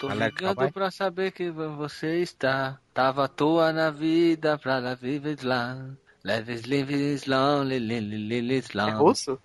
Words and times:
Tô 0.00 0.08
Alex 0.08 0.34
ligando 0.34 0.56
Cowboy? 0.56 0.72
pra 0.72 0.90
saber 0.90 1.32
que 1.32 1.50
você 1.50 2.20
está. 2.22 2.78
Tava 2.92 3.24
à 3.24 3.28
toa 3.28 3.72
na 3.72 3.90
vida 3.90 4.58
pra 4.58 4.78
lá 4.78 4.94
viver 4.94 5.38
lá. 5.42 5.76
Leves, 6.24 6.62
lives, 6.62 7.26
lonely, 7.26 7.78
lily, 7.78 8.16
lilies, 8.28 8.68
É 8.74 8.78
long. 8.78 8.98
russo? 8.98 9.38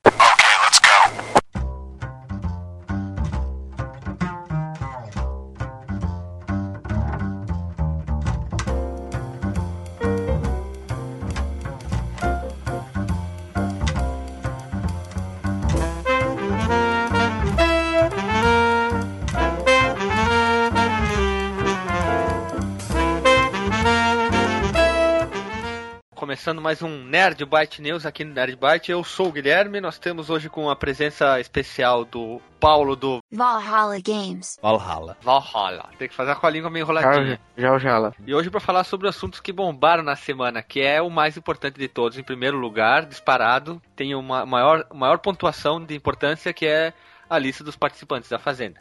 Começando 26.62 26.64
mais 26.64 26.82
um 26.84 27.04
Nerd 27.06 27.44
Byte 27.44 27.82
News 27.82 28.06
aqui 28.06 28.24
no 28.24 28.34
Nerd 28.36 28.56
Byte. 28.56 28.92
Eu 28.92 29.04
sou 29.04 29.30
o 29.30 29.32
Guilherme. 29.32 29.82
Nós 29.82 29.98
temos 29.98 30.30
hoje 30.30 30.48
com 30.48 30.70
a 30.70 30.76
presença 30.76 31.40
especial 31.40 32.06
do 32.06 32.40
Paulo 32.60 32.96
do 32.96 33.20
Valhalla 33.32 33.98
Games. 34.00 34.60
Valhalla. 34.62 35.18
Valhalla. 35.22 35.90
Tem 35.98 36.08
que 36.08 36.14
fazer 36.14 36.36
com 36.36 36.46
a 36.46 36.50
língua 36.52 36.70
meio 36.70 36.84
enroladinha. 36.84 37.40
já, 37.58 37.78
já 37.80 37.98
lá. 37.98 38.14
E 38.28 38.34
hoje 38.36 38.52
para 38.52 38.60
falar 38.60 38.84
sobre 38.84 39.08
assuntos 39.08 39.40
que 39.40 39.52
bombaram 39.52 40.04
na 40.04 40.16
semana, 40.16 40.62
que 40.62 40.80
é 40.82 41.02
o 41.02 41.10
mais 41.10 41.36
importante 41.36 41.80
de 41.80 41.88
todos. 41.88 42.18
Em 42.20 42.24
primeiro 42.24 42.58
lugar, 42.58 43.06
disparado, 43.08 43.82
tem 43.96 44.14
uma 44.14 44.46
maior, 44.46 44.86
maior 44.94 45.18
pontuação 45.18 45.84
de 45.84 45.96
importância 45.96 46.54
que 46.54 46.68
é 46.68 46.94
a 47.28 47.40
lista 47.40 47.64
dos 47.64 47.76
participantes 47.76 48.30
da 48.30 48.38
Fazenda. 48.38 48.80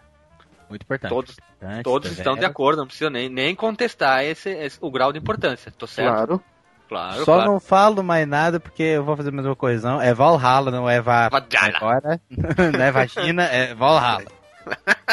Muito 0.69 0.83
importante. 0.83 1.11
Todos, 1.11 1.37
Importante, 1.57 1.83
todos 1.83 2.11
estão 2.13 2.37
de 2.37 2.45
acordo, 2.45 2.79
não 2.81 2.87
precisa 2.87 3.09
nem, 3.11 3.29
nem 3.29 3.55
contestar 3.55 4.23
esse, 4.25 4.51
esse- 4.51 4.79
o 4.83 4.91
grau 4.91 5.13
de 5.13 5.19
importância. 5.19 5.73
Tô 5.77 5.87
certo? 5.87 6.13
Claro. 6.15 6.45
Claro, 6.91 7.25
Só 7.25 7.35
claro. 7.37 7.53
não 7.53 7.61
falo 7.61 8.03
mais 8.03 8.27
nada 8.27 8.59
porque 8.61 8.83
eu 8.83 9.05
vou 9.05 9.17
fazer 9.17 9.29
a 9.29 9.33
mesma 9.33 9.55
correção. 9.57 10.03
É 10.03 10.13
Valhalla, 10.13 10.71
não 10.73 10.91
é 10.91 11.01
Va... 11.01 11.29
Vagina. 11.31 11.77
Agora, 11.77 12.21
não 12.77 12.83
é 12.85 12.91
vagina, 12.91 13.45
é 13.45 13.73
Valhalla. 13.75 14.25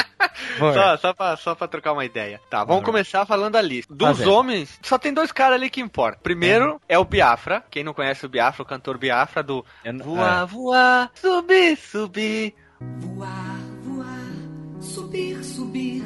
Só, 0.58 0.98
só, 0.98 1.14
pra, 1.14 1.36
só 1.38 1.53
pra 1.55 1.67
trocar 1.67 1.94
uma 1.94 2.03
ideia. 2.05 2.42
Tá, 2.50 2.64
vamos 2.64 2.80
Uhum. 2.80 2.86
começar 2.86 3.25
falando 3.25 3.55
a 3.55 3.61
lista. 3.61 3.94
Dos 3.94 4.08
Fazendo. 4.17 4.33
homens, 4.33 4.80
só 4.81 4.98
tem 4.98 5.14
dois 5.14 5.31
caras 5.31 5.55
ali 5.55 5.70
que 5.70 5.80
importam. 5.81 6.20
Primeiro 6.23 6.81
é 6.89 6.98
o 6.98 7.05
Biafra. 7.05 7.64
Quem 7.70 7.83
não 7.83 7.94
conhece 7.94 8.25
o 8.25 8.30
Biafra, 8.30 8.64
o 8.64 8.66
cantor 8.66 8.98
Biafra 8.98 9.44
do 9.44 9.64
não- 9.86 10.03
Voar, 10.05 10.45
voar, 10.48 11.11
subir, 11.14 11.78
subir. 11.78 12.55
Voar, 12.81 13.55
voar, 13.83 14.33
subir, 14.81 15.44
subir, 15.44 16.03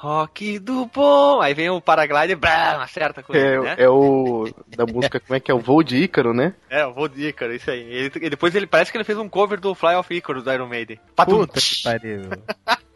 Rock 0.00 0.58
do 0.58 0.86
bom. 0.86 1.42
Aí 1.42 1.52
vem 1.52 1.68
o 1.68 1.78
paraglider, 1.78 2.34
blá, 2.34 2.82
acerta 2.82 3.22
com 3.22 3.34
ele, 3.34 3.60
né? 3.60 3.74
É, 3.76 3.84
é 3.84 3.88
o 3.90 4.48
da 4.74 4.86
música, 4.86 5.20
como 5.20 5.36
é 5.36 5.40
que 5.40 5.50
é? 5.50 5.54
O 5.54 5.58
voo 5.58 5.82
de 5.82 5.98
Ícaro, 5.98 6.32
né? 6.32 6.54
É, 6.70 6.84
eu 6.84 6.94
vou 6.94 7.06
de 7.06 7.28
Ícaro, 7.28 7.54
isso 7.54 7.70
aí. 7.70 7.82
Ele, 7.82 8.10
e 8.14 8.30
depois 8.30 8.54
ele 8.54 8.66
parece 8.66 8.90
que 8.90 8.96
ele 8.96 9.04
fez 9.04 9.18
um 9.18 9.28
cover 9.28 9.60
do 9.60 9.74
Fly 9.74 9.96
of 9.96 10.14
Ícaro 10.14 10.42
do 10.42 10.50
Iron 10.50 10.68
Maiden. 10.68 10.98
Patum. 11.14 11.40
Puta 11.40 11.60
que 11.60 11.82
pariu. 11.82 12.22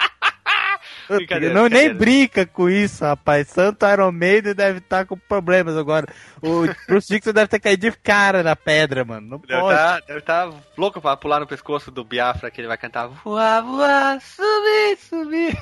Brincadeira, 1.16 1.54
não 1.54 1.62
nem 1.62 1.70
brincadeira. 1.94 1.98
brinca 1.98 2.46
com 2.46 2.68
isso, 2.68 3.04
rapaz. 3.04 3.48
Santo 3.48 3.86
Iron 3.86 4.12
Maiden 4.12 4.54
deve 4.54 4.78
estar 4.78 5.04
com 5.06 5.16
problemas 5.16 5.76
agora. 5.76 6.06
O 6.42 6.62
Bruce 6.88 7.08
Dixon 7.08 7.32
deve 7.32 7.48
ter 7.48 7.60
caído 7.60 7.90
de 7.90 7.96
cara 7.98 8.42
na 8.42 8.54
pedra, 8.56 9.04
mano. 9.04 9.26
Não 9.28 9.38
Deve 9.38 9.60
pode. 9.60 9.74
estar 9.74 10.00
deve 10.06 10.20
tá 10.20 10.50
louco 10.76 11.00
pra 11.00 11.16
pular 11.16 11.40
no 11.40 11.46
pescoço 11.46 11.90
do 11.90 12.04
Biafra 12.04 12.50
que 12.50 12.60
ele 12.60 12.68
vai 12.68 12.76
cantar 12.78 13.06
Voar, 13.08 13.62
voar, 13.62 14.20
subir, 14.20 14.96
subir. 14.98 15.58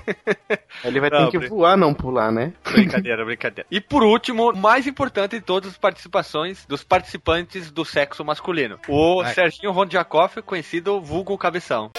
Ele 0.84 1.00
vai 1.00 1.10
Não, 1.10 1.24
ter 1.26 1.30
que 1.32 1.38
brin- 1.38 1.48
voar, 1.48 1.76
não 1.76 1.94
pular, 1.94 2.30
né? 2.32 2.52
Brincadeira, 2.64 3.24
brincadeira. 3.24 3.66
E 3.70 3.80
por 3.80 4.02
último, 4.02 4.50
o 4.50 4.56
mais 4.56 4.86
importante 4.86 5.32
de 5.38 5.40
todas 5.40 5.70
as 5.70 5.78
participações 5.78 6.64
dos 6.66 6.82
participantes 6.84 7.70
do 7.70 7.84
sexo 7.84 8.24
masculino. 8.24 8.78
O 8.88 9.22
Vai. 9.22 9.34
Serginho 9.34 9.72
Rondjakov, 9.72 10.40
conhecido 10.44 11.00
vulgo 11.00 11.36
Cabeção. 11.38 11.90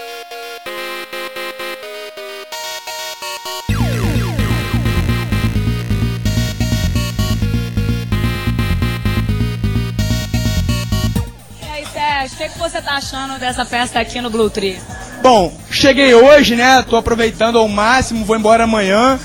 Tá 12.94 12.98
achando 12.98 13.40
dessa 13.40 13.66
festa 13.66 14.00
aqui 14.00 14.22
no 14.22 14.30
Blue 14.30 14.50
Tree? 14.50 14.80
Bom, 15.22 15.52
cheguei 15.72 16.14
hoje, 16.14 16.56
né? 16.56 16.84
Tô 16.88 16.96
aproveitando 16.96 17.58
ao 17.58 17.68
máximo, 17.68 18.24
vou 18.26 18.36
embora 18.36 18.66
amanhã. 18.66 19.20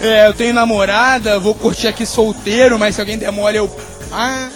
É, 0.00 0.28
eu 0.28 0.34
tenho 0.34 0.54
namorada, 0.54 1.40
vou 1.40 1.54
curtir 1.54 1.88
aqui 1.88 2.06
solteiro, 2.06 2.78
mas 2.78 2.94
se 2.94 3.00
alguém 3.00 3.18
der 3.18 3.32
mole 3.32 3.56
eu. 3.56 3.76
Ah, 4.12 4.48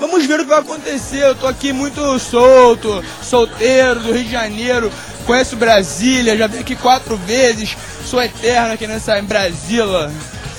vamos 0.00 0.24
ver 0.24 0.40
o 0.40 0.44
que 0.44 0.48
vai 0.48 0.60
acontecer. 0.60 1.22
Eu 1.22 1.34
tô 1.34 1.46
aqui 1.46 1.72
muito 1.74 2.18
solto, 2.18 3.04
solteiro, 3.22 4.00
do 4.00 4.12
Rio 4.12 4.24
de 4.24 4.32
Janeiro. 4.32 4.90
Conheço 5.26 5.56
Brasília, 5.56 6.36
já 6.38 6.46
vim 6.46 6.60
aqui 6.60 6.76
quatro 6.76 7.18
vezes. 7.18 7.76
Sou 8.06 8.22
eterno 8.22 8.72
aqui 8.72 8.86
nessa 8.86 9.18
em 9.18 9.24
Brasília. 9.24 10.10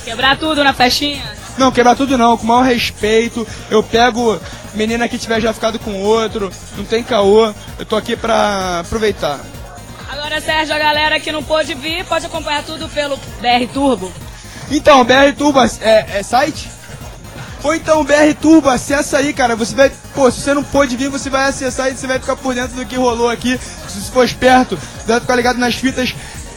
Quebrar 0.05 0.37
tudo 0.37 0.63
na 0.63 0.71
festinha? 0.71 1.23
Não, 1.57 1.71
quebrar 1.71 1.95
tudo 1.95 2.15
não, 2.17 2.37
com 2.37 2.43
o 2.43 2.47
maior 2.47 2.63
respeito. 2.63 3.45
Eu 3.71 3.81
pego 3.81 4.39
menina 4.75 5.09
que 5.09 5.17
tiver 5.17 5.41
já 5.41 5.51
ficado 5.51 5.79
com 5.79 6.03
outro, 6.03 6.51
não 6.77 6.85
tem 6.85 7.01
caô. 7.01 7.51
Eu 7.79 7.85
tô 7.85 7.95
aqui 7.95 8.15
pra 8.15 8.81
aproveitar. 8.81 9.39
Agora, 10.07 10.39
Sérgio, 10.39 10.75
a 10.75 10.79
galera 10.79 11.19
que 11.19 11.31
não 11.31 11.43
pôde 11.43 11.73
vir, 11.73 12.05
pode 12.05 12.25
acompanhar 12.25 12.63
tudo 12.63 12.87
pelo 12.89 13.17
BR 13.17 13.67
Turbo. 13.73 14.13
Então, 14.69 15.03
BR 15.03 15.33
Turbo 15.35 15.59
é, 15.81 16.19
é 16.19 16.23
site? 16.23 16.69
Ou 17.63 17.73
então, 17.73 18.03
BR 18.03 18.33
Turbo, 18.39 18.69
acessa 18.69 19.17
aí, 19.17 19.33
cara. 19.33 19.55
Você 19.55 19.73
vai. 19.73 19.91
Pô, 20.13 20.29
se 20.29 20.41
você 20.41 20.53
não 20.53 20.63
pôde 20.63 20.95
vir, 20.95 21.09
você 21.09 21.31
vai 21.31 21.49
acessar 21.49 21.91
e 21.91 21.97
você 21.97 22.05
vai 22.05 22.19
ficar 22.19 22.35
por 22.35 22.53
dentro 22.53 22.75
do 22.75 22.85
que 22.85 22.95
rolou 22.95 23.27
aqui. 23.27 23.59
Se 23.87 24.01
você 24.01 24.11
for 24.11 24.23
esperto, 24.23 24.77
vai 25.07 25.19
ficar 25.19 25.35
ligado 25.35 25.57
nas 25.57 25.73
fitas 25.73 26.13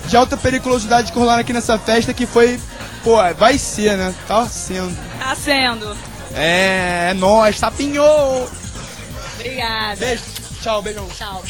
de 0.06 0.16
alta 0.16 0.36
periculosidade 0.36 1.10
que 1.10 1.18
rolaram 1.18 1.40
aqui 1.40 1.52
nessa 1.52 1.78
festa, 1.78 2.12
que 2.12 2.26
foi. 2.26 2.60
Pô, 3.02 3.16
vai 3.34 3.58
ser, 3.58 3.96
né? 3.96 4.14
Tá 4.26 4.46
sendo. 4.46 4.96
Tá 5.18 5.34
sendo. 5.34 5.96
É, 6.34 7.08
é 7.10 7.14
nóis, 7.14 7.56
sapinho! 7.56 8.02
Obrigada. 9.34 9.96
Beijo, 9.96 10.22
tchau, 10.60 10.82
beijão. 10.82 11.06
Tchau. 11.08 11.42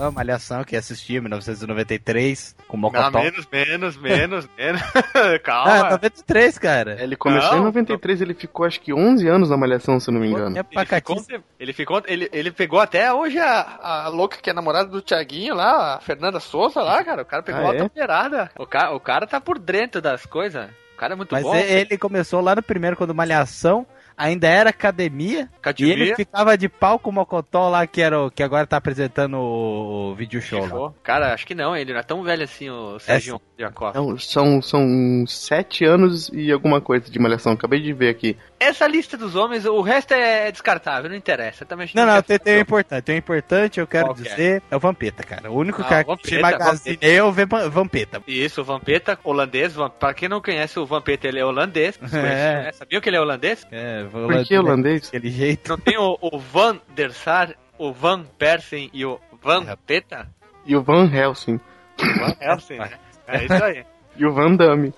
A 0.00 0.10
Malhação 0.10 0.62
que 0.64 0.76
assisti 0.76 1.14
em 1.16 1.20
1993 1.20 2.54
com 2.66 2.76
Não, 2.76 2.82
Mocotó. 2.82 3.20
menos, 3.22 3.46
menos, 3.50 3.96
menos, 3.96 4.48
menos. 4.56 4.80
Ah, 5.14 5.38
Calma. 5.42 5.90
93, 5.90 6.58
cara. 6.58 7.02
Ele 7.02 7.16
começou 7.16 7.52
Não, 7.52 7.58
em 7.58 7.64
93, 7.64 8.20
ele 8.20 8.34
ficou 8.34 8.66
acho 8.66 8.80
que 8.80 8.92
11 8.92 9.26
anos 9.28 9.50
na 9.50 9.56
Malhação, 9.56 9.98
se 9.98 10.10
não 10.10 10.20
me 10.20 10.28
engano. 10.28 10.56
É 10.58 10.60
Ele 10.60 10.86
ficou, 10.86 11.24
ele 11.58 11.72
ficou, 11.72 12.02
ele, 12.06 12.28
ele 12.32 12.50
pegou 12.50 12.80
até 12.80 13.12
hoje 13.12 13.38
a, 13.38 14.04
a 14.04 14.08
louca 14.08 14.36
que 14.40 14.50
é 14.50 14.52
namorada 14.52 14.88
do 14.88 15.02
Thiaguinho 15.02 15.54
lá, 15.54 15.96
a 15.96 16.00
Fernanda 16.00 16.40
Souza 16.40 16.80
lá, 16.82 17.02
cara. 17.04 17.22
O 17.22 17.26
cara 17.26 17.42
pegou 17.42 17.60
Ah, 17.66 17.70
a 17.72 17.76
é? 17.76 18.50
O 18.58 18.66
cara, 18.66 18.94
o 18.94 19.00
cara 19.00 19.26
tá 19.26 19.40
por 19.40 19.58
dentro 19.58 20.00
das 20.00 20.24
coisas. 20.26 20.68
O 20.94 20.96
cara 20.98 21.14
é 21.14 21.16
muito 21.16 21.32
Mas 21.32 21.42
bom. 21.42 21.54
e- 21.54 21.58
ele 21.60 21.96
começou 21.98 22.40
lá 22.40 22.54
no 22.54 22.62
primeiro, 22.62 22.96
quando 22.96 23.14
Malhação 23.14 23.86
ainda 24.18 24.48
era 24.48 24.70
academia. 24.70 25.42
E 25.42 25.58
Academia. 25.58 25.94
ele 25.94 26.14
ficava 26.16 26.58
de 26.58 26.68
pau 26.68 26.98
com 26.98 27.10
o 27.10 27.12
Mocotó 27.12 27.68
lá, 27.68 27.86
que, 27.86 28.02
era 28.02 28.20
o, 28.20 28.30
que 28.30 28.42
agora 28.42 28.66
tá 28.66 28.76
apresentando 28.76 29.36
o, 29.36 30.10
o 30.10 30.14
vídeo 30.16 30.42
show 30.42 30.66
lá. 30.66 30.92
Cara, 31.02 31.32
acho 31.32 31.46
que 31.46 31.54
não, 31.54 31.76
ele 31.76 31.92
não 31.92 32.00
é 32.00 32.02
tão 32.02 32.22
velho 32.22 32.42
assim, 32.42 32.68
o 32.68 32.98
Sérgio 32.98 33.40
Jacob. 33.56 33.94
Não, 33.94 34.18
são, 34.18 34.60
são 34.60 35.24
7 35.26 35.84
anos 35.84 36.28
e 36.32 36.50
alguma 36.50 36.80
coisa 36.80 37.08
de 37.08 37.18
Malhação, 37.18 37.52
acabei 37.52 37.80
de 37.80 37.92
ver 37.92 38.08
aqui. 38.08 38.36
Essa 38.60 38.86
lista 38.86 39.16
dos 39.16 39.36
homens, 39.36 39.64
o 39.64 39.80
resto 39.80 40.12
é 40.12 40.50
descartável, 40.50 41.08
não 41.08 41.16
interessa. 41.16 41.64
Também 41.64 41.88
Não, 41.94 42.04
não, 42.04 42.20
tem, 42.22 42.38
tem 42.38 42.56
o 42.56 42.60
importante. 42.60 43.04
Tem 43.04 43.14
o 43.14 43.18
importante, 43.18 43.78
eu 43.80 43.86
quero 43.86 44.10
é? 44.10 44.14
dizer, 44.14 44.62
é? 44.70 44.76
o 44.76 44.80
Vampeta, 44.80 45.22
cara. 45.22 45.50
O 45.50 45.56
único 45.56 45.80
Ah, 45.82 45.84
cara 45.84 46.04
o 46.08 46.16
que 46.16 46.36
Vampeta, 46.40 46.58
magazine 46.64 46.98
eu 47.00 47.30
ver 47.32 47.46
Vampeta. 47.46 48.22
Isso, 48.26 48.60
o 48.60 48.64
Vampeta, 48.64 49.18
holandês. 49.22 49.74
Pra 49.98 50.12
quem 50.12 50.28
não 50.28 50.40
conhece 50.40 50.78
o 50.78 50.86
Vampeta, 50.86 51.28
ele 51.28 51.38
é 51.38 51.44
holandês. 51.44 51.98
É. 52.12 52.62
né? 52.64 52.72
Sabia 52.72 53.00
que 53.00 53.08
ele 53.08 53.16
é 53.16 53.20
holandês? 53.20 53.66
É, 53.70 54.04
Por 54.04 54.44
que 54.44 54.58
holandês? 54.58 55.02
Daquele 55.02 55.30
jeito. 55.30 55.68
Não 55.68 55.78
tem 55.78 55.96
o, 55.96 56.18
o 56.20 56.38
Van 56.38 56.78
der 56.94 57.12
Sar, 57.12 57.54
o 57.78 57.92
Van 57.92 58.24
Persen 58.38 58.90
e 58.92 59.04
o 59.04 59.20
Van 59.42 59.64
É. 59.68 59.76
Peta? 59.76 60.28
E 60.66 60.74
o 60.76 60.82
Van 60.82 61.08
Helsing. 61.12 61.60
Van 61.98 62.34
Helsing, 62.40 62.78
né? 62.78 62.90
É 63.26 63.44
isso 63.44 63.64
aí. 63.64 63.84
E 64.20 64.26
o 64.26 64.32
Van 64.32 64.56
Damme. 64.56 64.92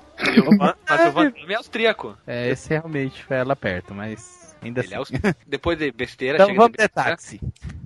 Mas 0.88 1.06
o 1.08 1.12
Van 1.12 1.30
Damme 1.30 1.52
é 1.52 1.56
austríaco. 1.56 2.16
É, 2.26 2.48
esse 2.50 2.68
realmente 2.70 3.22
foi 3.24 3.36
ela 3.36 3.54
perto, 3.56 3.94
mas 3.94 4.54
ainda 4.62 4.80
Ele 4.80 4.94
é 4.94 4.98
assim. 4.98 5.14
austríaco. 5.14 5.40
Depois 5.46 5.78
de 5.78 5.90
besteira, 5.92 6.36
Então 6.36 6.46
chega 6.48 6.58
vamos 6.58 6.72
de 6.72 6.78
besteira. 6.78 7.10
táxi. 7.10 7.40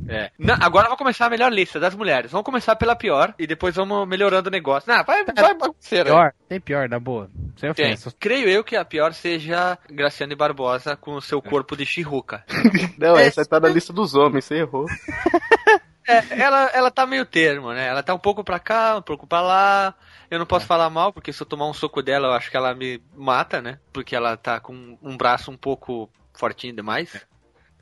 É. 0.06 0.30
Não, 0.38 0.54
agora 0.60 0.88
vou 0.88 0.98
começar 0.98 1.26
a 1.26 1.30
melhor 1.30 1.50
lista 1.50 1.80
das 1.80 1.94
mulheres. 1.94 2.30
Vamos 2.30 2.44
começar 2.44 2.76
pela 2.76 2.94
pior 2.94 3.34
e 3.38 3.46
depois 3.46 3.74
vamos 3.74 4.06
melhorando 4.06 4.48
o 4.48 4.52
negócio. 4.52 4.92
Não, 4.92 5.02
vai, 5.02 5.24
vai 5.24 5.54
bagunceira. 5.54 6.10
Pior, 6.10 6.32
tem 6.46 6.60
pior, 6.60 6.88
na 6.90 6.98
boa. 7.00 7.30
Sem 7.56 7.72
Tem. 7.72 7.86
ofensa. 7.86 8.12
Creio 8.20 8.48
eu 8.48 8.62
que 8.62 8.76
a 8.76 8.84
pior 8.84 9.14
seja 9.14 9.78
Graciane 9.90 10.34
Barbosa 10.34 10.94
com 10.94 11.14
o 11.14 11.22
seu 11.22 11.40
corpo 11.40 11.74
de 11.74 11.86
chirruca. 11.86 12.44
Não, 12.98 13.16
essa 13.16 13.46
tá 13.46 13.58
na 13.58 13.68
lista 13.68 13.92
dos 13.94 14.14
homens, 14.14 14.44
você 14.44 14.56
errou. 14.56 14.84
É, 16.06 16.22
ela, 16.38 16.70
ela 16.74 16.90
tá 16.90 17.06
meio 17.06 17.24
termo, 17.24 17.72
né? 17.72 17.86
Ela 17.86 18.02
tá 18.02 18.12
um 18.12 18.18
pouco 18.18 18.44
pra 18.44 18.58
cá, 18.58 18.98
um 18.98 19.00
pouco 19.00 19.26
pra 19.26 19.40
lá. 19.40 19.94
Eu 20.30 20.38
não 20.38 20.46
posso 20.46 20.66
falar 20.66 20.88
mal, 20.90 21.12
porque 21.12 21.32
se 21.32 21.42
eu 21.42 21.46
tomar 21.46 21.66
um 21.68 21.72
soco 21.74 22.02
dela, 22.02 22.28
eu 22.28 22.32
acho 22.32 22.50
que 22.50 22.56
ela 22.56 22.74
me 22.74 23.02
mata, 23.14 23.60
né? 23.60 23.78
Porque 23.92 24.14
ela 24.16 24.36
tá 24.36 24.60
com 24.60 24.98
um 25.02 25.16
braço 25.16 25.50
um 25.50 25.56
pouco 25.56 26.10
fortinho 26.32 26.74
demais. 26.74 27.24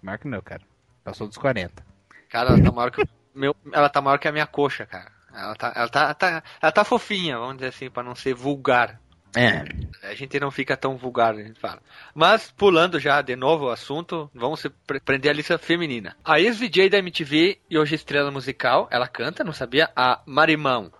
Maior 0.03 0.19
que 0.19 0.27
o 0.27 0.29
meu, 0.29 0.43
cara. 0.43 0.63
Passou 1.05 1.27
dos 1.27 1.37
40. 1.39 1.85
Cara, 2.29 2.51
ela 2.51 2.63
tá 2.63 2.73
maior 2.73 2.91
que, 2.91 3.03
meu, 3.35 3.55
ela 3.73 3.89
tá 3.89 4.01
maior 4.01 4.19
que 4.19 4.29
a 4.29 4.33
minha 4.33 4.47
coxa, 4.47 4.87
cara. 4.87 5.11
Ela 5.35 5.55
tá, 5.55 5.73
ela 5.75 5.89
tá, 5.89 6.15
tá- 6.15 6.43
ela 6.61 6.73
tá 6.73 6.85
fofinha, 6.85 7.39
vamos 7.39 7.57
dizer 7.57 7.69
assim, 7.69 7.91
pra 7.91 8.03
não 8.03 8.15
ser 8.15 8.35
vulgar. 8.35 9.01
É. 9.35 9.65
A 10.07 10.15
gente 10.15 10.39
não 10.39 10.51
fica 10.51 10.77
tão 10.77 10.97
vulgar, 10.99 11.35
a 11.35 11.43
gente 11.43 11.59
fala. 11.59 11.81
Mas, 12.15 12.51
pulando 12.51 13.01
já 13.01 13.23
de 13.23 13.35
novo 13.35 13.65
o 13.67 13.71
assunto, 13.71 14.31
vamos 14.35 14.61
se 14.61 14.69
pre- 14.69 15.01
prender 15.01 15.31
a 15.31 15.35
lista 15.35 15.57
feminina. 15.57 16.15
A 16.23 16.39
ex-VJ 16.39 16.91
da 16.91 16.99
MTV 16.99 17.59
e 17.71 17.79
hoje 17.79 17.95
estrela 17.95 18.31
musical, 18.31 18.89
ela 18.91 19.09
canta, 19.09 19.43
não 19.43 19.55
sabia? 19.55 19.91
A 19.97 20.21
Marimão. 20.27 20.93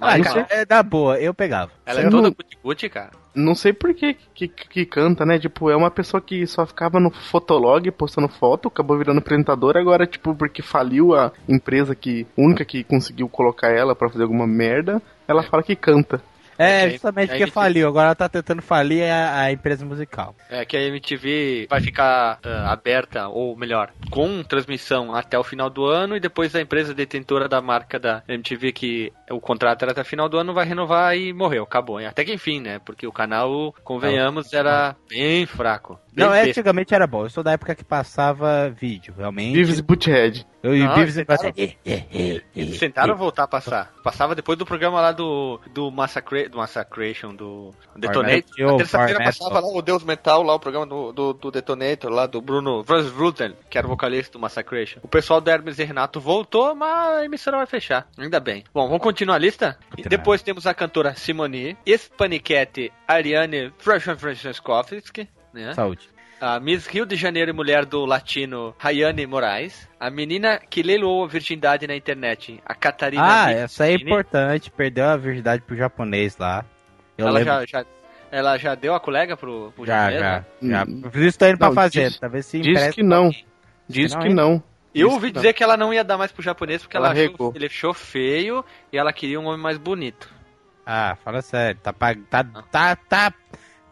Ah, 0.00 0.18
isso 0.18 0.28
Marimão. 0.28 0.46
é 0.50 0.64
da 0.64 0.82
boa, 0.82 1.18
eu 1.18 1.32
pegava. 1.32 1.70
Ela 1.86 2.00
é 2.00 2.10
toda 2.10 2.22
não- 2.22 2.32
cuti-cuti, 2.32 2.88
cara. 2.88 3.10
Não 3.34 3.54
sei 3.54 3.72
por 3.72 3.94
que, 3.94 4.14
que 4.34 4.46
que 4.46 4.84
canta, 4.84 5.24
né? 5.24 5.38
Tipo, 5.38 5.70
é 5.70 5.76
uma 5.76 5.90
pessoa 5.90 6.20
que 6.20 6.46
só 6.46 6.66
ficava 6.66 7.00
no 7.00 7.10
Fotolog 7.10 7.90
postando 7.92 8.28
foto, 8.28 8.68
acabou 8.68 8.98
virando 8.98 9.18
apresentadora, 9.18 9.80
agora, 9.80 10.06
tipo, 10.06 10.34
porque 10.34 10.60
faliu 10.60 11.14
a 11.14 11.32
empresa 11.48 11.94
que 11.94 12.26
única 12.36 12.62
que 12.64 12.84
conseguiu 12.84 13.28
colocar 13.30 13.68
ela 13.70 13.94
pra 13.96 14.10
fazer 14.10 14.24
alguma 14.24 14.46
merda, 14.46 15.00
ela 15.26 15.42
fala 15.42 15.62
que 15.62 15.74
canta. 15.74 16.20
É, 16.62 16.86
É, 16.86 16.90
justamente 16.90 17.28
porque 17.30 17.44
que- 17.46 17.50
faliu. 17.50 17.88
Agora 17.88 18.06
ela 18.06 18.14
tá 18.14 18.28
tentando 18.28 18.62
falir 18.62 19.04
a, 19.10 19.40
a 19.42 19.52
empresa 19.52 19.84
musical. 19.84 20.34
É 20.48 20.64
que 20.64 20.76
a 20.76 20.80
MTV 20.82 21.66
vai 21.68 21.80
ficar 21.80 22.38
ah, 22.44 22.72
aberta, 22.72 23.28
ou 23.28 23.56
melhor, 23.56 23.90
com 24.10 24.42
transmissão 24.42 25.14
até 25.14 25.38
o 25.38 25.44
final 25.44 25.68
do 25.70 25.84
ano 25.86 26.16
e 26.16 26.20
depois 26.20 26.54
a 26.54 26.60
empresa 26.60 26.94
detentora 26.94 27.48
da 27.48 27.60
marca 27.60 27.98
da 27.98 28.22
MTV, 28.28 28.72
que 28.72 29.12
o 29.30 29.40
contrato 29.40 29.82
era 29.82 29.92
até 29.92 30.00
o 30.02 30.04
final 30.04 30.28
do 30.28 30.38
ano, 30.38 30.54
vai 30.54 30.64
renovar 30.66 31.16
e 31.16 31.32
morreu, 31.32 31.62
acabou. 31.64 32.00
E 32.00 32.06
Até 32.06 32.24
que 32.24 32.32
enfim, 32.32 32.60
né? 32.60 32.78
Porque 32.84 33.06
o 33.06 33.12
canal, 33.12 33.74
convenhamos, 33.84 34.52
era 34.52 34.94
bem 35.08 35.46
fraco. 35.46 35.98
Bem 36.14 36.26
Não, 36.26 36.32
é, 36.34 36.44
besta. 36.44 36.60
antigamente 36.60 36.94
era 36.94 37.06
bom. 37.06 37.24
Eu 37.24 37.30
sou 37.30 37.42
da 37.42 37.52
época 37.52 37.74
que 37.74 37.84
passava 37.84 38.68
vídeo, 38.70 39.14
realmente. 39.16 39.54
Beavis 39.54 39.78
e 39.78 39.82
Butthead. 39.82 40.46
Eu 40.62 40.76
e 40.76 40.86
Beavis 40.86 41.16
e 41.16 41.24
tentaram- 41.24 41.42
Butthead. 41.50 41.78
Eles 42.54 42.78
tentaram 42.78 43.16
voltar 43.16 43.44
a 43.44 43.48
passar. 43.48 43.90
Passava 44.04 44.34
depois 44.34 44.58
do 44.58 44.66
programa 44.66 45.00
lá 45.00 45.12
do, 45.12 45.58
do, 45.72 45.90
Massacre, 45.90 46.48
do 46.52 46.58
Massacration, 46.58 47.34
do 47.34 47.74
Detonator. 47.96 48.24
Metal, 48.24 48.70
Na 48.72 48.76
terça-feira 48.76 49.24
passava 49.24 49.58
lá 49.58 49.66
o 49.66 49.82
Deus 49.82 50.04
Metal, 50.04 50.42
lá 50.42 50.54
o 50.54 50.60
programa 50.60 50.86
do, 50.86 51.12
do, 51.12 51.32
do 51.32 51.50
Detonator, 51.50 52.10
lá 52.10 52.26
do 52.26 52.40
Bruno 52.40 52.82
Vruten, 52.82 53.56
que 53.68 53.76
era 53.76 53.86
o 53.86 53.90
vocalista 53.90 54.32
do 54.32 54.38
Massacration. 54.38 55.00
O 55.02 55.08
pessoal 55.08 55.40
do 55.40 55.50
Hermes 55.50 55.78
e 55.78 55.84
Renato 55.84 56.20
voltou, 56.20 56.74
mas 56.74 57.20
a 57.20 57.24
emissora 57.24 57.56
vai 57.56 57.66
fechar. 57.66 58.06
Ainda 58.16 58.38
bem. 58.38 58.62
Bom, 58.72 58.86
vamos 58.86 59.02
continuar 59.02 59.36
a 59.36 59.38
lista? 59.38 59.78
E 59.96 60.02
depois 60.02 60.42
temos 60.42 60.66
a 60.66 60.74
cantora 60.74 61.14
Simone, 61.14 61.76
ex-paniquete 61.86 62.92
Ariane 63.08 63.72
Franceskovski, 63.78 65.28
né? 65.52 65.72
Saúde. 65.74 66.12
A 66.44 66.58
Miss 66.58 66.88
Rio 66.88 67.06
de 67.06 67.14
Janeiro 67.14 67.52
e 67.52 67.54
mulher 67.54 67.84
do 67.86 68.04
latino 68.04 68.74
Rayane 68.76 69.24
Moraes. 69.28 69.88
A 70.00 70.10
menina 70.10 70.58
que 70.58 70.82
leiloou 70.82 71.22
a 71.24 71.28
virgindade 71.28 71.86
na 71.86 71.94
internet, 71.94 72.60
a 72.66 72.74
Catarina 72.74 73.44
Ah, 73.44 73.52
essa 73.52 73.86
é 73.86 73.92
importante. 73.94 74.68
Perdeu 74.68 75.04
a 75.04 75.16
virgindade 75.16 75.62
pro 75.62 75.76
japonês 75.76 76.36
lá. 76.36 76.64
Eu 77.16 77.28
Ela 77.28 77.38
lembro. 77.38 77.52
já, 77.54 77.64
já, 77.66 77.86
ela 78.32 78.58
já 78.58 78.74
deu 78.74 78.92
a 78.92 78.98
colega 78.98 79.36
pro, 79.36 79.72
pro 79.76 79.86
Já, 79.86 80.10
japonês, 80.10 80.20
já. 80.20 80.30
né? 80.40 80.44
já. 80.62 80.82
Hum. 80.82 81.02
Por 81.02 81.22
isso 81.22 81.38
tá 81.38 81.48
indo 81.48 81.58
pra 81.58 81.68
Não, 81.68 81.74
fazenda. 81.76 82.10
diz- 82.10 82.18
Talvez 82.18 82.46
se 82.46 82.60
Diz 82.60 82.88
que 82.88 83.02
não. 83.04 83.30
pra. 83.30 83.40
Diz 83.88 84.14
que 84.16 84.28
não. 84.28 84.60
Eu 84.92 85.10
ouvi 85.12 85.28
que 85.28 85.34
não. 85.34 85.42
dizer 85.42 85.52
que 85.52 85.62
ela 85.62 85.76
não 85.76 85.94
ia 85.94 86.02
dar 86.02 86.18
mais 86.18 86.32
pro 86.32 86.42
japonês 86.42 86.82
porque 86.82 86.96
ela, 86.96 87.16
Ela 87.16 87.30
achou, 87.32 87.52
ele 87.54 87.66
achou 87.66 87.94
feio 87.94 88.64
e 88.92 88.98
ela 88.98 89.12
queria 89.12 89.38
um 89.38 89.46
homem 89.46 89.60
mais 89.62 89.78
bonito. 89.78 90.28
Ah, 90.84 91.16
fala 91.22 91.40
sério. 91.40 91.78
Tá, 91.80 91.92
pag... 91.92 92.20
tá, 92.28 92.42
tá, 92.68 92.96
tá, 92.96 93.32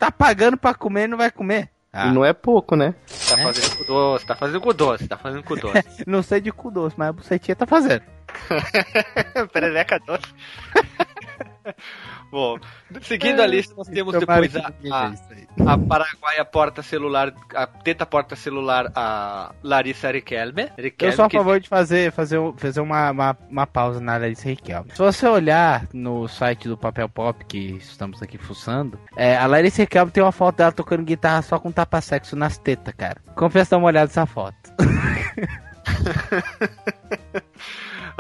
tá 0.01 0.11
pagando 0.11 0.57
pra 0.57 0.75
comer 0.75 1.05
e 1.05 1.09
não 1.09 1.17
vai 1.17 1.31
comer. 1.31 1.69
Ah, 1.93 2.07
E 2.07 2.13
não 2.13 2.25
é 2.25 2.33
pouco, 2.33 2.77
né? 2.77 2.95
Tá 3.29 3.41
É? 3.41 3.43
fazendo 3.43 3.77
com 3.77 3.85
doce, 3.85 4.27
tá 4.27 4.37
fazendo 4.37 4.61
com 4.61 4.73
doce, 4.73 5.09
tá 5.09 5.17
fazendo 5.17 5.43
com 5.43 5.57
doce. 5.57 5.83
não 6.07 6.23
sei 6.23 6.41
de 6.41 6.53
cu 6.53 6.71
doce, 6.71 6.95
mas 6.97 7.09
a 7.09 7.13
bucetinha 7.13 7.57
tá 7.57 7.67
fazendo. 7.67 8.03
Perereca 9.53 9.99
doce. 10.07 10.33
Bom, 12.31 12.59
seguindo 13.03 13.41
a 13.43 13.47
lista, 13.47 13.75
nós 13.77 13.89
temos 13.89 14.15
Tomara 14.17 14.43
depois 14.43 14.65
que 14.81 14.93
a, 14.93 14.97
a, 14.97 15.09
aí. 15.09 15.17
a 15.67 15.77
paraguaia 15.79 16.45
porta 16.45 16.81
celular, 16.81 17.35
a 17.55 17.67
teta 17.67 18.07
porta 18.07 18.37
celular, 18.37 18.91
a 18.95 19.53
Larissa 19.65 20.13
Riquelme. 20.13 20.71
Eu 20.77 20.85
Riquelme 20.85 21.17
sou 21.17 21.25
a 21.25 21.29
que- 21.29 21.37
favor 21.37 21.59
de 21.59 21.69
fazer, 21.69 22.13
fazer, 22.13 22.39
fazer 22.57 22.81
uma, 22.81 23.11
uma, 23.11 23.37
uma 23.49 23.67
pausa 23.67 23.99
na 24.01 24.17
Larissa 24.17 24.49
Riquelme. 24.49 24.91
Se 24.93 24.99
você 24.99 25.27
olhar 25.27 25.89
no 25.93 26.29
site 26.29 26.69
do 26.69 26.77
Papel 26.79 27.09
Pop, 27.09 27.45
que 27.47 27.73
estamos 27.79 28.23
aqui 28.23 28.39
fuçando, 28.39 28.97
é, 29.17 29.37
a 29.37 29.47
Larissa 29.47 29.83
Riquelme 29.83 30.13
tem 30.13 30.23
uma 30.23 30.31
foto 30.33 30.59
dela 30.59 30.71
tocando 30.71 31.03
guitarra 31.03 31.43
só 31.43 31.59
com 31.59 31.73
tapa-sexo 31.73 32.37
nas 32.37 32.57
tetas, 32.59 32.95
cara. 32.97 33.21
Confesso 33.35 33.73
dar 33.73 33.79
uma 33.79 33.89
olhada 33.89 34.07
nessa 34.07 34.25
foto. 34.27 34.55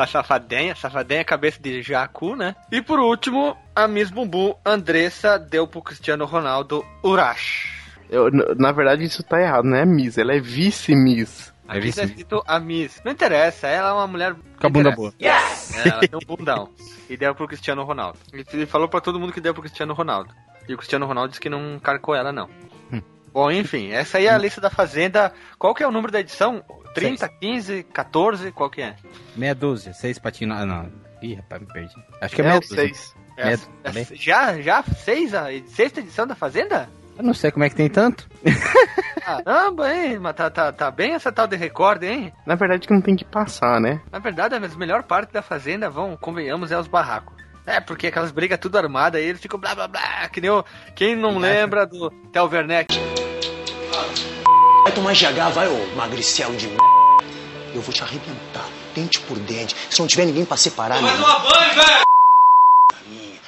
A 0.00 0.06
safadinha, 0.06 0.74
safadinha 0.74 1.24
cabeça 1.24 1.60
de 1.60 1.82
Jacu, 1.82 2.34
né? 2.34 2.56
E 2.72 2.80
por 2.80 2.98
último, 2.98 3.56
a 3.76 3.86
Miss 3.86 4.10
Bumbum 4.10 4.54
Andressa 4.64 5.38
deu 5.38 5.66
pro 5.66 5.82
Cristiano 5.82 6.24
Ronaldo 6.24 6.84
Urash. 7.04 7.78
Eu, 8.08 8.30
na 8.56 8.72
verdade, 8.72 9.04
isso 9.04 9.22
tá 9.22 9.40
errado, 9.40 9.64
não 9.64 9.76
é 9.76 9.84
Miss, 9.84 10.16
ela 10.18 10.34
é 10.34 10.40
vice-Miss. 10.40 11.52
É 11.68 11.72
Aqui 11.72 11.78
tá 11.78 11.80
vice-miss. 11.80 12.10
escrito 12.10 12.42
a 12.46 12.58
Miss. 12.58 13.00
Não 13.04 13.12
interessa, 13.12 13.68
ela 13.68 13.90
é 13.90 13.92
uma 13.92 14.06
mulher. 14.06 14.34
Com 14.58 14.66
a 14.66 14.70
bunda 14.70 14.90
boa. 14.90 15.08
interessa. 15.10 15.78
É, 15.78 15.88
ela 15.92 16.00
tem 16.00 16.10
um 16.20 16.26
bundão. 16.36 16.68
E 17.08 17.16
deu 17.16 17.34
pro 17.34 17.46
Cristiano 17.46 17.84
Ronaldo. 17.84 18.18
Ele- 18.32 18.44
Ele 18.52 18.66
falou 18.66 18.88
pra 18.88 19.00
todo 19.00 19.20
mundo 19.20 19.32
que 19.32 19.40
deu 19.40 19.52
pro 19.52 19.62
Cristiano 19.62 19.94
Ronaldo. 19.94 20.34
E 20.68 20.74
o 20.74 20.76
Cristiano 20.76 21.06
Ronaldo 21.06 21.28
disse 21.30 21.40
que 21.40 21.48
não 21.50 21.78
carcou 21.78 22.14
ela, 22.14 22.32
não. 22.32 22.48
Hum. 23.30 23.32
Bom, 23.32 23.50
enfim, 23.50 23.90
essa 23.92 24.18
aí 24.18 24.26
é 24.26 24.30
a 24.30 24.38
lista 24.38 24.60
da 24.60 24.70
Fazenda. 24.70 25.32
Qual 25.58 25.74
que 25.74 25.82
é 25.82 25.86
o 25.88 25.92
número 25.92 26.12
da 26.12 26.20
edição? 26.20 26.62
30, 26.94 27.28
15, 27.28 27.82
14? 27.84 28.50
Qual 28.52 28.68
que 28.68 28.82
é? 28.82 28.96
Meia 29.36 29.54
dúzia, 29.54 29.92
seis 29.94 30.18
patinhos. 30.18 30.56
Ah, 30.58 30.66
não. 30.66 30.90
Ih, 31.22 31.34
rapaz, 31.34 31.60
me 31.62 31.68
perdi. 31.68 31.94
Acho 32.20 32.34
que 32.34 32.40
é, 32.42 32.44
É 32.44 32.48
meia 32.48 32.60
dúzia. 32.60 32.76
6. 32.76 33.14
É, 33.36 33.44
Meia- 33.44 33.54
é- 33.54 33.82
também? 33.88 34.06
já, 34.12 34.60
já 34.60 34.82
seis, 34.82 35.32
a 35.34 35.46
sexta 35.66 36.00
edição 36.00 36.26
da 36.26 36.34
Fazenda? 36.34 36.88
Eu 37.16 37.22
não 37.24 37.34
sei 37.34 37.50
como 37.50 37.64
é 37.64 37.68
que 37.68 37.76
tem 37.76 37.88
tanto. 37.88 38.28
Caramba, 39.24 39.94
hein? 39.94 40.18
Mas 40.18 40.34
tá, 40.34 40.50
tá, 40.50 40.72
tá 40.72 40.90
bem 40.90 41.12
essa 41.12 41.30
tal 41.30 41.46
de 41.46 41.56
recorde, 41.56 42.06
hein? 42.06 42.32
Na 42.46 42.54
verdade, 42.54 42.86
que 42.86 42.92
não 42.94 43.00
tem 43.00 43.14
que 43.16 43.24
passar, 43.24 43.80
né? 43.80 44.00
Na 44.10 44.18
verdade, 44.18 44.54
a 44.54 44.60
melhor 44.60 45.02
parte 45.02 45.32
da 45.32 45.42
Fazenda, 45.42 45.88
vão, 45.90 46.16
convenhamos, 46.16 46.72
é 46.72 46.78
os 46.78 46.88
barracos. 46.88 47.34
É, 47.70 47.78
porque 47.78 48.08
aquelas 48.08 48.32
brigas 48.32 48.58
tudo 48.58 48.76
armadas 48.76 49.20
aí, 49.20 49.28
eles 49.28 49.40
ficam 49.40 49.56
blá 49.56 49.76
blá 49.76 49.86
blá, 49.86 50.28
que 50.28 50.40
nem 50.40 50.50
o... 50.50 50.64
Quem 50.96 51.14
não 51.14 51.38
lembra 51.38 51.86
do 51.86 52.10
Tel 52.32 52.48
Werneck? 52.50 52.92
Vai 54.82 54.92
tomar 54.92 55.12
GH, 55.14 55.54
vai, 55.54 55.68
ô 55.68 55.86
magricelo 55.94 56.56
de 56.56 56.66
m. 56.66 56.76
Eu 57.72 57.80
vou 57.80 57.94
te 57.94 58.02
arrebentar, 58.02 58.66
dente 58.92 59.20
por 59.20 59.38
dente. 59.38 59.76
Se 59.88 60.00
não 60.00 60.08
tiver 60.08 60.24
ninguém 60.26 60.44
pra 60.44 60.56
separar, 60.56 61.00
meu. 61.00 61.12
irmão. 61.12 61.40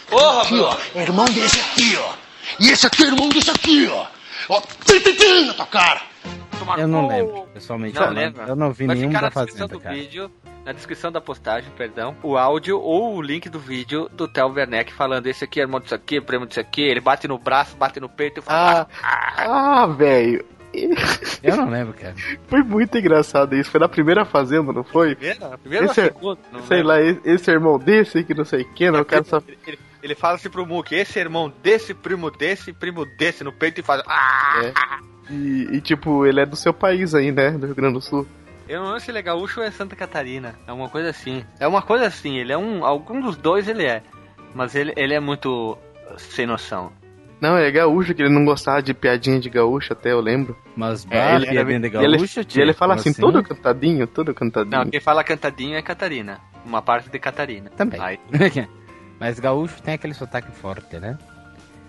Porra, 0.09 0.43
Aqui, 0.43 0.61
ó, 0.61 0.77
é 0.95 1.03
irmão 1.03 1.25
desse 1.25 1.59
aqui, 1.59 1.97
ó. 1.97 2.13
E 2.61 2.71
esse 2.71 2.87
aqui 2.87 3.03
é 3.03 3.07
irmão 3.07 3.29
desse 3.29 3.51
aqui, 3.51 3.89
ó. 3.91 4.07
Ó, 4.51 4.61
tim, 4.85 5.01
tim, 5.01 5.15
tim, 5.17 5.47
na 5.47 5.55
tua 5.55 5.67
cara. 5.67 6.03
tomar 6.61 6.79
Eu 6.79 6.87
não 6.87 7.09
lembro, 7.09 7.49
pessoalmente. 7.53 7.95
Não 7.97 8.03
falando. 8.03 8.17
lembra? 8.19 8.45
Eu 8.47 8.55
não 8.55 8.73
vi 8.73 8.87
Vai 8.87 8.95
nenhum 8.95 9.11
da 9.11 9.31
Fazenda, 9.33 9.79
cara. 9.81 9.95
vídeo, 9.97 10.31
na 10.65 10.73
descrição 10.73 11.11
da 11.11 11.21
postagem, 11.21 11.71
perdão, 11.77 12.17
o 12.23 12.37
áudio 12.37 12.81
ou 12.81 13.17
o 13.17 13.23
link 13.23 13.49
do 13.49 13.59
vídeo 13.59 14.09
do 14.13 14.29
Tel 14.29 14.49
Werneck 14.49 14.93
falando 14.93 15.27
esse 15.27 15.45
aqui 15.45 15.61
é 15.61 15.65
irmão 15.65 15.81
disso 15.81 15.95
aqui, 15.95 16.21
primo 16.21 16.47
disso 16.47 16.61
aqui, 16.61 16.83
ele 16.83 17.01
bate 17.01 17.27
no 17.27 17.39
braço, 17.39 17.77
bate 17.77 17.99
no 17.99 18.09
peito 18.09 18.39
e 18.39 18.43
fala... 18.43 18.89
Ah, 19.03 19.83
ah 19.83 19.87
velho. 19.87 20.45
Eu 21.43 21.57
não 21.57 21.69
lembro, 21.69 21.93
cara. 21.93 22.15
Foi 22.47 22.63
muito 22.63 22.97
engraçado 22.97 23.55
isso. 23.55 23.71
Foi 23.71 23.79
na 23.79 23.89
primeira 23.89 24.25
fazenda, 24.25 24.73
não 24.73 24.83
foi? 24.83 25.15
Primeira, 25.15 25.59
primeira 25.59 25.87
Esse 25.87 26.01
é- 26.01 26.05
ou 26.05 26.13
segunda? 26.13 26.41
Não 26.51 26.63
Sei 26.63 26.79
lembro. 26.79 26.89
lá, 26.89 27.03
esse, 27.03 27.21
esse 27.25 27.51
irmão 27.51 27.79
desse 27.79 28.25
que 28.25 28.35
não 28.35 28.45
sei 28.45 28.63
o 28.63 28.73
que, 28.73 28.91
não, 28.91 29.01
o 29.01 29.05
cara 29.05 29.23
só. 29.25 29.43
Ele, 29.67 29.79
ele- 30.03 30.15
fala 30.15 30.37
assim 30.37 30.49
pro 30.49 30.67
Mook, 30.67 30.95
esse 30.95 31.19
é 31.19 31.23
irmão 31.23 31.53
desse, 31.63 31.93
primo 31.93 32.31
desse, 32.31 32.73
primo 32.73 33.05
desse 33.05 33.45
no 33.45 33.53
peito 33.53 33.81
e 33.81 33.83
faz... 33.83 34.03
Ah! 34.07 34.63
É. 34.65 34.73
E, 35.31 35.77
e, 35.77 35.81
tipo, 35.81 36.27
ele 36.27 36.41
é 36.41 36.47
do 36.47 36.57
seu 36.57 36.73
país 36.73 37.15
aí, 37.15 37.31
né? 37.31 37.51
Do 37.51 37.67
Rio 37.67 37.75
Grande 37.75 37.95
do 37.95 38.01
Sul. 38.01 38.27
Eu 38.73 38.83
não 38.83 38.91
sei 38.93 39.01
se 39.01 39.11
ele 39.11 39.19
é 39.19 39.23
gaúcho 39.23 39.61
ou 39.61 39.67
é 39.67 39.71
Santa 39.71 39.95
Catarina. 39.95 40.55
É 40.67 40.73
uma 40.73 40.89
coisa 40.89 41.11
assim. 41.11 41.45
É 41.61 41.67
uma 41.67 41.83
coisa 41.83 42.07
assim, 42.07 42.39
ele 42.39 42.53
é 42.53 42.57
um. 42.59 42.85
Algum 42.85 43.21
dos 43.21 43.37
dois 43.37 43.69
ele 43.69 43.85
é. 43.85 44.03
Mas 44.55 44.75
ele, 44.75 44.93
ele 44.97 45.15
é 45.15 45.21
muito 45.21 45.77
sem 46.17 46.47
noção. 46.47 46.93
Não, 47.41 47.57
é 47.57 47.71
gaúcho, 47.73 48.15
que 48.15 48.23
ele 48.23 48.33
não 48.33 48.45
gostava 48.45 48.81
de 48.81 48.95
piadinha 48.95 49.41
de 49.41 49.51
gaúcho, 49.51 49.93
até 49.93 50.13
eu 50.13 50.21
lembro. 50.21 50.57
Mas 50.77 51.05
É, 51.11 51.35
ele 51.35 51.47
era- 51.47 51.53
piadinha 51.67 51.81
de 51.81 51.97
e 51.97 52.05
ele, 52.05 52.17
gaúcho, 52.17 52.41
e 52.41 52.45
tio, 52.45 52.63
ele 52.63 52.73
fala 52.73 52.95
como 52.95 53.01
assim, 53.09 53.21
todo 53.21 53.43
cantadinho, 53.43 54.07
todo 54.07 54.33
cantadinho. 54.33 54.77
Não, 54.85 54.89
quem 54.91 55.01
fala 55.01 55.25
cantadinho 55.25 55.77
é 55.77 55.83
Catarina. 55.83 56.41
Uma 56.65 56.81
parte 56.81 57.11
de 57.11 57.19
Catarina. 57.19 57.69
Também. 57.71 58.01
Mas 59.19 59.41
gaúcho 59.41 59.83
tem 59.83 59.95
aquele 59.95 60.15
sotaque 60.15 60.53
forte, 60.53 60.99
né? 60.99 61.19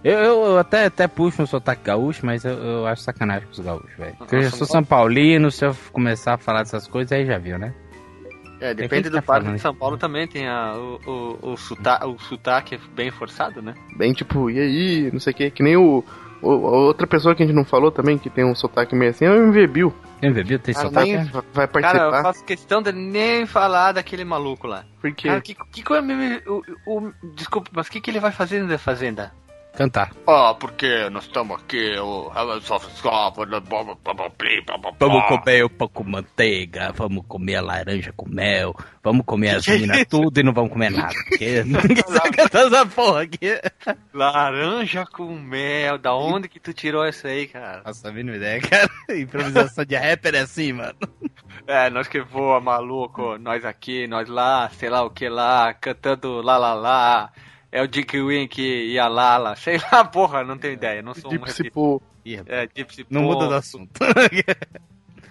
Eu, 0.03 0.19
eu, 0.19 0.43
eu 0.45 0.57
até, 0.57 0.85
até 0.85 1.07
puxo 1.07 1.41
um 1.41 1.45
sotaque 1.47 1.83
gaúcho, 1.85 2.25
mas 2.25 2.43
eu, 2.43 2.53
eu 2.53 2.85
acho 2.87 3.01
sacanagem 3.03 3.45
com 3.47 3.53
os 3.53 3.59
gaúchos, 3.59 3.95
velho. 3.97 4.15
Porque 4.17 4.35
eu 4.35 4.41
já 4.43 4.51
sou 4.51 4.67
São 4.67 4.83
Paulino, 4.83 5.49
se 5.49 5.65
eu 5.65 5.73
começar 5.93 6.33
a 6.33 6.37
falar 6.37 6.63
dessas 6.63 6.87
coisas, 6.87 7.11
aí 7.13 7.25
já 7.25 7.37
viu, 7.37 7.57
né? 7.57 7.73
É, 8.59 8.73
depende 8.73 9.09
do 9.09 9.15
tá 9.17 9.21
parque 9.21 9.43
falando 9.43 9.55
de 9.57 9.61
São 9.61 9.75
Paulo 9.75 9.97
também 9.97 10.27
tem 10.27 10.47
a, 10.47 10.73
o, 10.75 10.99
o, 11.05 11.51
o, 11.51 11.57
sotaque, 11.57 12.05
o 12.05 12.17
sotaque 12.19 12.79
bem 12.93 13.11
forçado, 13.11 13.61
né? 13.61 13.73
Bem 13.97 14.13
tipo, 14.13 14.49
e 14.49 14.59
aí, 14.59 15.11
não 15.11 15.19
sei 15.19 15.31
o 15.33 15.35
que, 15.35 15.51
que 15.51 15.63
nem 15.63 15.75
o, 15.75 16.03
o- 16.41 16.47
outra 16.49 17.05
pessoa 17.07 17.35
que 17.35 17.43
a 17.43 17.45
gente 17.45 17.55
não 17.55 17.65
falou 17.65 17.91
também, 17.91 18.17
que 18.17 18.29
tem 18.29 18.45
um 18.45 18.55
sotaque 18.55 18.95
meio 18.95 19.11
assim, 19.11 19.25
é 19.25 19.31
o 19.31 19.35
MV 19.35 19.67
Bill. 19.67 19.93
MV 20.21 20.59
tem 20.59 20.75
Ah, 20.77 20.81
sotaque? 20.81 21.11
nem 21.13 21.25
né? 21.25 21.31
vai 21.53 21.67
Cara, 21.67 21.67
eu 21.67 21.71
participar, 22.11 22.21
faço 22.23 22.45
questão 22.45 22.81
de 22.81 22.91
nem 22.93 23.45
falar 23.45 23.91
daquele 23.93 24.23
maluco 24.23 24.65
lá. 24.67 24.85
porque 25.01 25.27
Cara, 25.27 25.41
que, 25.41 25.53
que, 25.55 25.83
que 25.83 25.93
o, 25.93 26.63
o, 26.85 26.97
o- 26.99 27.13
Desculpa, 27.35 27.69
mas 27.73 27.87
o 27.87 27.91
que, 27.91 27.99
que 27.99 28.09
ele 28.11 28.21
vai 28.21 28.31
fazer 28.31 28.63
na 28.63 28.77
fazenda? 28.77 29.33
Cantar. 29.75 30.11
Ah, 30.27 30.53
porque 30.53 31.09
nós 31.09 31.23
estamos 31.23 31.59
aqui, 31.59 31.97
o 31.97 32.29
Vamos 34.99 35.27
comer 35.27 35.63
o 35.63 35.69
pão 35.69 35.87
com 35.87 36.03
manteiga, 36.03 36.91
vamos 36.95 37.25
comer 37.27 37.55
a 37.55 37.61
laranja 37.61 38.13
com 38.15 38.29
mel, 38.29 38.75
vamos 39.03 39.25
comer 39.25 39.55
as 39.55 39.65
minas 39.65 40.05
tudo 40.05 40.39
e 40.39 40.43
não 40.43 40.53
vamos 40.53 40.71
comer 40.71 40.91
nada. 40.91 41.15
Porque 41.27 41.63
ninguém 41.65 42.03
sabe 42.07 42.37
cantar 42.37 42.67
essa 42.67 42.85
porra 42.85 43.23
aqui. 43.23 43.59
Laranja 44.13 45.07
com 45.07 45.33
mel, 45.33 45.97
da 45.97 46.13
onde 46.13 46.47
que 46.47 46.59
tu 46.59 46.71
tirou 46.71 47.07
isso 47.07 47.25
aí, 47.25 47.47
cara? 47.47 47.81
Nossa, 47.83 48.09
a 48.09 48.11
mínima 48.11 48.37
ideia, 48.37 48.61
cara. 48.61 48.89
Improvisação 49.19 49.83
de 49.85 49.95
rapper 49.95 50.35
é 50.35 50.39
assim, 50.41 50.71
mano. 50.73 50.95
É, 51.65 51.89
nós 51.89 52.07
que 52.07 52.21
voa, 52.21 52.61
maluco, 52.61 53.39
nós 53.39 53.65
aqui, 53.65 54.05
nós 54.05 54.29
lá, 54.29 54.69
sei 54.69 54.89
lá 54.89 55.03
o 55.03 55.09
que 55.09 55.27
lá, 55.27 55.73
cantando 55.73 56.43
lá 56.43 56.57
lá 56.57 56.75
lá. 56.75 57.31
É 57.75 57.81
o 57.81 57.87
Dick 57.87 58.15
Wink 58.21 58.61
e 58.61 58.99
a 58.99 59.07
Lala, 59.07 59.55
sei 59.55 59.79
lá, 59.91 60.05
porra, 60.05 60.43
não 60.43 60.59
tenho 60.59 60.73
ideia, 60.75 61.01
não 61.01 61.15
sou 61.15 61.31
um 61.31 61.33
Gypsy 61.33 61.57
repito. 61.63 61.73
Poo. 61.73 62.01
É, 62.45 62.69
Gypsy 62.75 63.03
Não 63.09 63.23
Poo. 63.23 63.33
muda 63.33 63.47
do 63.47 63.55
assunto. 63.55 63.99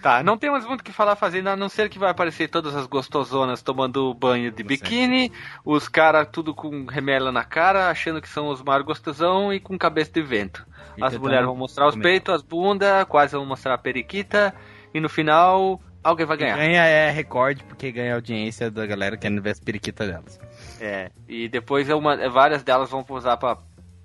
Tá, 0.02 0.20
não 0.20 0.36
temos 0.36 0.66
muito 0.66 0.80
o 0.80 0.82
que 0.84 0.90
falar 0.92 1.14
fazendo, 1.14 1.46
a 1.46 1.54
não 1.54 1.68
ser 1.68 1.88
que 1.88 1.96
vai 1.96 2.10
aparecer 2.10 2.48
todas 2.48 2.74
as 2.74 2.86
gostosonas 2.86 3.62
tomando 3.62 4.12
banho 4.14 4.50
de 4.50 4.64
biquíni, 4.64 5.30
os 5.64 5.86
caras 5.86 6.26
tudo 6.32 6.52
com 6.52 6.86
remela 6.86 7.30
na 7.30 7.44
cara, 7.44 7.88
achando 7.88 8.20
que 8.20 8.28
são 8.28 8.48
os 8.48 8.60
maiores 8.60 8.84
gostosão 8.84 9.52
e 9.52 9.60
com 9.60 9.78
cabeça 9.78 10.10
de 10.12 10.20
vento. 10.20 10.66
E 10.98 11.04
As 11.04 11.16
mulheres 11.16 11.46
vão 11.46 11.54
mostrar 11.54 11.86
os 11.86 11.94
peitos, 11.94 12.34
as 12.34 12.42
bundas, 12.42 13.04
quase 13.04 13.36
vão 13.36 13.46
mostrar 13.46 13.74
a 13.74 13.78
periquita, 13.78 14.52
e 14.92 14.98
no 14.98 15.08
final, 15.08 15.80
alguém 16.02 16.26
vai 16.26 16.36
Quem 16.36 16.46
ganhar. 16.48 16.56
ganha 16.58 16.84
é 16.84 17.08
recorde, 17.12 17.62
porque 17.62 17.92
ganha 17.92 18.16
audiência 18.16 18.72
da 18.72 18.84
galera 18.84 19.16
querendo 19.16 19.40
ver 19.40 19.50
as 19.50 19.60
periquitas 19.60 20.08
delas. 20.08 20.40
É, 20.84 21.12
e 21.28 21.48
depois 21.48 21.88
é 21.88 21.94
uma, 21.94 22.14
é, 22.20 22.28
várias 22.28 22.64
delas 22.64 22.90
vão 22.90 23.04
posar 23.04 23.36
pra, 23.38 23.56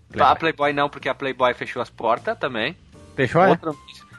pra 0.10 0.36
Playboy 0.36 0.72
não, 0.74 0.88
porque 0.88 1.10
a 1.10 1.15
Playboy 1.15 1.51
fechou 1.55 1.81
as 1.81 1.89
portas 1.89 2.38
também. 2.38 2.77
Fechou? 3.15 3.41
é? 3.41 3.50
Outra, 3.50 3.72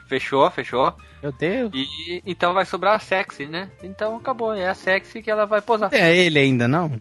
fechou, 0.09 0.51
fechou. 0.51 0.93
Meu 1.23 1.31
Deus. 1.31 1.71
E 1.73 2.21
então 2.25 2.53
vai 2.53 2.65
sobrar 2.65 2.95
a 2.95 2.99
sexy, 2.99 3.45
né? 3.45 3.69
Então 3.81 4.17
acabou, 4.17 4.53
é 4.53 4.67
a 4.67 4.73
sexy 4.73 5.21
que 5.21 5.31
ela 5.31 5.45
vai 5.45 5.61
posar. 5.61 5.89
É 5.93 6.13
ele 6.13 6.37
ainda, 6.37 6.67
não? 6.67 6.99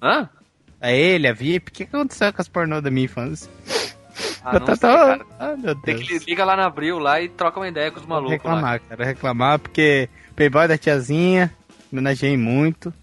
Hã? 0.00 0.28
É 0.80 0.96
ele, 0.96 1.26
a 1.26 1.32
VIP? 1.32 1.70
O 1.70 1.74
que 1.74 1.82
aconteceu 1.82 2.32
com 2.32 2.40
as 2.40 2.46
pornô 2.48 2.80
da 2.80 2.88
minha 2.90 3.06
infância? 3.06 3.50
Ah, 4.44 4.54
Eu 4.54 4.60
não 4.60 4.66
tô 4.66 4.76
sei, 4.76 4.88
cara. 4.90 5.26
Ah, 5.40 5.56
meu 5.56 5.74
Tem 5.82 5.96
Deus. 5.96 6.06
que 6.08 6.18
liga 6.30 6.44
lá 6.44 6.54
na 6.56 6.66
Abril 6.66 6.98
lá 7.00 7.20
e 7.20 7.28
troca 7.28 7.58
uma 7.58 7.68
ideia 7.68 7.90
com 7.90 7.98
os 7.98 8.06
Vou 8.06 8.14
malucos 8.14 8.30
lá. 8.44 8.54
reclamar, 8.54 8.80
quero 8.88 9.04
reclamar, 9.04 9.58
porque 9.58 10.08
Playboy 10.36 10.68
da 10.68 10.78
tiazinha, 10.78 11.52
homenageei 11.92 12.36
muito. 12.36 12.94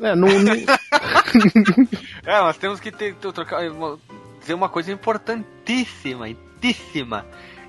É, 0.00 0.14
não, 0.14 0.28
não- 0.28 0.54
É, 2.26 2.40
nós 2.40 2.56
temos 2.56 2.80
que 2.80 2.90
ter, 2.90 3.14
ter- 3.14 3.32
trocar, 3.32 3.62
uma- 3.70 3.98
dizer 4.40 4.54
uma 4.54 4.68
coisa 4.68 4.90
importantíssima, 4.92 6.28
importantíssima. 6.28 7.24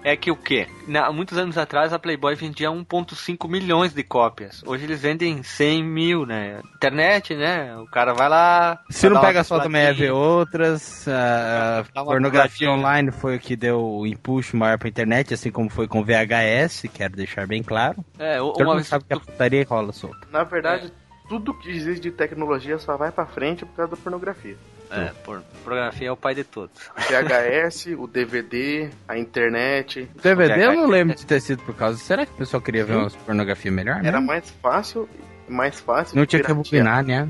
É 0.07 0.15
que 0.15 0.29
o 0.29 0.35
quê? 0.35 0.67
Na, 0.87 1.11
muitos 1.11 1.35
anos 1.35 1.57
atrás 1.57 1.91
a 1.91 1.97
Playboy 1.97 2.35
vendia 2.35 2.69
1.5 2.69 3.49
milhões 3.49 3.91
de 3.91 4.03
cópias. 4.03 4.61
Hoje 4.63 4.83
eles 4.83 5.01
vendem 5.01 5.41
100 5.41 5.83
mil, 5.83 6.27
né? 6.27 6.61
Internet, 6.75 7.33
né? 7.35 7.75
O 7.77 7.87
cara 7.87 8.13
vai 8.13 8.29
lá. 8.29 8.79
Se 8.87 9.09
não 9.09 9.19
pega 9.19 9.43
só 9.43 9.59
também 9.59 9.81
é 9.81 9.91
ver 9.91 10.11
outras. 10.11 11.07
A 11.07 11.83
pornografia 12.03 12.69
online 12.69 13.11
foi 13.11 13.37
o 13.37 13.39
que 13.39 13.55
deu 13.55 13.83
o 13.83 14.05
impulso 14.05 14.55
maior 14.55 14.77
pra 14.77 14.87
internet, 14.87 15.33
assim 15.33 15.49
como 15.49 15.71
foi 15.71 15.87
com 15.87 16.03
VHS, 16.03 16.83
quero 16.93 17.15
deixar 17.15 17.47
bem 17.47 17.63
claro. 17.63 18.05
É, 18.19 18.37
Todo 18.37 18.57
uma 18.57 18.65
mundo 18.65 18.75
vez 18.75 18.87
sabe 18.87 19.05
que 19.05 19.13
a 19.15 19.19
putaria 19.19 19.65
rola 19.67 19.91
solta. 19.91 20.19
na 20.31 20.43
verdade, 20.43 20.93
tudo 21.27 21.53
que 21.53 21.69
existe 21.69 22.01
de 22.01 22.11
tecnologia 22.11 22.77
só 22.77 22.95
vai 22.97 23.11
pra 23.11 23.25
frente 23.25 23.65
por 23.65 23.75
causa 23.75 23.91
da 23.91 23.97
pornografia. 23.97 24.57
É, 24.91 25.05
por, 25.23 25.41
pornografia 25.63 26.07
é 26.07 26.11
o 26.11 26.15
pai 26.17 26.35
de 26.35 26.43
todos. 26.43 26.89
VHS, 26.95 27.87
o 27.97 28.07
DVD, 28.07 28.89
a 29.07 29.17
internet. 29.17 30.07
O 30.15 30.21
DVD 30.21 30.63
eu 30.63 30.71
VHS. 30.71 30.75
não 30.77 30.87
lembro 30.87 31.15
de 31.15 31.25
ter 31.25 31.41
sido 31.41 31.63
por 31.63 31.75
causa. 31.75 31.97
Será 31.97 32.25
que 32.25 32.33
o 32.33 32.35
pessoal 32.35 32.61
queria 32.61 32.85
ver 32.85 32.95
uma 32.95 33.09
pornografia 33.09 33.71
melhor? 33.71 33.97
Era 34.03 34.21
mesmo? 34.21 34.27
mais 34.27 34.49
fácil, 34.61 35.09
mais 35.49 35.79
fácil 35.79 36.15
Não 36.15 36.23
de 36.23 36.29
tinha 36.29 36.43
que 36.43 36.47
piratear. 36.53 36.93
rebobinar, 36.93 37.03
né? 37.03 37.29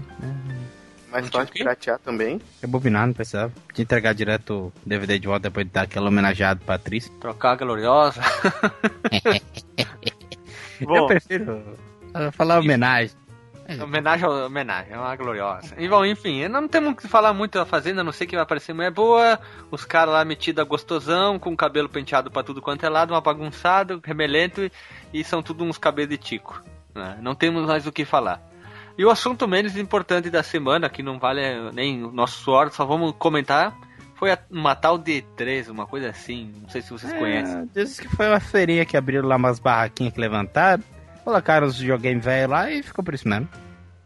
Mais 1.10 1.24
Não 1.24 1.32
tinha 1.32 1.46
fácil 1.46 1.54
o 1.54 1.54
piratear 1.54 2.00
também. 2.00 2.42
Rebobinar, 2.62 3.08
não 3.08 3.14
precisava. 3.14 3.54
De 3.74 3.82
entregar 3.82 4.14
direto 4.14 4.74
o 4.86 4.90
DVD 4.90 5.18
de 5.18 5.28
volta 5.28 5.44
depois 5.50 5.66
de 5.66 5.72
dar 5.72 5.84
aquela 5.84 6.10
homenageada 6.10 6.60
pra 6.66 6.76
atriz. 6.76 7.10
Trocar 7.22 7.52
a 7.54 7.56
gloriosa. 7.56 8.22
eu 10.82 10.88
Bom, 10.88 11.08
prefiro 11.08 11.54
uh, 12.14 12.32
falar 12.34 12.60
homenagem. 12.60 13.16
Homenagem, 13.84 14.26
ao- 14.26 14.46
homenagem, 14.46 14.94
é 14.94 14.98
uma 14.98 15.16
gloriosa. 15.16 15.74
E 15.78 15.88
bom, 15.88 16.06
enfim, 16.06 16.48
não 16.48 16.68
temos 16.68 16.96
que 16.96 17.08
falar 17.08 17.34
muito 17.34 17.58
da 17.58 17.66
Fazenda, 17.66 18.02
a 18.02 18.04
não 18.04 18.12
sei 18.12 18.28
que 18.28 18.36
vai 18.36 18.44
aparecer 18.44 18.74
mulher 18.74 18.92
boa, 18.92 19.40
os 19.72 19.84
caras 19.86 20.14
lá 20.14 20.24
metidos 20.26 20.62
a 20.62 20.66
gostosão, 20.68 21.40
com 21.40 21.52
o 21.52 21.58
cabelo 21.58 21.90
penteado 21.90 22.30
pra 22.30 22.44
tudo 22.44 22.62
quanto 22.62 22.86
é 22.86 22.90
lado, 22.90 23.14
uma 23.14 23.22
bagunçado, 23.22 24.00
remelento, 24.04 24.62
e, 24.62 24.72
e 25.14 25.24
são 25.24 25.42
tudo 25.42 25.64
uns 25.64 25.78
cabelos 25.78 26.10
de 26.12 26.18
tico. 26.18 26.62
né? 26.94 27.18
Não 27.22 27.34
temos 27.36 27.66
mais 27.66 27.86
o 27.88 27.92
que 27.92 28.06
falar. 28.06 28.42
E 28.98 29.04
o 29.04 29.10
assunto 29.10 29.48
menos 29.48 29.76
importante 29.76 30.30
da 30.30 30.42
semana, 30.44 30.88
que 30.90 31.04
não 31.04 31.20
vale 31.20 31.42
nem 31.74 32.04
o 32.04 32.12
nosso 32.12 32.42
suor, 32.44 32.72
só 32.72 32.86
vamos 32.86 33.14
comentar, 33.18 33.76
foi 34.16 34.30
uma 34.50 34.74
tal 34.74 34.98
D3, 34.98 35.70
uma 35.70 35.86
coisa 35.86 36.10
assim, 36.10 36.54
não 36.62 36.70
sei 36.70 36.82
se 36.82 36.92
vocês 36.92 37.12
conhecem. 37.12 37.58
É, 37.58 37.66
diz 37.74 38.00
que 38.00 38.08
foi 38.08 38.28
uma 38.30 38.40
feirinha 38.40 38.86
que 38.86 38.96
abriram 38.96 39.28
lá 39.28 39.36
umas 39.36 39.60
barraquinhas 39.60 40.14
que 40.14 40.20
levantaram. 40.22 40.82
Colocaram 41.26 41.68
os 41.68 41.78
videogames 41.80 42.24
velhos 42.24 42.50
lá 42.52 42.72
e 42.72 42.82
ficou 42.84 43.04
por 43.04 43.14
isso 43.14 43.28
mesmo. 43.28 43.50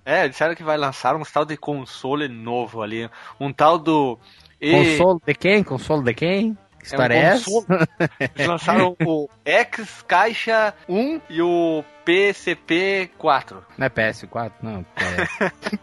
É, 0.05 0.27
disseram 0.27 0.55
que 0.55 0.63
vai 0.63 0.77
lançar 0.77 1.15
um 1.15 1.21
tal 1.21 1.45
de 1.45 1.55
console 1.57 2.27
novo 2.27 2.81
ali. 2.81 3.07
Um 3.39 3.51
tal 3.53 3.77
do. 3.77 4.17
E- 4.59 4.71
Console 4.71 5.19
de 5.27 5.33
quem? 5.35 5.63
Console 5.63 6.03
de 6.03 6.13
quem? 6.15 6.57
Que 6.79 6.85
história 6.85 7.13
é, 7.13 7.17
essa? 7.23 7.43
console. 7.51 7.87
Eles 8.35 8.47
lançaram 8.47 8.95
o 9.05 9.29
X 9.45 10.03
Caixa 10.07 10.73
1 10.87 11.21
e 11.29 11.41
o 11.41 11.83
PCP 12.05 13.11
4. 13.17 13.63
Não 13.77 13.85
é 13.85 13.89
PS4, 13.89 14.51
não. 14.63 14.85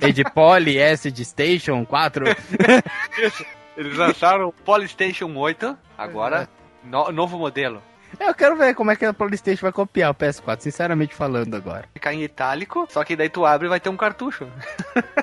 É, 0.00 0.08
é 0.08 0.10
de 0.12 0.24
Poly 0.24 0.78
S 0.78 1.12
de 1.12 1.24
Station 1.24 1.84
4. 1.84 2.24
Eles 3.76 3.96
lançaram 3.96 4.48
o 4.48 4.52
Polystation 4.52 5.34
8, 5.36 5.76
agora, 5.98 6.48
no- 6.82 7.12
novo 7.12 7.38
modelo. 7.38 7.82
Eu 8.18 8.34
quero 8.34 8.56
ver 8.56 8.74
como 8.74 8.90
é 8.90 8.96
que 8.96 9.04
a 9.04 9.12
PlayStation 9.14 9.62
vai 9.62 9.72
copiar 9.72 10.10
o 10.10 10.14
PS4, 10.14 10.60
sinceramente 10.60 11.14
falando 11.14 11.54
agora. 11.54 11.84
Ficar 11.92 12.12
em 12.14 12.22
itálico, 12.22 12.86
só 12.90 13.04
que 13.04 13.14
daí 13.16 13.28
tu 13.28 13.44
abre 13.46 13.66
e 13.66 13.70
vai 13.70 13.80
ter 13.80 13.88
um 13.88 13.96
cartucho. 13.96 14.46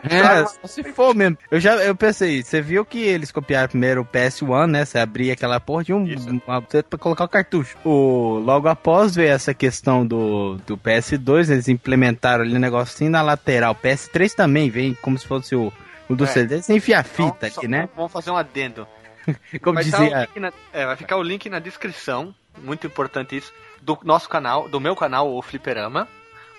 É, 0.03 0.45
só 0.45 0.67
se 0.67 0.83
for 0.91 1.15
mesmo. 1.15 1.37
Eu 1.49 1.59
já 1.59 1.75
eu 1.77 1.95
pensei, 1.95 2.43
você 2.43 2.61
viu 2.61 2.83
que 2.85 2.99
eles 3.01 3.31
copiaram 3.31 3.69
primeiro 3.69 4.01
o 4.01 4.05
PS1, 4.05 4.67
né? 4.67 4.83
Você 4.85 4.99
abria 4.99 5.31
aquela 5.33 5.59
porra 5.61 5.83
de 5.85 5.93
um 5.93 6.03
uma 6.45 6.61
pra 6.61 6.99
colocar 6.99 7.23
o 7.23 7.29
cartucho. 7.29 7.77
O, 7.85 8.37
logo 8.43 8.67
após 8.67 9.15
ver 9.15 9.29
essa 9.29 9.53
questão 9.53 10.05
do, 10.05 10.57
do 10.67 10.77
PS2, 10.77 11.49
eles 11.49 11.69
implementaram 11.69 12.43
ali 12.43 12.55
um 12.55 12.59
negocinho 12.59 13.09
na 13.11 13.21
lateral. 13.21 13.73
PS3 13.75 14.33
também 14.33 14.69
vem 14.69 14.93
como 14.95 15.17
se 15.17 15.25
fosse 15.25 15.55
o, 15.55 15.71
o 16.09 16.15
do 16.15 16.25
É. 16.25 16.27
CD. 16.27 16.61
Você 16.61 16.73
enfia 16.73 16.99
a 16.99 17.03
fita 17.03 17.23
Então, 17.47 17.49
só- 17.51 17.59
aqui, 17.61 17.67
né? 17.69 17.87
Vamos 17.95 18.11
fazer 18.11 18.29
um 18.31 18.37
adendo. 18.37 18.85
Como 19.63 19.75
vai, 19.75 19.83
dizia. 19.85 20.19
link 20.25 20.39
na- 20.39 20.53
é, 20.73 20.85
vai 20.85 20.97
ficar 20.97 21.15
o 21.15 21.23
link 21.23 21.49
na 21.49 21.59
descrição, 21.59 22.35
muito 22.61 22.87
importante 22.87 23.35
isso, 23.37 23.51
do 23.81 23.97
nosso 24.03 24.29
canal, 24.29 24.69
do 24.69 24.79
meu 24.79 24.95
canal, 24.95 25.33
o 25.33 25.41
Fliperama, 25.41 26.07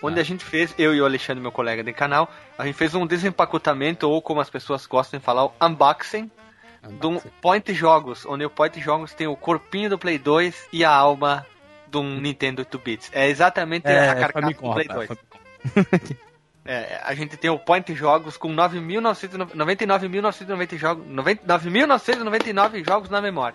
onde 0.02 0.18
Ah. 0.18 0.22
a 0.22 0.24
gente 0.24 0.44
fez, 0.44 0.74
eu 0.78 0.94
e 0.94 1.00
o 1.00 1.04
Alexandre, 1.04 1.40
meu 1.42 1.52
colega 1.52 1.82
de 1.82 1.92
canal, 1.92 2.30
a 2.58 2.64
gente 2.66 2.74
fez 2.76 2.94
um 2.94 3.06
desempacotamento, 3.06 4.08
ou 4.08 4.20
como 4.20 4.40
as 4.40 4.50
pessoas 4.50 4.84
gostam 4.86 5.18
de 5.18 5.24
falar, 5.24 5.46
o 5.46 5.52
unboxing, 5.62 6.30
de 7.00 7.06
um 7.06 7.18
Point 7.40 7.72
Jogos, 7.72 8.26
onde 8.26 8.44
o 8.44 8.50
Point 8.50 8.78
Jogos 8.80 9.14
tem 9.14 9.26
o 9.26 9.36
corpinho 9.36 9.88
do 9.88 9.98
Play 9.98 10.18
2 10.18 10.68
e 10.72 10.84
a 10.84 10.90
alma 10.90 11.46
de 11.88 11.96
um 11.96 12.20
Nintendo 12.20 12.62
8-bits. 12.62 13.10
É 13.14 13.28
exatamente 13.28 13.86
É, 13.86 14.10
a 14.10 14.14
carcaça 14.14 14.40
Famicom, 14.42 14.68
do 14.68 14.74
Play 14.74 14.86
rapaz, 14.88 15.08
2. 15.08 15.18
É, 16.66 16.98
a 17.04 17.14
gente 17.14 17.36
tem 17.36 17.50
o 17.50 17.58
Point 17.58 17.94
Jogos 17.94 18.38
com 18.38 18.48
9.999 18.48 20.78
jogos, 20.78 21.06
99.999 21.06 22.82
jogos 22.84 23.10
na 23.10 23.20
memória. 23.20 23.54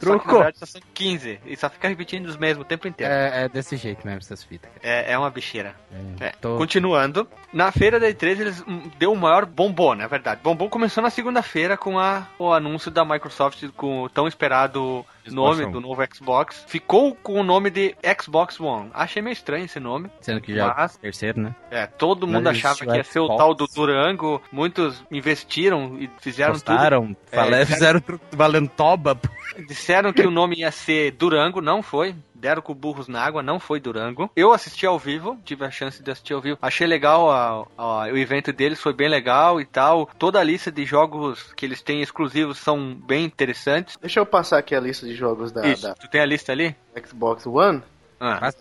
Só 0.00 0.12
que, 0.12 0.18
Truco. 0.18 0.26
na 0.28 0.34
verdade, 0.34 0.58
só 0.58 0.66
são 0.66 0.80
15 0.94 1.40
e 1.44 1.56
só 1.56 1.68
fica 1.68 1.88
repetindo 1.88 2.26
os 2.26 2.36
mesmos 2.36 2.64
o 2.64 2.68
tempo 2.68 2.86
inteiro. 2.86 3.12
É, 3.12 3.44
é 3.44 3.48
desse 3.48 3.76
jeito 3.76 4.06
mesmo, 4.06 4.20
essas 4.20 4.42
fitas. 4.44 4.70
É, 4.82 5.12
é 5.12 5.18
uma 5.18 5.28
bicheira. 5.30 5.74
É, 6.20 6.26
É, 6.26 6.32
tô- 6.40 6.56
Continuando, 6.56 7.28
na 7.52 7.72
feira 7.72 7.98
da 7.98 8.06
E3 8.08 8.40
eles 8.40 8.64
hum, 8.66 8.90
deu 8.98 9.12
o 9.12 9.16
maior 9.16 9.44
bombom, 9.44 9.94
na 9.94 10.06
verdade. 10.06 10.40
Bombom 10.42 10.68
começou 10.68 11.02
na 11.02 11.10
segunda-feira 11.10 11.76
com 11.76 11.98
a, 11.98 12.26
o 12.38 12.52
anúncio 12.52 12.90
da 12.90 13.04
Microsoft 13.04 13.64
com 13.76 14.02
o 14.04 14.08
tão 14.08 14.28
esperado 14.28 15.04
nome 15.34 15.66
do 15.70 15.80
novo 15.80 16.02
Xbox. 16.14 16.64
Ficou 16.66 17.14
com 17.14 17.40
o 17.40 17.42
nome 17.42 17.70
de 17.70 17.94
Xbox 18.20 18.58
One. 18.60 18.90
Achei 18.92 19.22
meio 19.22 19.32
estranho 19.32 19.64
esse 19.64 19.80
nome. 19.80 20.10
Sendo 20.20 20.40
que 20.40 20.54
já 20.54 20.64
é 20.66 20.74
Mas- 20.76 20.94
o 20.94 20.98
terceiro, 21.00 21.40
né? 21.40 21.54
É, 21.70 21.86
todo 21.86 22.26
mundo 22.26 22.44
Mas 22.44 22.56
achava 22.56 22.78
que 22.90 22.96
ia 22.96 23.04
ser 23.04 23.20
o 23.20 23.36
tal 23.36 23.54
do 23.54 23.66
Durango. 23.66 24.40
Muitos 24.52 25.02
investiram 25.10 25.96
e 25.98 26.10
fizeram 26.20 26.52
Gostaram? 26.52 27.16
É, 27.30 27.36
Falei, 27.36 27.64
fizeram 27.66 28.00
tudo 28.00 28.20
valendo 28.32 28.68
toba. 28.68 29.14
tudo. 29.14 29.32
Disseram 29.66 30.12
que 30.12 30.22
o 30.22 30.30
nome 30.30 30.56
ia 30.60 30.70
ser 30.70 31.12
Durango, 31.12 31.60
não 31.60 31.82
foi. 31.82 32.14
Deram 32.38 32.62
com 32.62 32.74
burros 32.74 33.08
na 33.08 33.20
água, 33.22 33.42
não 33.42 33.58
foi 33.58 33.80
Durango. 33.80 34.30
Eu 34.36 34.52
assisti 34.52 34.86
ao 34.86 34.98
vivo, 34.98 35.38
tive 35.44 35.64
a 35.64 35.70
chance 35.70 36.02
de 36.02 36.10
assistir 36.10 36.34
ao 36.34 36.40
vivo. 36.40 36.58
Achei 36.62 36.86
legal 36.86 37.30
a- 37.30 37.66
a- 37.76 38.04
o 38.12 38.16
evento 38.16 38.52
deles, 38.52 38.80
foi 38.80 38.92
bem 38.92 39.08
legal 39.08 39.60
e 39.60 39.64
tal. 39.64 40.06
Toda 40.18 40.38
a 40.38 40.44
lista 40.44 40.70
de 40.70 40.84
jogos 40.84 41.52
que 41.54 41.66
eles 41.66 41.82
têm 41.82 42.00
exclusivos 42.00 42.58
são 42.58 42.94
bem 42.94 43.24
interessantes. 43.24 43.96
Deixa 44.00 44.20
eu 44.20 44.26
passar 44.26 44.58
aqui 44.58 44.74
a 44.74 44.80
lista 44.80 45.06
de 45.06 45.14
jogos 45.14 45.50
da, 45.52 45.66
Isso, 45.66 45.82
da 45.82 45.94
tu 45.94 46.08
tem 46.08 46.20
a 46.20 46.26
lista 46.26 46.52
ali? 46.52 46.76
Xbox 47.04 47.46
One. 47.46 47.82
Ah. 48.20 48.38
Mas 48.40 48.54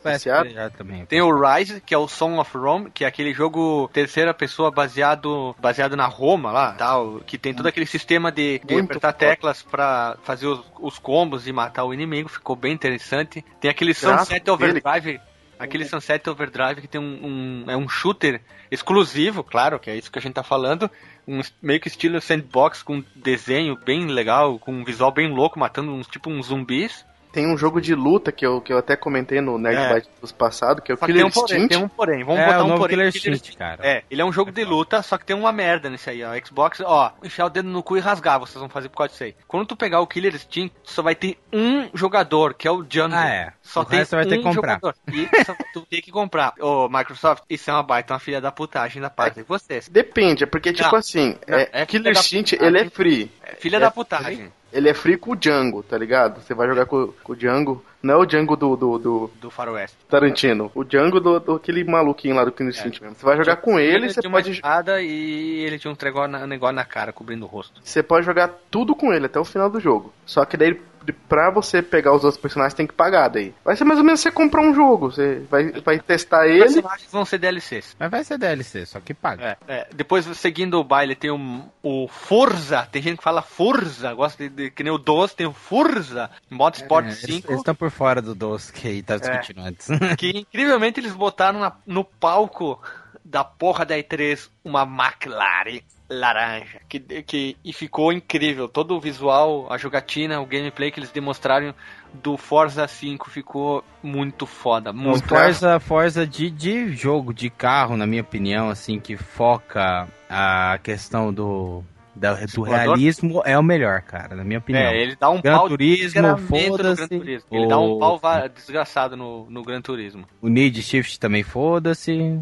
que 0.44 0.54
já 0.54 0.70
também. 0.70 1.06
Tem 1.06 1.22
o 1.22 1.32
Rise, 1.32 1.82
que 1.82 1.94
é 1.94 1.98
o 1.98 2.08
Song 2.08 2.38
of 2.40 2.56
Rome, 2.58 2.92
que 2.92 3.04
é 3.04 3.08
aquele 3.08 3.34
jogo 3.34 3.90
terceira 3.92 4.34
pessoa 4.34 4.70
baseado 4.70 5.56
baseado 5.60 5.96
na 5.96 6.06
Roma 6.06 6.52
lá, 6.52 6.74
tal, 6.74 7.22
que 7.26 7.38
tem 7.38 7.54
todo 7.54 7.66
aquele 7.68 7.86
sistema 7.88 8.32
de, 8.32 8.60
de 8.60 8.76
apertar 8.80 9.14
foda. 9.14 9.18
teclas 9.18 9.64
pra 9.64 10.18
fazer 10.24 10.46
os, 10.48 10.64
os 10.80 11.00
combos 11.00 11.48
e 11.48 11.52
matar 11.52 11.86
o 11.86 11.94
inimigo, 11.94 12.30
ficou 12.30 12.56
bem 12.56 12.72
interessante. 12.74 13.44
Tem 13.60 13.72
aquele 13.72 13.94
Sunset 13.96 14.40
dele. 14.44 14.52
Overdrive, 14.52 15.20
aquele 15.58 15.86
Sunset 15.86 16.30
Overdrive 16.30 16.82
que 16.82 16.88
tem 16.88 17.02
um, 17.02 17.64
um- 17.66 17.72
é 17.72 17.76
um 17.76 17.90
shooter 17.90 18.42
exclusivo, 18.70 19.44
claro, 19.44 19.80
que 19.80 19.90
é 19.90 19.96
isso 19.96 20.12
que 20.12 20.20
a 20.20 20.22
gente 20.22 20.34
tá 20.34 20.44
falando, 20.44 20.90
um 21.28 21.42
meio 21.62 21.80
que 21.80 21.88
estilo 21.88 22.22
sandbox 22.22 22.84
com 22.84 23.04
desenho 23.16 23.76
bem 23.84 24.06
legal, 24.06 24.60
com 24.60 24.72
um 24.72 24.84
visual 24.84 25.12
bem 25.12 25.28
louco, 25.34 25.58
matando 25.60 25.92
uns 25.92 26.06
tipo 26.06 26.30
uns 26.30 26.48
zumbis. 26.48 27.04
Tem 27.38 27.46
um 27.46 27.56
jogo 27.56 27.80
de 27.80 27.94
luta 27.94 28.32
que 28.32 28.44
eu, 28.44 28.60
que 28.60 28.74
eu 28.74 28.80
até 28.80 28.96
comentei 28.96 29.40
no 29.42 29.60
Nerd 29.60 29.94
Byte 29.94 30.10
dos 30.20 30.32
passados, 30.32 30.84
que 30.84 30.92
é 30.92 30.96
o 30.96 30.98
Só 30.98 31.06
que 31.06 31.14
tem 31.14 31.22
Killer 31.22 31.28
um 31.28 31.30
porém, 31.32 31.56
Instinct. 31.58 31.76
tem 31.76 31.86
um 31.86 31.88
porém. 31.88 32.24
Vamos 32.24 32.42
É, 32.42 32.46
botar 32.48 32.64
um 32.64 32.78
porém. 32.80 32.88
Killer 32.98 33.12
Killer 33.14 33.34
Instinct, 33.36 33.56
cara. 33.58 33.88
É, 33.88 34.04
ele 34.10 34.22
é 34.24 34.26
um 34.26 34.32
jogo 34.34 34.52
de 34.52 34.64
luta, 34.66 35.04
só 35.04 35.20
que 35.20 35.24
tem 35.26 35.36
uma 35.36 35.52
merda 35.52 35.88
nesse 35.88 36.10
aí, 36.10 36.24
ó. 36.24 36.32
Xbox, 36.44 36.82
ó, 36.84 37.12
enfiar 37.24 37.46
o 37.46 37.50
dedo 37.52 37.70
no 37.70 37.84
cu 37.84 37.96
e 37.96 38.00
rasgar, 38.00 38.40
vocês 38.40 38.58
vão 38.60 38.68
fazer 38.70 38.90
por 38.90 38.98
causa 38.98 39.12
disso 39.12 39.24
aí. 39.24 39.36
Quando 39.48 39.68
tu 39.68 39.76
pegar 39.76 40.00
o 40.02 40.08
Killer 40.08 40.34
Instinct, 40.34 40.76
só 40.84 41.04
vai 41.04 41.14
ter 41.14 41.38
um 41.54 41.88
jogador, 41.94 42.56
que 42.56 42.68
é 42.68 42.72
o 42.72 42.82
Django. 42.82 43.14
Ah, 43.14 43.30
é. 43.30 43.54
Só 43.62 43.82
O 43.82 43.86
tem 43.86 44.00
resto 44.00 44.16
vai 44.16 44.26
ter 44.26 44.40
um 44.40 44.42
que 44.42 44.44
comprar. 44.56 44.74
jogador. 44.82 44.96
E 45.14 45.30
só 45.46 45.56
tu 45.74 45.82
tem 45.82 46.02
que 46.02 46.10
comprar. 46.12 46.56
Ô, 46.60 46.90
Microsoft, 46.90 47.44
isso 47.48 47.70
é 47.70 47.74
uma 47.74 47.84
baita, 47.84 48.14
uma 48.16 48.20
filha 48.20 48.42
da 48.42 48.52
putagem 48.52 49.00
da 49.00 49.12
parte 49.12 49.36
de 49.36 49.44
vocês. 49.44 49.88
Depende, 49.88 50.44
é 50.44 50.48
porque, 50.48 50.74
tipo 50.74 50.90
Não, 50.90 50.98
assim, 50.98 51.36
não, 51.48 51.56
é, 51.60 51.70
é 51.72 51.86
Killer 51.86 52.14
Instinct, 52.14 52.58
ele 52.60 52.80
é 52.80 52.90
free. 52.90 53.32
É 53.44 53.54
filha 53.58 53.78
É 53.78 53.80
da 53.80 53.92
putagem 53.92 54.52
Ele 54.78 54.90
é 54.90 54.94
free 54.94 55.18
com 55.18 55.32
o 55.32 55.36
Django, 55.36 55.82
tá 55.82 55.98
ligado? 55.98 56.40
Você 56.40 56.54
vai 56.54 56.68
jogar 56.68 56.86
com, 56.86 57.12
com 57.24 57.34
o 57.34 57.36
Django. 57.36 57.84
Não 58.04 58.14
é 58.14 58.18
o 58.18 58.26
Django 58.28 58.56
do, 58.56 58.76
do, 58.76 59.00
do 59.00 59.32
do 59.42 59.50
Faroeste. 59.50 59.98
Tarantino. 60.08 60.72
O 60.76 60.84
Django 60.84 61.20
do, 61.20 61.40
do 61.40 61.56
aquele 61.56 61.84
maluquinho 61.84 62.36
lá 62.36 62.46
do 62.46 62.52
Killer 62.52 62.72
Instinct 62.72 63.02
mesmo. 63.02 63.16
Você 63.16 63.26
vai 63.26 63.38
jogar 63.38 63.56
com 63.56 63.80
ele, 63.80 64.08
você 64.08 64.22
tinha 64.22 64.30
uma 64.30 64.38
pode, 64.38 64.52
espada 64.52 65.02
e 65.02 65.62
ele 65.66 65.80
tinha 65.80 65.92
um 65.92 65.98
negócio 66.00 66.32
na, 66.32 66.46
negócio 66.46 66.76
na 66.76 66.86
cara, 66.86 67.12
cobrindo 67.12 67.46
o 67.46 67.48
rosto. 67.48 67.82
você 67.84 68.04
pode 68.04 68.24
jogar 68.24 68.54
tudo 68.70 68.96
com 68.96 69.12
ele 69.12 69.26
até 69.26 69.40
o 69.40 69.46
final 69.46 69.68
do 69.68 69.80
jogo. 69.80 70.14
Só 70.28 70.46
que 70.46 70.56
daí, 70.56 70.80
pra 71.14 71.50
você 71.50 71.82
pegar 71.82 72.14
os 72.14 72.24
outros 72.24 72.42
personagens, 72.42 72.74
tem 72.74 72.88
que 72.88 72.94
pagar 72.94 73.28
daí. 73.30 73.54
Vai 73.64 73.76
ser 73.76 73.84
mais 73.84 74.00
ou 74.00 74.06
menos 74.06 74.20
você 74.20 74.32
comprar 74.32 74.62
um 74.62 74.74
jogo. 74.74 75.12
Você 75.12 75.42
vai, 75.50 75.72
vai 75.82 76.00
testar 76.00 76.46
Os 76.46 76.52
ele. 76.52 76.60
personagens 76.64 77.12
vão 77.12 77.26
ser 77.26 77.38
DLCs. 77.38 77.96
Mas 78.00 78.12
vai 78.12 78.24
ser 78.24 78.38
DLC, 78.38 78.86
só 78.86 79.00
que 79.00 79.14
paga. 79.14 79.58
É, 79.68 79.74
é. 79.74 79.88
Depois, 79.94 80.26
seguindo 80.38 80.80
o 80.80 80.84
baile, 80.84 81.16
tem 81.16 81.32
o, 81.32 81.62
o 81.84 82.08
Forza. 82.08 82.88
Tem 82.92 83.02
gente 83.02 83.18
que 83.18 83.24
fala 83.24 83.42
Forza. 83.42 84.14
Gosta 84.14 84.44
de, 84.44 84.50
de- 84.50 84.72
que 84.72 84.84
nem 84.84 84.92
o 84.94 84.98
DOS, 84.98 85.34
tem 85.34 85.48
o 85.48 85.54
Forza. 85.54 86.30
Modo 86.50 86.76
Sport 86.76 87.06
É, 87.06 87.08
eles 87.10 87.20
5. 87.20 87.54
estão 87.54 87.76
por 87.76 87.90
fora 87.92 88.22
do 88.22 88.34
doce 88.36 88.72
que 88.74 88.88
aí 88.88 89.02
tá 89.04 89.18
discutindo 89.18 89.62
antes. 89.62 89.88
Que 90.18 90.30
incrivelmente 90.40 91.00
eles 91.00 91.14
botaram 91.14 91.60
na- 91.60 91.74
no 91.86 92.04
palco 92.04 92.82
da 93.30 93.44
porra 93.44 93.86
da 93.86 93.96
E3 93.98 94.50
uma 94.64 94.84
McLaren 94.84 95.82
laranja. 96.10 96.80
Que, 96.88 97.00
que, 97.00 97.58
e 97.64 97.74
ficou 97.74 98.14
incrível. 98.14 98.70
Todo 98.70 98.96
o 98.96 99.00
visual, 99.02 99.68
a 99.70 99.78
jogatina, 99.78 100.40
o 100.40 100.46
gameplay 100.46 100.90
que 100.90 101.00
eles 101.00 101.12
demonstraram 101.12 101.74
do 102.14 102.38
Forza 102.38 102.88
5 102.88 103.30
ficou 103.30 103.84
muito 104.02 104.46
foda. 104.46 104.92
O 104.92 104.94
Muito 104.94 105.28
Forza, 105.28 105.78
Forza 105.82 106.26
de, 106.26 106.50
de 106.50 106.94
jogo, 106.94 107.34
de 107.34 107.50
carro, 107.50 107.98
na 107.98 108.08
minha 108.08 108.22
opinião, 108.22 108.70
assim, 108.70 109.00
que 109.00 109.18
foca 109.18 110.08
a 110.30 110.80
questão 110.82 111.34
do, 111.34 111.84
da- 112.16 112.36
do 112.36 112.48
Simulador? 112.50 112.78
realismo, 112.80 113.42
é 113.46 113.60
o 113.60 113.64
melhor, 113.64 114.02
cara, 114.04 114.34
na 114.38 114.46
minha 114.46 114.60
opinião. 114.60 114.84
É, 114.86 115.02
ele 115.02 115.18
dá 115.18 115.30
um 115.30 115.42
Gran 115.42 115.58
pau 115.58 115.68
Turismo, 115.68 116.38
foda-se. 116.38 116.96
Gran 117.08 117.08
Turismo. 117.20 117.50
Ele 117.52 117.68
dá 117.68 117.78
um 117.78 117.92
O- 117.92 118.00
pau 118.00 118.20
desgraçado 118.56 119.18
no, 119.18 119.46
no 119.50 119.62
Gran 119.64 119.82
Turismo. 119.82 120.26
O 120.42 120.48
Need 120.48 120.82
Shift 120.82 121.20
também, 121.20 121.44
foda-se. 121.44 122.40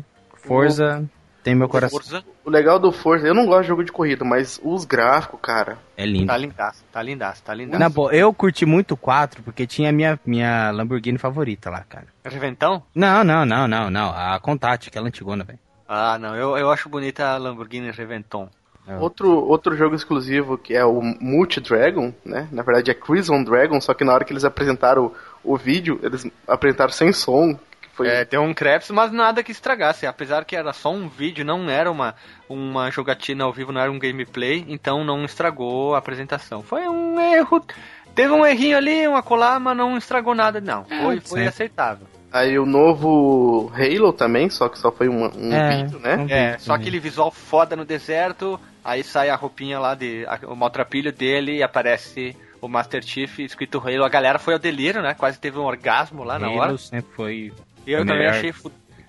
Forza, 0.47 1.09
tem 1.43 1.53
meu 1.53 1.69
coração. 1.69 1.99
Forza 1.99 2.23
O 2.43 2.49
legal 2.49 2.79
do 2.79 2.91
Forza, 2.91 3.27
eu 3.27 3.33
não 3.33 3.45
gosto 3.45 3.63
de 3.63 3.67
jogo 3.67 3.83
de 3.83 3.91
corrida, 3.91 4.25
mas 4.25 4.59
os 4.63 4.85
gráficos, 4.85 5.39
cara. 5.41 5.77
É 5.95 6.05
lindo. 6.05 6.27
tá 6.27 6.37
lindaço, 6.37 6.83
tá 6.91 7.01
lindaço, 7.01 7.43
tá 7.43 7.53
lindaço. 7.53 7.79
Na 7.79 7.89
boa, 7.89 8.13
eu 8.13 8.33
curti 8.33 8.65
muito 8.65 8.93
o 8.93 8.97
4 8.97 9.43
porque 9.43 9.67
tinha 9.67 9.89
a 9.89 9.93
minha, 9.93 10.19
minha 10.25 10.71
Lamborghini 10.71 11.17
favorita 11.17 11.69
lá, 11.69 11.83
cara. 11.87 12.07
Reventão? 12.23 12.83
Não, 12.93 13.23
não, 13.23 13.45
não, 13.45 13.67
não, 13.67 13.89
não. 13.89 14.09
A 14.09 14.39
Contact, 14.39 14.89
aquela 14.89 15.07
antigona, 15.07 15.43
velho. 15.43 15.59
Ah, 15.87 16.17
não, 16.17 16.35
eu, 16.35 16.57
eu 16.57 16.71
acho 16.71 16.89
bonita 16.89 17.27
a 17.27 17.37
Lamborghini 17.37 17.91
Reventon. 17.91 18.49
É. 18.87 18.97
Outro, 18.97 19.29
outro 19.31 19.75
jogo 19.75 19.95
exclusivo 19.95 20.57
que 20.57 20.75
é 20.75 20.85
o 20.85 21.01
Multi 21.01 21.59
Dragon, 21.59 22.13
né? 22.23 22.47
Na 22.51 22.61
verdade 22.61 22.91
é 22.91 22.93
Crimson 22.93 23.43
Dragon, 23.43 23.81
só 23.81 23.93
que 23.93 24.03
na 24.03 24.13
hora 24.13 24.23
que 24.23 24.31
eles 24.31 24.45
apresentaram 24.45 25.11
o, 25.43 25.53
o 25.53 25.57
vídeo, 25.57 25.99
eles 26.03 26.27
apresentaram 26.47 26.91
sem 26.91 27.11
som. 27.11 27.57
Foi 27.95 28.07
É, 28.09 28.25
deu 28.25 28.41
um 28.41 28.53
creps, 28.53 28.89
mas 28.91 29.11
nada 29.11 29.41
que 29.41 29.51
estragasse. 29.51 30.05
Apesar 30.05 30.43
que 30.43 30.55
era 30.55 30.73
só 30.73 30.91
um 30.91 31.07
vídeo, 31.07 31.45
não 31.45 31.69
era 31.69 31.89
uma, 31.89 32.13
uma 32.49 32.91
jogatina 32.91 33.45
ao 33.45 33.53
vivo, 33.53 33.71
não 33.71 33.79
era 33.81 33.91
um 33.91 33.97
gameplay, 33.97 34.65
então 34.67 35.03
não 35.03 35.23
estragou 35.23 35.95
a 35.95 35.99
apresentação. 35.99 36.61
Foi 36.61 36.87
um 36.89 37.19
erro. 37.19 37.65
Teve 38.13 38.31
um 38.33 38.45
errinho 38.45 38.77
ali, 38.77 39.07
uma 39.07 39.23
colar, 39.23 39.59
mas 39.59 39.75
não 39.77 39.97
estragou 39.97 40.35
nada, 40.35 40.59
não. 40.61 40.83
Foi, 40.85 41.19
foi 41.19 41.21
sempre. 41.21 41.47
aceitável. 41.47 42.07
Aí 42.31 42.59
o 42.59 42.65
novo 42.65 43.71
Halo 43.73 44.11
também, 44.11 44.49
só 44.49 44.67
que 44.67 44.77
só 44.77 44.91
foi 44.91 45.07
um, 45.07 45.23
um 45.37 45.53
É. 45.53 45.77
vídeo, 45.83 45.99
né? 45.99 46.17
Um 46.17 46.27
É, 46.29 46.57
só 46.57 46.73
aquele 46.73 46.99
visual 46.99 47.31
foda 47.31 47.77
no 47.77 47.85
deserto, 47.85 48.59
aí 48.83 49.03
sai 49.03 49.29
a 49.29 49.35
roupinha 49.35 49.79
lá, 49.79 49.95
de, 49.95 50.25
a- 50.27 50.39
o 50.47 50.55
maltrapilho 50.55 51.13
dele 51.13 51.57
e 51.57 51.63
aparece 51.63 52.35
o 52.61 52.67
Master 52.67 53.01
Chief 53.05 53.39
escrito 53.39 53.79
Halo. 53.79 54.03
A 54.03 54.09
galera 54.09 54.37
foi 54.39 54.53
ao 54.53 54.59
delírio, 54.59 55.01
né? 55.01 55.13
Quase 55.13 55.39
teve 55.39 55.57
um 55.59 55.63
orgasmo 55.63 56.23
lá 56.25 56.37
na 56.37 56.47
Halo 56.47 56.57
hora. 56.59 56.77
sempre 56.77 57.11
foi. 57.15 57.53
E 57.85 57.91
eu 57.91 58.01
o 58.01 58.05
também 58.05 58.27
achei 58.27 58.53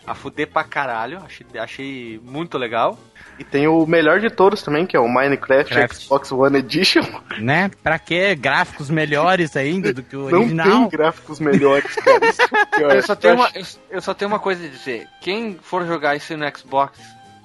a 0.07 0.15
fuder 0.15 0.47
pra 0.49 0.63
caralho, 0.63 1.21
achei, 1.25 1.47
achei 1.59 2.21
muito 2.23 2.57
legal. 2.57 2.99
E 3.39 3.45
tem 3.45 3.67
o 3.67 3.85
melhor 3.87 4.21
de 4.21 4.31
todos 4.31 4.63
também, 4.63 4.87
que 4.87 4.97
é 4.97 5.01
o 5.01 5.09
Minecraft 5.09 5.75
Craft. 5.75 6.03
Xbox 6.05 6.33
One 6.33 6.59
Edition. 6.59 7.03
Né? 7.39 7.71
Pra 7.83 7.99
quê? 7.99 8.35
Gráficos 8.35 8.89
melhores 8.89 9.55
ainda 9.57 9.93
do 9.93 10.03
que 10.03 10.17
o 10.17 10.31
Não 10.31 10.41
original. 10.41 10.67
tem 10.67 10.89
gráficos 10.89 11.39
melhores, 11.39 11.95
cara. 11.97 12.27
Isso 12.27 12.49
que 12.49 12.83
é. 12.83 12.97
Eu 12.97 13.03
só, 13.03 13.15
tenho 13.15 13.35
uma, 13.35 13.51
eu, 13.55 13.63
eu 13.91 14.01
só 14.01 14.15
tenho 14.15 14.31
uma 14.31 14.39
coisa 14.39 14.65
a 14.65 14.69
dizer. 14.69 15.07
Quem 15.21 15.59
for 15.61 15.85
jogar 15.87 16.17
isso 16.17 16.35
no 16.37 16.47
Xbox 16.57 16.99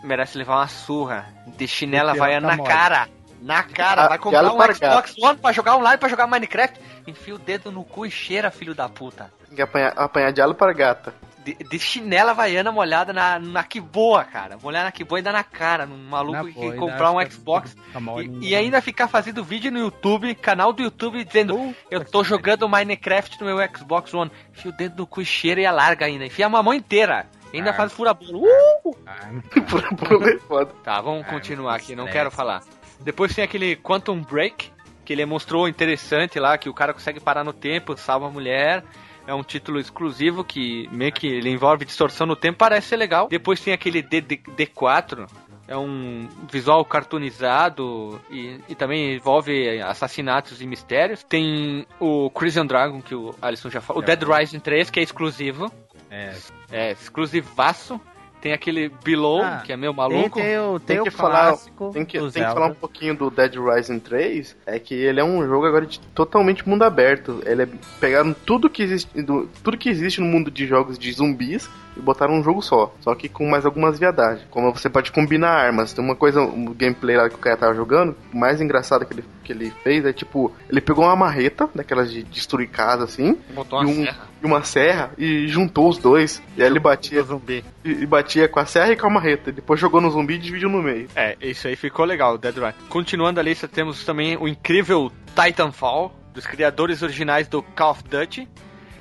merece 0.03 0.37
levar 0.37 0.57
uma 0.57 0.67
surra 0.67 1.25
de 1.57 1.67
chinela 1.67 2.11
havaiana 2.11 2.47
tá 2.47 2.55
na 2.55 2.57
mole. 2.57 2.69
cara. 2.69 3.09
Na 3.41 3.63
cara, 3.63 4.07
vai 4.07 4.17
comprar 4.19 4.53
um 4.53 4.55
para 4.57 4.73
Xbox 4.75 5.15
One 5.17 5.37
pra 5.39 5.51
jogar 5.51 5.75
online, 5.75 5.97
pra 5.97 6.07
jogar 6.07 6.27
Minecraft. 6.27 6.79
Enfia 7.07 7.35
o 7.35 7.39
dedo 7.39 7.71
no 7.71 7.83
cu 7.83 8.05
e 8.05 8.11
cheira, 8.11 8.49
filho 8.51 8.75
da 8.75 8.87
puta. 8.87 9.31
Tem 9.51 9.57
que 9.57 9.61
apanhar, 9.61 9.93
apanhar 9.97 10.31
de 10.31 10.41
alo 10.41 10.55
para 10.55 10.71
gata. 10.71 11.13
De, 11.43 11.55
de 11.55 11.77
chinela 11.77 12.31
havaiana 12.31 12.71
molhada 12.71 13.11
na, 13.11 13.37
na 13.37 13.63
que 13.65 13.81
boa, 13.81 14.23
cara. 14.23 14.57
Molhar 14.63 14.85
na 14.85 14.91
que 14.93 15.03
boa 15.03 15.19
e 15.19 15.21
dar 15.21 15.33
na 15.33 15.43
cara. 15.43 15.85
Num 15.85 15.97
maluco 16.07 16.31
Na 16.37 16.43
que 16.45 16.51
boa, 16.53 16.75
comprar 16.75 17.11
um 17.11 17.19
Xbox. 17.29 17.75
tá 17.91 17.99
E, 17.99 18.19
ainda. 18.21 18.45
e 18.45 18.55
ainda 18.55 18.81
ficar 18.81 19.09
fazendo 19.09 19.43
vídeo 19.43 19.69
no 19.71 19.79
YouTube, 19.79 20.33
canal 20.35 20.71
do 20.71 20.81
YouTube, 20.83 21.21
dizendo: 21.25 21.75
Eu 21.89 22.05
tô 22.05 22.23
jogando 22.23 22.69
Minecraft 22.69 23.41
no 23.41 23.47
meu 23.47 23.57
Xbox 23.75 24.13
One. 24.13 24.31
Enfia 24.53 24.71
o 24.71 24.73
dedo 24.73 24.95
no 24.99 25.05
cu 25.07 25.21
e 25.21 25.25
cheira 25.25 25.59
e 25.59 25.65
alarga 25.65 26.05
ainda. 26.05 26.25
Enfia 26.25 26.45
a 26.45 26.49
mamão 26.49 26.73
inteira. 26.73 27.27
Ainda 27.53 27.71
Ah. 27.71 27.73
faz 27.73 27.91
furabolo. 27.91 28.43
Uh! 28.85 28.95
Ah, 29.05 29.27
Por 29.69 29.81
bolo 29.97 30.29
é 30.29 30.37
foda. 30.37 30.71
Tá, 30.83 31.01
vamos 31.01 31.25
Ah, 31.27 31.29
continuar 31.29 31.75
aqui, 31.75 31.93
não 31.95 32.05
quero 32.07 32.31
falar. 32.31 32.61
Depois 33.01 33.33
tem 33.35 33.43
aquele 33.43 33.75
Quantum 33.75 34.21
Break, 34.21 34.71
que 35.03 35.11
ele 35.11 35.25
mostrou 35.25 35.67
interessante 35.67 36.39
lá, 36.39 36.55
que 36.57 36.69
o 36.69 36.73
cara 36.73 36.93
consegue 36.93 37.19
parar 37.19 37.43
no 37.43 37.51
tempo, 37.51 37.97
salva 37.97 38.27
a 38.27 38.29
mulher. 38.29 38.83
É 39.27 39.33
um 39.33 39.43
título 39.43 39.79
exclusivo 39.79 40.43
que 40.43 40.87
meio 40.91 41.11
que 41.11 41.27
ele 41.27 41.49
envolve 41.49 41.85
distorção 41.85 42.25
no 42.25 42.35
tempo, 42.35 42.57
parece 42.57 42.87
ser 42.87 42.97
legal. 42.97 43.27
Depois 43.27 43.59
tem 43.59 43.73
aquele 43.73 44.01
D, 44.01 44.21
D, 44.21 44.37
D4, 44.37 45.27
é 45.71 45.77
um 45.77 46.27
visual 46.51 46.83
cartoonizado 46.83 48.19
e, 48.29 48.59
e 48.67 48.75
também 48.75 49.15
envolve 49.15 49.79
assassinatos 49.81 50.61
e 50.61 50.67
mistérios. 50.67 51.23
Tem 51.23 51.87
o 51.97 52.29
Crimson 52.29 52.65
Dragon, 52.65 53.01
que 53.01 53.15
o 53.15 53.33
Alisson 53.41 53.69
já 53.69 53.79
falou. 53.79 54.03
O 54.03 54.05
Dead 54.05 54.21
Rising 54.21 54.59
3, 54.59 54.89
que 54.89 54.99
é 54.99 55.03
exclusivo. 55.03 55.71
é. 56.09 56.35
É, 56.69 56.91
exclusivaço. 56.91 58.01
Tem 58.41 58.53
aquele 58.53 58.89
Below, 59.03 59.41
Ah, 59.43 59.61
que 59.65 59.71
é 59.71 59.77
meio 59.77 59.91
Tem, 59.93 59.97
maluco. 59.97 60.39
tem 60.39 60.57
o, 60.59 60.79
tem 60.79 60.95
Tem 60.95 60.99
o 60.99 61.03
que 61.03 61.11
falar- 61.11 61.49
clássico 61.49 61.91
Tem 61.93 62.03
que, 62.05 62.17
tem 62.19 62.29
que 62.31 62.53
falar 62.53 62.67
um 62.67 62.73
pouquinho 62.73 63.15
do 63.15 63.29
Dead 63.29 63.53
Rising 63.55 63.99
3, 63.99 64.55
é 64.65 64.79
que 64.79 64.93
ele 64.95 65.19
é 65.19 65.23
um 65.23 65.45
jogo 65.47 65.65
agora 65.65 65.85
de 65.85 65.99
totalmente 66.13 66.67
mundo 66.67 66.83
aberto. 66.83 67.41
Ele 67.45 67.63
é 67.63 67.67
pegaram 67.99 68.33
tudo 68.45 68.69
que 68.69 68.81
existe, 68.83 69.21
do- 69.21 69.47
tudo 69.63 69.77
que 69.77 69.89
existe 69.89 70.19
no 70.19 70.27
mundo 70.27 70.49
de 70.51 70.65
jogos 70.65 70.97
de 70.97 71.11
zumbis 71.11 71.69
e 72.01 72.03
botaram 72.03 72.33
um 72.33 72.43
jogo 72.43 72.61
só, 72.61 72.93
só 72.99 73.13
que 73.15 73.29
com 73.29 73.47
mais 73.49 73.65
algumas 73.65 73.99
viadagens. 73.99 74.45
Como 74.49 74.71
você 74.73 74.89
pode 74.89 75.11
combinar 75.11 75.49
armas. 75.51 75.93
Tem 75.93 76.03
uma 76.03 76.15
coisa, 76.15 76.41
um 76.41 76.73
gameplay 76.73 77.15
lá 77.15 77.29
que 77.29 77.35
o 77.35 77.37
cara 77.39 77.55
tava 77.57 77.73
jogando, 77.75 78.15
o 78.33 78.37
mais 78.37 78.59
engraçado 78.59 79.05
que 79.05 79.13
ele, 79.13 79.23
que 79.43 79.51
ele 79.53 79.71
fez 79.83 80.03
é 80.05 80.11
tipo, 80.11 80.51
ele 80.69 80.81
pegou 80.81 81.05
uma 81.05 81.15
marreta, 81.15 81.69
daquelas 81.75 82.11
de 82.11 82.23
destruir 82.23 82.69
casa 82.69 83.03
assim, 83.03 83.37
Botou 83.53 83.81
e, 83.81 83.85
uma 83.85 83.91
um- 83.93 84.05
serra. 84.05 84.27
e 84.41 84.45
uma 84.45 84.63
serra 84.63 85.11
e 85.17 85.47
juntou 85.47 85.87
os 85.89 85.97
dois. 85.97 86.41
E 86.57 86.61
aí 86.63 86.67
ele 86.69 86.79
batia, 86.79 87.21
zumbi. 87.23 87.63
e, 87.85 87.91
e 87.91 88.05
batia 88.05 88.47
com 88.47 88.59
a 88.59 88.65
serra 88.65 88.91
e 88.91 88.95
com 88.97 89.07
a 89.07 89.09
marreta. 89.09 89.49
E 89.49 89.53
depois 89.53 89.79
jogou 89.79 90.01
no 90.01 90.09
zumbi 90.09 90.33
e 90.35 90.39
dividiu 90.39 90.69
no 90.69 90.81
meio. 90.81 91.07
É, 91.15 91.37
isso 91.41 91.67
aí 91.67 91.75
ficou 91.75 92.05
legal, 92.05 92.37
Dead 92.37 92.55
Rising. 92.55 92.87
Continuando 92.89 93.39
a 93.39 93.43
lista, 93.43 93.67
temos 93.67 94.03
também 94.03 94.35
o 94.37 94.47
incrível 94.47 95.11
Titanfall, 95.35 96.13
dos 96.33 96.45
criadores 96.47 97.01
originais 97.01 97.47
do 97.47 97.61
Call 97.61 97.91
of 97.91 98.03
Duty. 98.03 98.47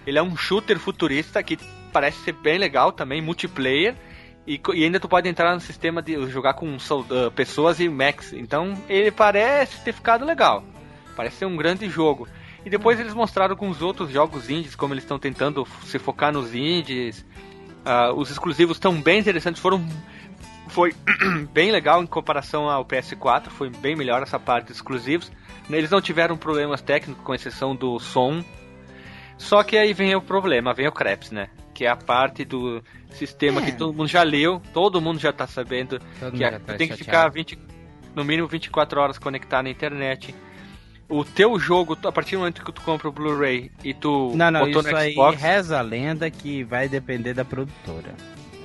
Ele 0.06 0.18
é 0.18 0.22
um 0.22 0.36
shooter 0.36 0.78
futurista 0.78 1.42
que 1.42 1.56
parece 1.90 2.18
ser 2.24 2.32
bem 2.32 2.58
legal 2.58 2.92
também, 2.92 3.20
multiplayer. 3.20 3.94
E, 4.46 4.60
e 4.74 4.84
ainda 4.84 4.98
tu 4.98 5.08
pode 5.08 5.28
entrar 5.28 5.54
no 5.54 5.60
sistema 5.60 6.00
de 6.02 6.26
jogar 6.28 6.54
com 6.54 6.76
ah, 6.76 7.30
pessoas 7.30 7.78
e 7.80 7.88
mechs. 7.88 8.32
Então 8.32 8.74
ele 8.88 9.10
parece 9.10 9.82
ter 9.82 9.92
ficado 9.92 10.24
legal. 10.24 10.64
Parece 11.14 11.36
ser 11.36 11.44
um 11.46 11.56
grande 11.56 11.88
jogo. 11.88 12.26
E 12.64 12.70
depois 12.70 12.98
eles 13.00 13.14
mostraram 13.14 13.56
com 13.56 13.68
os 13.68 13.80
outros 13.80 14.10
jogos 14.10 14.50
indies, 14.50 14.74
como 14.74 14.92
eles 14.92 15.04
estão 15.04 15.18
tentando 15.18 15.66
se 15.84 15.98
focar 15.98 16.32
nos 16.32 16.54
indies. 16.54 17.24
Ah, 17.84 18.12
os 18.12 18.30
exclusivos 18.30 18.76
estão 18.76 19.00
bem 19.00 19.20
interessantes, 19.20 19.60
foram 19.60 19.86
foi 20.68 20.94
bem 21.52 21.70
legal 21.70 22.02
em 22.02 22.06
comparação 22.06 22.68
ao 22.68 22.84
PS4, 22.84 23.48
foi 23.48 23.68
bem 23.68 23.96
melhor 23.96 24.22
essa 24.22 24.38
parte 24.38 24.68
dos 24.68 24.76
exclusivos. 24.76 25.30
Eles 25.68 25.90
não 25.90 26.00
tiveram 26.00 26.36
problemas 26.36 26.80
técnicos, 26.80 27.22
com 27.24 27.34
exceção 27.34 27.76
do 27.76 27.98
som. 27.98 28.42
Só 29.36 29.62
que 29.62 29.76
aí 29.76 29.92
vem 29.92 30.14
o 30.14 30.20
problema, 30.20 30.74
vem 30.74 30.88
o 30.88 30.92
Krebs, 30.92 31.30
né? 31.30 31.48
Que 31.80 31.86
é 31.86 31.88
a 31.88 31.96
parte 31.96 32.44
do 32.44 32.84
sistema 33.08 33.62
É. 33.62 33.64
que 33.64 33.72
todo 33.72 33.94
mundo 33.94 34.06
já 34.06 34.22
leu, 34.22 34.60
todo 34.74 35.00
mundo 35.00 35.18
já 35.18 35.32
tá 35.32 35.46
sabendo 35.46 35.98
Todo 35.98 36.08
que 36.18 36.24
mundo 36.24 36.42
é- 36.42 36.50
já 36.50 36.60
tá 36.60 36.74
tu 36.74 36.76
tem 36.76 36.88
que 36.88 36.96
ficar 36.98 37.26
20, 37.30 37.58
no 38.14 38.22
mínimo 38.22 38.46
24 38.46 39.00
horas 39.00 39.16
conectado 39.16 39.64
na 39.64 39.70
internet. 39.70 40.34
O 41.08 41.24
teu 41.24 41.58
jogo, 41.58 41.96
tu- 41.96 42.06
a 42.06 42.12
partir 42.12 42.32
do 42.32 42.40
momento 42.40 42.62
que 42.62 42.70
tu 42.70 42.82
compra 42.82 43.08
o 43.08 43.12
Blu-ray 43.12 43.72
e 43.82 43.94
tu 43.94 44.30
Não, 44.36 44.50
não, 44.50 44.60
botou 44.66 44.82
isso 44.82 44.90
no 44.90 44.96
aí 44.98 45.12
Xbox, 45.14 45.40
reza 45.40 45.78
a 45.78 45.80
lenda 45.80 46.30
que 46.30 46.62
vai 46.64 46.86
depender 46.86 47.32
da 47.32 47.46
produtora. 47.46 48.14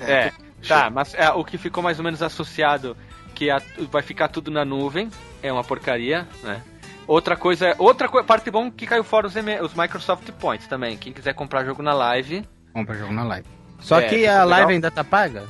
É, 0.01 0.34
tá, 0.67 0.89
mas 0.89 1.13
é, 1.13 1.30
o 1.30 1.45
que 1.45 1.58
ficou 1.58 1.82
mais 1.82 1.97
ou 1.97 2.04
menos 2.04 2.21
associado, 2.21 2.97
que 3.34 3.49
a- 3.49 3.62
vai 3.89 4.01
ficar 4.01 4.28
tudo 4.28 4.51
na 4.51 4.65
nuvem, 4.65 5.10
é 5.41 5.54
uma 5.54 5.63
porcaria, 5.63 6.28
né? 6.43 6.62
Outra 7.08 7.38
coisa, 7.38 7.67
é- 7.67 7.75
outra 7.80 8.10
co- 8.10 8.21
parte 8.25 8.51
bom 8.51 8.69
que 8.69 8.86
caiu 8.86 9.06
fora 9.06 9.25
os, 9.25 9.36
os 9.63 9.73
Microsoft 9.73 10.30
Points 10.34 10.67
também. 10.67 10.97
Quem 10.97 11.13
quiser 11.13 11.34
comprar 11.34 11.63
jogo 11.63 11.82
na 11.82 11.93
live, 11.93 12.43
Compra 12.75 12.93
jogo 12.97 13.13
na 13.13 13.23
live. 13.23 13.47
Só 13.79 14.01
É, 14.01 14.09
que 14.09 14.27
a 14.27 14.39
live 14.43 14.49
legal. 14.53 14.69
ainda 14.69 14.91
tá 14.91 15.01
paga? 15.01 15.45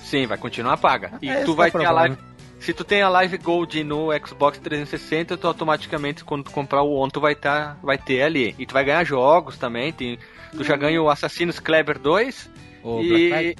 sim, 0.00 0.26
vai 0.26 0.36
continuar 0.36 0.76
paga. 0.76 1.12
E 1.22 1.28
É, 1.30 1.44
tu 1.44 1.54
vai 1.54 1.68
o 1.68 1.72
ter 1.72 1.78
a 1.78 1.80
problema. 1.82 2.00
live. 2.00 2.16
Se 2.58 2.74
tu 2.74 2.82
tem 2.84 3.00
a 3.00 3.08
Live 3.08 3.38
Gold 3.38 3.82
no 3.84 4.08
Xbox 4.26 4.58
360, 4.58 5.36
tu 5.36 5.46
automaticamente 5.46 6.24
quando 6.24 6.44
tu 6.44 6.50
comprar 6.50 6.82
o 6.82 6.92
One, 6.94 7.10
tu 7.12 7.20
vai 7.20 7.34
tá, 7.36 7.76
vai 7.82 7.96
ter 7.96 8.22
ali. 8.22 8.54
E 8.58 8.66
tu 8.66 8.74
vai 8.74 8.84
ganhar 8.84 9.04
jogos 9.04 9.56
também, 9.56 9.92
tem, 9.92 10.18
tu 10.50 10.64
já 10.64 10.76
ganha 10.76 11.00
o 11.00 11.08
Assassin's 11.08 11.58
Kleber 11.60 11.98
2, 11.98 12.50
O 12.82 13.00
E- 13.02 13.56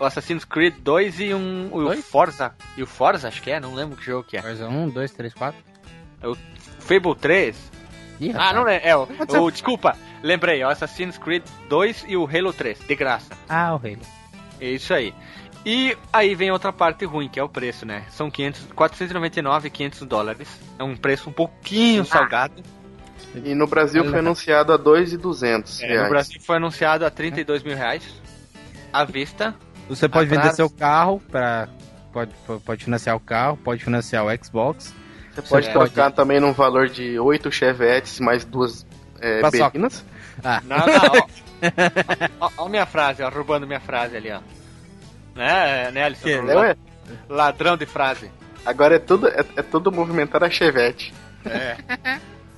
o 0.00 0.04
Assassin's 0.04 0.44
Creed 0.44 0.74
2 0.82 1.20
e 1.20 1.32
um 1.32 1.68
o 1.72 1.84
Dois? 1.84 2.04
Forza. 2.04 2.52
E 2.76 2.82
o 2.82 2.86
Forza, 2.86 3.28
acho 3.28 3.40
que 3.40 3.50
é, 3.50 3.58
não 3.60 3.72
lembro 3.74 3.96
que 3.96 4.04
jogo 4.04 4.24
que 4.28 4.36
é. 4.36 4.42
Forza 4.42 4.66
1, 4.68 4.88
2, 4.90 5.10
3, 5.12 5.32
4. 5.32 5.58
Fable 6.80 7.14
3? 7.14 7.56
Ih, 8.20 8.32
Ah, 8.36 8.52
não 8.52 8.66
é. 8.66 8.80
é 8.82 8.96
o, 8.96 9.06
o- 9.40 9.50
desculpa, 9.50 9.96
lembrei, 10.22 10.62
o 10.64 10.68
Assassin's 10.68 11.16
Creed 11.18 11.44
2 11.68 12.04
e 12.08 12.16
o 12.16 12.24
Halo 12.26 12.52
3, 12.52 12.78
de 12.80 12.94
graça. 12.94 13.32
Ah, 13.48 13.74
o 13.74 13.76
Halo. 13.76 13.98
É 14.60 14.70
isso 14.70 14.92
aí. 14.92 15.14
E 15.64 15.96
aí 16.12 16.34
vem 16.34 16.50
outra 16.50 16.72
parte 16.72 17.04
ruim, 17.04 17.28
que 17.28 17.38
é 17.38 17.42
o 17.42 17.48
preço, 17.48 17.84
né? 17.84 18.04
São 18.10 18.30
500, 18.30 18.68
499 18.74 19.68
e 19.68 19.70
500 19.70 20.00
dólares. 20.06 20.48
É 20.78 20.82
um 20.84 20.96
preço 20.96 21.28
um 21.28 21.32
pouquinho 21.32 22.04
salgado. 22.04 22.62
E 23.44 23.54
no 23.54 23.66
Brasil 23.66 24.04
foi 24.08 24.20
anunciado 24.20 24.72
a 24.72 24.76
2,200 24.76 25.80
É, 25.82 25.86
reais. 25.86 26.02
no 26.04 26.08
Brasil 26.08 26.40
foi 26.40 26.56
anunciado 26.56 27.04
a 27.04 27.10
32 27.10 27.62
mil 27.62 27.76
reais 27.76 28.02
à 28.92 29.04
vista. 29.04 29.54
Você 29.88 30.08
pode 30.08 30.26
Atrás. 30.28 30.42
vender 30.44 30.56
seu 30.56 30.70
carro 30.70 31.20
para 31.30 31.68
pode, 32.12 32.32
pode 32.64 32.84
financiar 32.84 33.14
o 33.16 33.20
carro, 33.20 33.56
pode 33.58 33.84
financiar 33.84 34.24
o 34.24 34.44
Xbox. 34.44 34.94
Você 35.42 35.48
pode 35.48 35.66
Você 35.66 35.72
trocar 35.72 36.10
também 36.10 36.40
num 36.40 36.52
valor 36.52 36.88
de 36.88 37.18
8 37.18 37.50
chevetes 37.52 38.18
mais 38.20 38.44
duas 38.44 38.86
é, 39.20 39.40
Paçoca. 39.40 39.64
bebinas. 39.70 40.04
Não, 40.64 40.76
não, 40.78 40.86
ó. 42.40 42.46
ó, 42.46 42.64
ó 42.64 42.68
minha 42.68 42.86
frase, 42.86 43.22
ó, 43.22 43.28
roubando 43.28 43.66
minha 43.66 43.80
frase 43.80 44.16
ali, 44.16 44.30
ó. 44.32 44.40
Né, 45.34 45.90
né, 45.92 46.04
Alisson? 46.04 46.24
Que? 46.24 46.32
É, 46.32 46.76
Ladrão 47.28 47.76
de 47.76 47.86
frase. 47.86 48.30
agora 48.66 48.96
é 48.96 48.98
tudo, 48.98 49.28
é, 49.28 49.44
é 49.56 49.62
tudo 49.62 49.90
movimentar 49.92 50.42
a 50.44 50.50
chevette. 50.50 51.12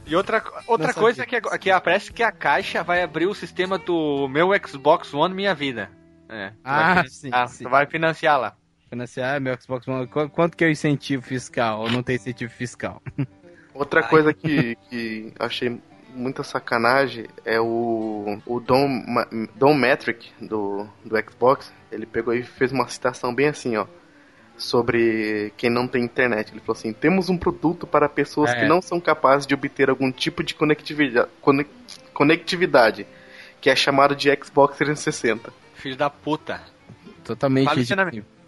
E 0.06 0.16
outra, 0.16 0.42
outra 0.66 0.92
coisa 0.92 1.24
que, 1.24 1.40
que 1.40 1.80
parece 1.80 2.12
que 2.12 2.22
a 2.22 2.32
caixa 2.32 2.82
vai 2.82 3.02
abrir 3.02 3.26
o 3.26 3.34
sistema 3.34 3.78
do 3.78 4.26
meu 4.28 4.48
Xbox 4.66 5.14
One 5.14 5.34
Minha 5.34 5.54
Vida. 5.54 5.90
É, 6.28 6.52
Ah, 6.64 6.94
vai, 6.94 7.08
sim, 7.08 7.30
ah, 7.32 7.46
sim. 7.46 7.64
vai 7.64 7.86
financiar 7.86 8.38
lá. 8.40 8.54
Financiar 8.90 9.40
meu 9.40 9.56
Xbox 9.60 9.86
One. 9.88 10.06
Qu- 10.08 10.28
Quanto 10.28 10.56
que 10.56 10.64
é 10.64 10.66
o 10.66 10.70
incentivo 10.70 11.22
fiscal? 11.22 11.80
Ou 11.82 11.90
não 11.90 12.02
tem 12.02 12.16
incentivo 12.16 12.52
fiscal? 12.52 13.00
Outra 13.72 14.02
coisa 14.02 14.34
que, 14.34 14.76
que 14.90 15.32
achei 15.38 15.80
muita 16.12 16.42
sacanagem 16.42 17.26
é 17.44 17.60
o, 17.60 18.38
o 18.44 18.58
Dom, 18.60 18.88
Ma- 18.88 19.28
Dom 19.54 19.74
Metric 19.74 20.32
do, 20.40 20.86
do 21.04 21.16
Xbox. 21.30 21.72
Ele 21.92 22.04
pegou 22.04 22.34
e 22.34 22.42
fez 22.42 22.72
uma 22.72 22.88
citação 22.88 23.32
bem 23.34 23.46
assim, 23.46 23.76
ó. 23.76 23.86
Sobre 24.58 25.52
quem 25.56 25.70
não 25.70 25.86
tem 25.88 26.04
internet. 26.04 26.50
Ele 26.52 26.60
falou 26.60 26.76
assim: 26.78 26.92
temos 26.92 27.30
um 27.30 27.38
produto 27.38 27.86
para 27.86 28.08
pessoas 28.08 28.50
É. 28.50 28.60
que 28.60 28.66
não 28.66 28.82
são 28.82 29.00
capazes 29.00 29.46
de 29.46 29.54
obter 29.54 29.88
algum 29.88 30.10
tipo 30.12 30.42
de 30.42 30.54
conectividade, 30.54 31.30
cone- 31.40 31.66
conectividade 32.12 33.06
que 33.60 33.70
é 33.70 33.76
chamado 33.76 34.14
de 34.14 34.28
Xbox 34.42 34.76
360. 34.76 35.52
Filho 35.74 35.96
da 35.96 36.10
puta. 36.10 36.60
Totalmente 37.24 37.66
Fala 37.66 37.80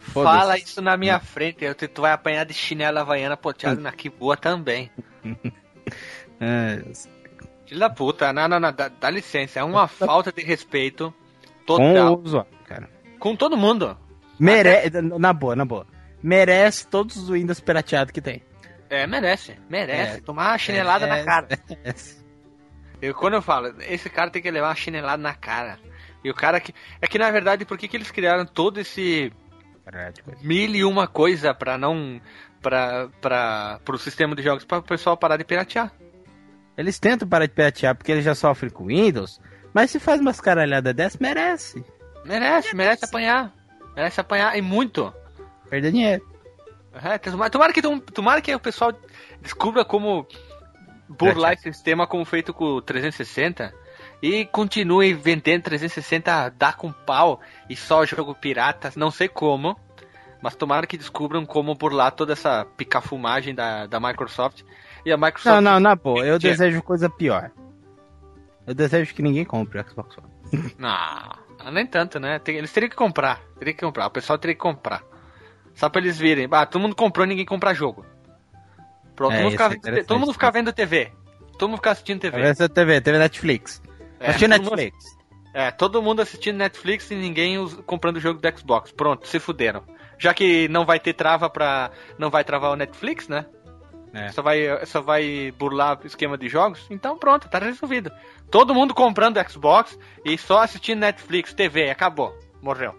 Fala 0.03 0.59
isso 0.59 0.83
na 0.83 0.97
minha 0.97 1.21
frente, 1.21 1.65
eu 1.65 1.75
tu 1.75 2.03
vai 2.03 2.13
apanhar 2.13 2.45
de 2.45 2.53
chinela 2.53 3.01
havaiana 3.01 3.37
poteado 3.37 3.81
na 3.81 3.93
que 3.93 4.09
boa 4.11 4.37
também. 4.37 4.91
É, 6.45 6.83
Filho 7.67 7.79
da 7.79 7.89
puta, 7.89 8.33
não, 8.33 8.49
não, 8.49 8.59
não, 8.59 8.73
dá, 8.73 8.89
dá 8.89 9.09
licença, 9.09 9.61
é 9.61 9.65
uma 9.65 9.87
falta 9.89 10.33
de 10.33 10.43
respeito 10.43 11.15
com 11.67 11.77
total. 11.79 12.15
o 12.15 12.21
usuário, 12.21 12.51
cara. 12.67 12.91
Com 13.19 13.37
todo 13.37 13.57
mundo. 13.57 13.97
Mere... 14.39 14.91
Na 15.19 15.33
boa, 15.33 15.55
na 15.55 15.65
boa. 15.65 15.87
Merece 16.23 16.87
todos 16.87 17.17
os 17.17 17.31
Windows 17.31 17.61
pirateados 17.61 18.13
que 18.13 18.21
tem. 18.21 18.43
É, 18.91 19.07
merece, 19.07 19.57
merece. 19.71 20.19
É. 20.19 20.21
Tomar 20.21 20.51
uma 20.51 20.59
chinelada 20.59 21.07
na 21.07 21.25
cara. 21.25 21.49
Eu, 23.01 23.15
quando 23.15 23.35
eu 23.35 23.43
falo, 23.43 23.75
esse 23.81 24.11
cara 24.11 24.31
tem 24.31 24.43
que 24.43 24.51
levar 24.51 24.69
uma 24.69 24.75
chinelada 24.75 25.23
na 25.23 25.35
cara. 25.35 25.79
E 26.23 26.31
o 26.31 26.35
cara 26.35 26.61
que. 26.61 26.75
É 27.01 27.07
que 27.07 27.19
na 27.19 27.31
verdade, 27.31 27.65
por 27.65 27.79
que, 27.79 27.89
que 27.89 27.97
eles 27.97 28.11
criaram 28.11 28.45
todo 28.45 28.79
esse. 28.79 29.33
Mil 30.43 30.75
e 30.75 30.85
uma 30.85 31.07
coisa 31.07 31.53
pra 31.55 31.77
não. 31.77 32.21
pra. 32.61 33.09
pra. 33.21 33.81
pro 33.85 33.99
sistema 33.99 34.35
de 34.35 34.43
jogos, 34.43 34.65
pra 34.65 34.79
o 34.79 34.83
pessoal 34.83 35.17
parar 35.17 35.37
de 35.37 35.45
piratear? 35.45 35.93
Eles 36.77 36.99
tentam 36.99 37.29
parar 37.29 37.47
de 37.47 37.53
piratear 37.53 37.95
porque 37.95 38.13
eles 38.13 38.25
já 38.25 38.35
sofrem 38.35 38.71
com 38.71 38.87
Windows, 38.87 39.41
mas 39.75 39.91
se 39.91 39.99
faz 39.99 40.21
umas 40.21 40.41
caralhadas 40.41 40.95
dessas, 40.95 41.21
merece. 41.21 41.85
Merece, 42.25 42.75
merece 42.75 43.05
apanhar. 43.05 43.53
Merece 43.95 44.21
apanhar 44.21 44.57
e 44.57 44.63
muito. 44.63 45.13
Perder 45.69 45.91
dinheiro. 45.91 46.33
É, 46.95 47.19
tomara, 47.19 47.51
tomara 47.51 47.73
que, 47.73 47.83
tomara 48.13 48.41
que 48.41 48.55
o 48.55 48.61
pessoal 48.61 48.93
descubra 49.41 49.85
como 49.85 50.27
burlar 51.09 51.55
esse 51.55 51.73
sistema 51.73 52.07
como 52.07 52.25
feito 52.25 52.53
com 52.53 52.65
o 52.65 52.83
360 52.83 53.82
e 54.23 54.47
continue 54.47 55.13
vendendo 55.13 55.65
360 55.65 56.51
dá 56.51 56.73
com 56.73 56.93
pau 56.93 57.41
e 57.69 57.75
só 57.75 58.07
jogo 58.07 58.35
pirata, 58.35 58.93
não 58.95 59.11
sei 59.11 59.29
como, 59.29 59.77
mas 60.41 60.55
tomara 60.55 60.87
que 60.87 60.97
descubram 60.97 61.45
como 61.45 61.75
burlar 61.75 62.13
toda 62.13 62.33
essa 62.33 62.65
picafumagem 62.77 63.53
da, 63.55 63.87
da 63.87 63.99
Microsoft 63.99 64.63
e 65.05 65.13
a 65.13 65.17
Microsoft 65.17 65.57
Não, 65.57 65.61
não, 65.61 65.81
na 65.81 65.97
boa, 65.97 66.25
eu 66.25 66.37
é? 66.37 66.39
desejo 66.39 66.81
coisa 66.83 67.11
pior. 67.11 67.51
Eu 68.65 68.75
desejo 68.75 69.13
que 69.13 69.23
ninguém 69.23 69.45
compre 69.45 69.81
o 69.81 69.89
Xbox 69.89 70.17
One. 70.17 70.31
Não, 70.79 71.73
nem 71.73 71.85
tanto, 71.85 72.21
né? 72.21 72.41
Eles 72.47 72.73
teriam 72.73 72.91
que 72.91 72.95
comprar, 72.95 73.41
teriam 73.59 73.75
que 73.75 73.85
comprar, 73.85 74.07
o 74.07 74.11
pessoal 74.11 74.39
teria 74.39 74.55
que 74.55 74.61
comprar. 74.61 75.03
Só 75.75 75.89
pra 75.89 76.01
eles 76.01 76.19
virem, 76.19 76.47
ah, 76.53 76.67
todo 76.67 76.81
mundo 76.81 76.95
comprou, 76.95 77.27
ninguém 77.27 77.45
compra 77.45 77.75
jogo. 77.75 78.05
Pronto, 79.17 79.33
É, 79.33 79.39
todo, 79.39 79.45
mundo 79.45 79.49
é 79.49 79.51
fica, 79.51 79.75
interessante, 79.75 80.07
todo 80.07 80.19
mundo 80.21 80.33
fica 80.33 80.51
vendo 80.51 80.73
TV. 80.73 81.13
Todo 81.59 81.69
mundo 81.71 81.79
fica 81.79 81.91
assistindo 81.91 82.21
TV. 82.21 82.41
Essa 82.41 82.69
TV, 82.69 83.01
TV 83.01 83.19
Netflix. 83.19 83.83
É, 84.23 84.31
Assistir 84.31 84.49
todo 84.49 84.59
mundo- 84.63 84.77
Netflix. 84.77 85.23
É, 85.55 85.71
todo 85.71 86.03
mundo 86.03 86.23
assistindo 86.23 86.57
Netflix 86.57 87.11
e 87.11 87.15
ninguém 87.15 87.59
us- 87.59 87.75
comprando 87.85 88.17
o 88.17 88.21
jogo 88.21 88.41
do 88.41 88.59
Xbox. 88.59 88.91
Pronto, 88.91 89.27
se 89.29 89.39
fuderam. 89.39 89.83
Já 90.19 90.33
que 90.33 90.67
não 90.69 90.87
vai 90.87 90.99
ter 91.01 91.13
trava 91.13 91.51
pra. 91.51 91.91
Não 92.19 92.31
vai 92.31 92.43
travar 92.45 92.71
o 92.73 92.77
Netflix, 92.77 93.29
né? 93.29 93.45
É. 94.15 94.31
Só, 94.31 94.43
vai, 94.43 94.59
só 94.87 95.01
vai 95.01 95.53
burlar 95.59 95.99
o 96.03 96.07
esquema 96.07 96.37
de 96.39 96.49
jogos. 96.49 96.87
Então 96.91 97.19
pronto, 97.19 97.49
tá 97.49 97.59
resolvido. 97.59 98.11
Todo 98.51 98.75
mundo 98.75 98.95
comprando 98.95 99.39
Xbox 99.49 99.99
e 100.25 100.37
só 100.39 100.61
assistindo 100.63 101.01
Netflix, 101.01 101.53
TV, 101.55 101.91
acabou. 101.91 102.35
Morreu. 102.61 102.95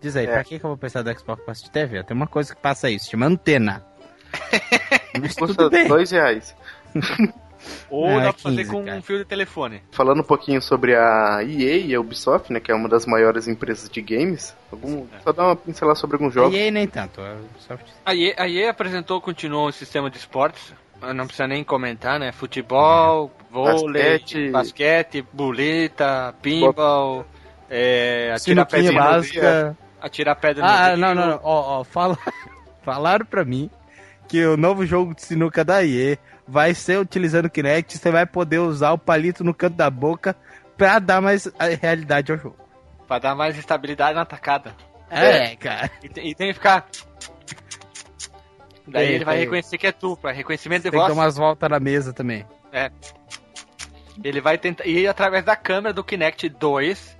Diz 0.00 0.16
aí, 0.16 0.24
É. 0.26 0.32
pra 0.32 0.44
que, 0.44 0.58
que 0.58 0.64
eu 0.64 0.70
vou 0.70 0.76
precisar 0.76 1.02
do 1.02 1.18
Xbox 1.18 1.42
pra 1.44 1.52
assistir 1.52 1.70
TV? 1.70 2.02
Tem 2.04 2.16
uma 2.16 2.26
coisa 2.28 2.54
que 2.54 2.60
passa 2.60 2.88
isso, 2.90 3.10
chama 3.10 3.26
antena. 3.26 3.84
Custa 5.38 5.68
dois 5.68 6.10
reais. 6.10 6.56
Ou 7.90 8.06
Ah, 8.08 8.24
dá 8.24 8.32
pra 8.32 8.42
fazer 8.42 8.56
15, 8.64 8.70
com 8.70 8.84
cara. 8.84 8.96
um 8.98 9.02
fio 9.02 9.18
de 9.18 9.24
telefone. 9.24 9.82
Falando 9.92 10.20
um 10.20 10.24
pouquinho 10.24 10.60
sobre 10.62 10.94
a 10.96 11.40
EA 11.42 11.76
e 11.78 11.94
a 11.94 12.00
Ubisoft, 12.00 12.52
né, 12.52 12.58
que 12.60 12.70
é 12.72 12.74
uma 12.74 12.88
das 12.88 13.06
maiores 13.06 13.46
empresas 13.48 13.88
de 13.88 14.00
games, 14.00 14.54
algum, 14.70 15.06
só 15.22 15.32
dar 15.32 15.44
uma 15.44 15.56
pincelada 15.56 15.98
sobre 15.98 16.16
alguns 16.16 16.32
jogos. 16.34 16.54
E 16.54 16.58
aí 16.60 16.70
nem 16.70 16.86
tanto. 16.86 17.20
a 17.20 17.34
Ubisoft- 17.34 17.92
A 18.04 18.14
EA, 18.14 18.34
a 18.38 18.48
EA 18.48 18.70
apresentou, 18.70 19.20
continuou 19.20 19.68
o 19.68 19.72
sistema 19.72 20.10
de 20.10 20.16
esportes. 20.18 20.72
Não 21.14 21.26
precisa 21.26 21.48
nem 21.48 21.64
comentar, 21.64 22.20
né? 22.20 22.30
Futebol, 22.30 23.30
vôlei, 23.50 24.18
Basquete. 24.20 24.50
basquete, 24.50 25.24
boleta, 25.32 26.32
pinball, 26.40 27.26
é, 27.68 28.32
atirar 28.34 28.66
pedra 28.66 28.92
básica. 28.92 29.76
atirar 30.00 30.36
pedra 30.36 30.64
Ah, 30.64 30.90
no 30.96 30.98
não, 30.98 31.08
rio. 31.08 31.14
não, 31.16 31.26
não. 31.28 31.40
Ó, 31.42 31.80
ó, 31.80 31.84
fala... 31.84 32.16
falaram 32.82 33.24
pra 33.26 33.44
mim 33.44 33.68
que 34.28 34.44
o 34.44 34.56
novo 34.56 34.84
jogo 34.86 35.14
de 35.14 35.22
sinuca 35.22 35.64
da 35.64 35.84
EA 35.84 36.16
vai 36.46 36.74
ser 36.74 36.98
utilizando 36.98 37.46
o 37.46 37.50
Kinect, 37.50 37.96
você 37.98 38.10
vai 38.10 38.26
poder 38.26 38.58
usar 38.58 38.92
o 38.92 38.98
palito 38.98 39.42
no 39.44 39.54
canto 39.54 39.76
da 39.76 39.88
boca 39.90 40.36
pra 40.76 40.98
dar 40.98 41.20
mais 41.20 41.46
a 41.58 41.66
realidade 41.66 42.32
ao 42.32 42.38
jogo. 42.38 42.56
Pra 43.06 43.18
dar 43.18 43.34
mais 43.34 43.56
estabilidade 43.58 44.14
na 44.14 44.24
tacada. 44.24 44.74
É, 45.10 45.54
cara. 45.56 45.90
E 46.02 46.08
tem, 46.08 46.28
e 46.30 46.34
tem 46.34 46.48
que 46.48 46.54
ficar. 46.54 46.86
Daí 48.86 49.06
Tem, 49.06 49.14
ele 49.16 49.24
vai 49.24 49.36
tem. 49.36 49.44
reconhecer 49.44 49.78
que 49.78 49.86
é 49.86 49.92
tu, 49.92 50.16
pra 50.16 50.32
reconhecimento 50.32 50.82
de 50.84 50.90
Tem 50.90 50.92
que 50.92 50.96
dar 51.06 51.12
voz. 51.14 51.18
umas 51.18 51.36
voltas 51.36 51.70
na 51.70 51.78
mesa 51.78 52.12
também. 52.12 52.44
Ele 54.22 54.40
vai 54.40 54.58
tentar. 54.58 54.86
E 54.86 55.06
através 55.06 55.44
da 55.44 55.54
câmera 55.54 55.92
do 55.92 56.02
Kinect 56.02 56.48
2, 56.48 57.18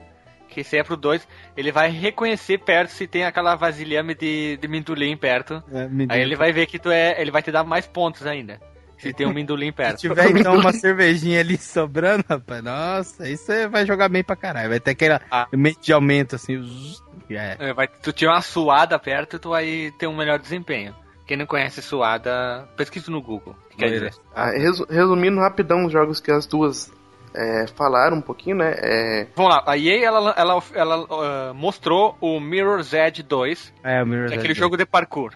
que 0.49 0.65
se 0.65 0.77
é 0.77 0.83
pro 0.83 0.97
2, 0.97 1.27
ele 1.57 1.71
vai 1.71 1.91
reconhecer 1.91 2.59
perto 2.59 2.91
se 2.91 3.07
tem 3.07 3.25
aquela 3.25 3.55
vasilhame 3.55 4.15
de, 4.15 4.57
de 4.57 4.69
mindulim 4.69 5.17
perto. 5.17 5.63
Aí 6.09 6.21
ele 6.21 6.35
vai 6.37 6.53
ver 6.53 6.67
que 6.67 6.79
tu 6.79 6.91
é. 6.91 7.21
Ele 7.21 7.31
vai 7.31 7.43
te 7.43 7.53
dar 7.53 7.63
mais 7.65 7.87
pontos 7.87 8.27
ainda. 8.27 8.61
Se 9.03 9.13
tem 9.13 9.27
um 9.27 9.33
mindulim 9.33 9.67
Se 9.67 9.73
perto. 9.73 9.99
tiver 10.01 10.31
então 10.37 10.57
uma 10.57 10.73
cervejinha 10.73 11.41
ali 11.41 11.57
sobrando, 11.57 12.25
rapaz, 12.29 12.63
nossa, 12.63 13.25
aí 13.25 13.37
você 13.37 13.67
vai 13.69 13.85
jogar 13.87 14.09
bem 14.09 14.23
pra 14.23 14.37
caralho. 14.37 14.69
Vai 14.71 14.81
ter 14.81 14.93
aquele 14.93 15.19
Ah. 15.31 15.47
meio 15.53 15.77
de 15.81 15.93
aumento 15.93 16.37
assim. 16.37 16.63
zzz, 16.63 17.03
é. 17.31 17.57
É, 17.59 17.73
Vai, 17.75 17.89
tu 17.89 18.13
tiver 18.13 18.31
uma 18.31 18.43
suada 18.43 18.99
perto, 18.99 19.39
tu 19.39 19.51
vai 19.51 19.93
ter 19.99 20.07
um 20.07 20.17
melhor 20.17 20.39
desempenho. 20.39 20.95
Quem 21.27 21.37
não 21.37 21.47
conhece 21.47 21.81
suada, 21.81 22.69
pesquisa 22.77 23.11
no 23.11 23.23
Google. 23.23 23.57
que 23.71 23.77
Quer 23.79 23.87
Loira. 23.91 24.11
dizer, 24.11 24.21
Ah, 24.35 24.51
resu- 24.51 24.87
resumindo 24.91 25.41
rapidão 25.41 25.87
os 25.87 25.93
jogos 25.93 26.21
que 26.21 26.31
as 26.31 26.45
duas 26.47 26.93
é, 27.35 27.67
falaram 27.75 28.19
um 28.19 28.21
pouquinho, 28.21 28.57
né? 28.57 28.75
É, 28.77 29.27
Vamos 29.35 29.51
lá, 29.55 29.63
a 29.67 29.79
EA 29.79 30.05
ela, 30.05 30.35
ela, 30.37 30.63
ela, 30.75 31.07
ah, 31.11 31.53
mostrou 31.55 32.15
o 32.21 32.39
Mirror's 32.39 32.93
Edge 32.93 33.23
2, 33.23 33.73
É, 33.83 34.05
Mirror's 34.05 34.29
que 34.29 34.35
é 34.35 34.39
aquele 34.39 34.53
Edge. 34.53 34.61
jogo 34.61 34.77
de 34.77 34.85
parkour. 34.85 35.33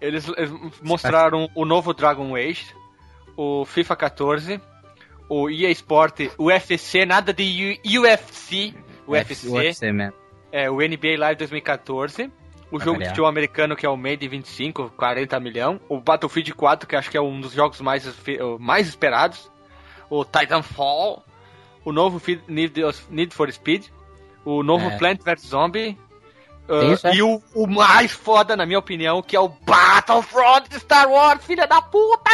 Eles, 0.00 0.26
eles 0.36 0.50
mostraram 0.82 1.48
o 1.54 1.64
novo 1.64 1.94
Dragon 1.94 2.34
Age, 2.34 2.74
o 3.36 3.64
FIFA 3.64 3.96
14, 3.96 4.60
o 5.28 5.50
EA 5.50 5.70
Sport, 5.70 6.20
o 6.38 6.44
UFC, 6.44 7.04
nada 7.04 7.32
de 7.32 7.80
U- 7.84 8.02
UFC, 8.02 8.74
UFC, 9.06 9.48
UFC, 9.48 9.92
man. 9.92 10.12
é, 10.52 10.70
o 10.70 10.76
NBA 10.76 11.16
Live 11.18 11.38
2014, 11.38 12.30
o 12.70 12.80
jogo 12.80 12.98
de 12.98 13.04
futebol 13.10 13.28
americano 13.28 13.76
que 13.76 13.84
é 13.86 13.88
o 13.88 13.96
Made 13.96 14.26
25, 14.26 14.90
40 14.96 15.38
milhão, 15.40 15.80
o 15.88 16.00
Battlefield 16.00 16.52
4, 16.54 16.88
que 16.88 16.96
acho 16.96 17.10
que 17.10 17.16
é 17.16 17.20
um 17.20 17.40
dos 17.40 17.52
jogos 17.52 17.80
mais, 17.80 18.04
mais 18.58 18.88
esperados, 18.88 19.50
o 20.10 20.24
Titanfall, 20.24 21.22
o 21.84 21.92
novo 21.92 22.20
Need 22.48 23.34
for 23.34 23.52
Speed, 23.52 23.86
o 24.44 24.62
novo 24.62 24.86
É. 24.88 24.96
Plant 24.98 25.20
vs 25.22 25.46
Zombie, 25.48 25.98
uh, 26.68 27.14
e 27.14 27.22
o, 27.22 27.40
o 27.54 27.66
mais 27.68 28.10
foda, 28.12 28.56
na 28.56 28.66
minha 28.66 28.78
opinião, 28.78 29.22
que 29.22 29.36
é 29.36 29.40
o 29.40 29.48
Battlefront 29.48 30.68
de 30.68 30.78
Star 30.80 31.08
Wars, 31.08 31.44
filha 31.44 31.66
da 31.66 31.80
puta! 31.82 32.30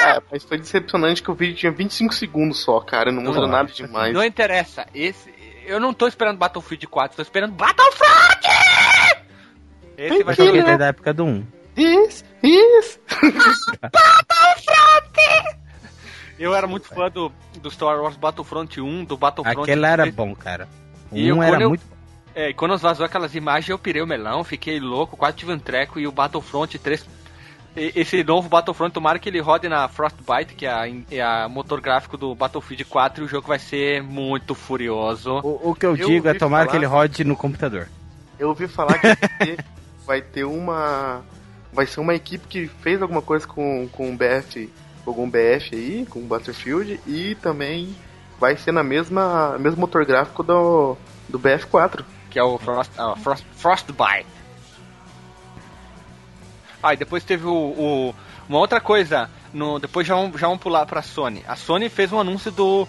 É, 0.00 0.20
mas 0.30 0.44
foi 0.44 0.58
decepcionante 0.58 1.22
que 1.22 1.30
o 1.30 1.34
vídeo 1.34 1.56
tinha 1.56 1.72
25 1.72 2.14
segundos 2.14 2.60
só, 2.60 2.80
cara. 2.80 3.10
Não 3.12 3.22
muda 3.22 3.40
Não, 3.40 3.48
nada 3.48 3.70
demais. 3.72 4.12
Não 4.14 4.24
interessa, 4.24 4.86
esse, 4.94 5.32
eu 5.66 5.78
não 5.80 5.92
tô 5.94 6.06
esperando 6.06 6.38
Battlefield 6.38 6.86
4, 6.86 7.16
tô 7.16 7.22
esperando 7.22 7.52
Battlefront! 7.52 8.46
Esse 9.98 10.22
vai 10.24 10.34
Eu 10.34 10.36
joguei 10.46 10.60
ser 10.60 10.66
desde 10.66 10.82
a 10.84 10.86
época 10.88 11.14
do 11.14 11.24
1. 11.24 11.46
Isso, 11.76 12.24
isso. 12.42 13.00
Eu 16.38 16.54
era 16.54 16.66
muito 16.66 16.86
fã 16.88 17.08
do, 17.10 17.32
do 17.62 17.70
Star 17.70 17.98
Wars 18.00 18.16
Battlefront 18.16 18.78
1, 18.80 19.04
do 19.06 19.16
Battlefront 19.16 19.62
Aquele 19.62 19.86
era 19.86 20.02
3. 20.02 20.14
bom, 20.14 20.34
cara. 20.34 20.68
O 21.10 21.16
E 21.16 21.28
eu- 21.28 21.34
1 21.36 21.38
quando 21.38 21.54
era 21.54 21.62
eu- 21.62 21.68
muito 21.70 21.82
É, 22.34 22.50
e 22.50 22.54
quando 22.54 22.76
vazou 22.76 23.06
aquelas 23.06 23.34
imagens, 23.34 23.70
eu 23.70 23.78
pirei 23.78 24.02
o 24.02 24.06
melão, 24.06 24.44
fiquei 24.44 24.78
louco, 24.78 25.16
quase 25.16 25.38
tive 25.38 25.52
um 25.54 25.58
treco. 25.58 25.98
E 25.98 26.06
o 26.06 26.12
Battlefront 26.12 26.78
3. 26.78 27.06
Esse 27.76 28.24
novo 28.24 28.48
Battlefront, 28.48 28.92
tomara 28.92 29.18
que 29.18 29.28
ele 29.28 29.40
rode 29.40 29.68
na 29.68 29.86
Frostbite, 29.88 30.54
que 30.54 30.64
é 30.66 30.70
a, 30.70 30.84
é 31.10 31.20
a 31.22 31.48
motor 31.48 31.80
gráfico 31.80 32.16
do 32.16 32.34
Battlefield 32.34 32.84
4, 32.86 33.22
e 33.22 33.26
o 33.26 33.28
jogo 33.28 33.48
vai 33.48 33.58
ser 33.58 34.02
muito 34.02 34.54
furioso. 34.54 35.40
O, 35.44 35.70
o 35.70 35.74
que 35.74 35.84
eu, 35.84 35.90
Eu 35.96 36.06
digo 36.08 36.26
é 36.26 36.30
ouvi 36.30 36.38
tomar 36.38 36.58
falar- 36.60 36.70
que 36.70 36.76
ele 36.76 36.86
rode 36.86 37.24
no 37.24 37.36
computador. 37.36 37.88
Eu 38.38 38.48
ouvi 38.48 38.66
falar 38.66 38.98
que 38.98 39.06
vai 39.06 39.16
ter, 39.16 39.64
vai 40.06 40.20
ter 40.22 40.44
uma. 40.44 41.22
Vai 41.72 41.86
ser 41.86 42.00
uma 42.00 42.14
equipe 42.14 42.46
que 42.48 42.66
fez 42.80 43.02
alguma 43.02 43.20
coisa 43.20 43.46
com, 43.46 43.86
com 43.92 44.10
o 44.10 44.16
BF, 44.16 44.70
com 45.04 45.10
algum 45.10 45.28
BF 45.28 45.74
aí, 45.74 46.06
com 46.08 46.20
o 46.20 46.22
Battlefield, 46.26 46.98
e 47.06 47.34
também 47.36 47.94
vai 48.40 48.56
ser 48.56 48.72
na 48.72 48.82
mesma 48.82 49.56
mesmo 49.58 49.80
motor 49.80 50.04
gráfico 50.06 50.42
do, 50.42 50.96
do 51.28 51.38
BF4. 51.38 52.02
que 52.30 52.38
é 52.38 52.42
o 52.42 52.56
Frost, 52.58 52.90
ah, 52.98 53.14
Frost, 53.16 53.44
Frostbite. 53.54 54.26
Ah, 56.82 56.94
e 56.94 56.96
depois 56.96 57.24
teve 57.24 57.46
o, 57.46 57.52
o- 57.52 58.14
uma 58.48 58.58
outra 58.58 58.80
coisa, 58.80 59.28
no, 59.52 59.78
depois 59.78 60.06
já 60.06 60.14
vamos, 60.14 60.40
já 60.40 60.46
vamos 60.46 60.62
pular 60.62 60.86
pra 60.86 61.02
Sony. 61.02 61.42
A 61.48 61.56
Sony 61.56 61.88
fez 61.88 62.12
um 62.12 62.20
anúncio 62.20 62.50
do 62.52 62.86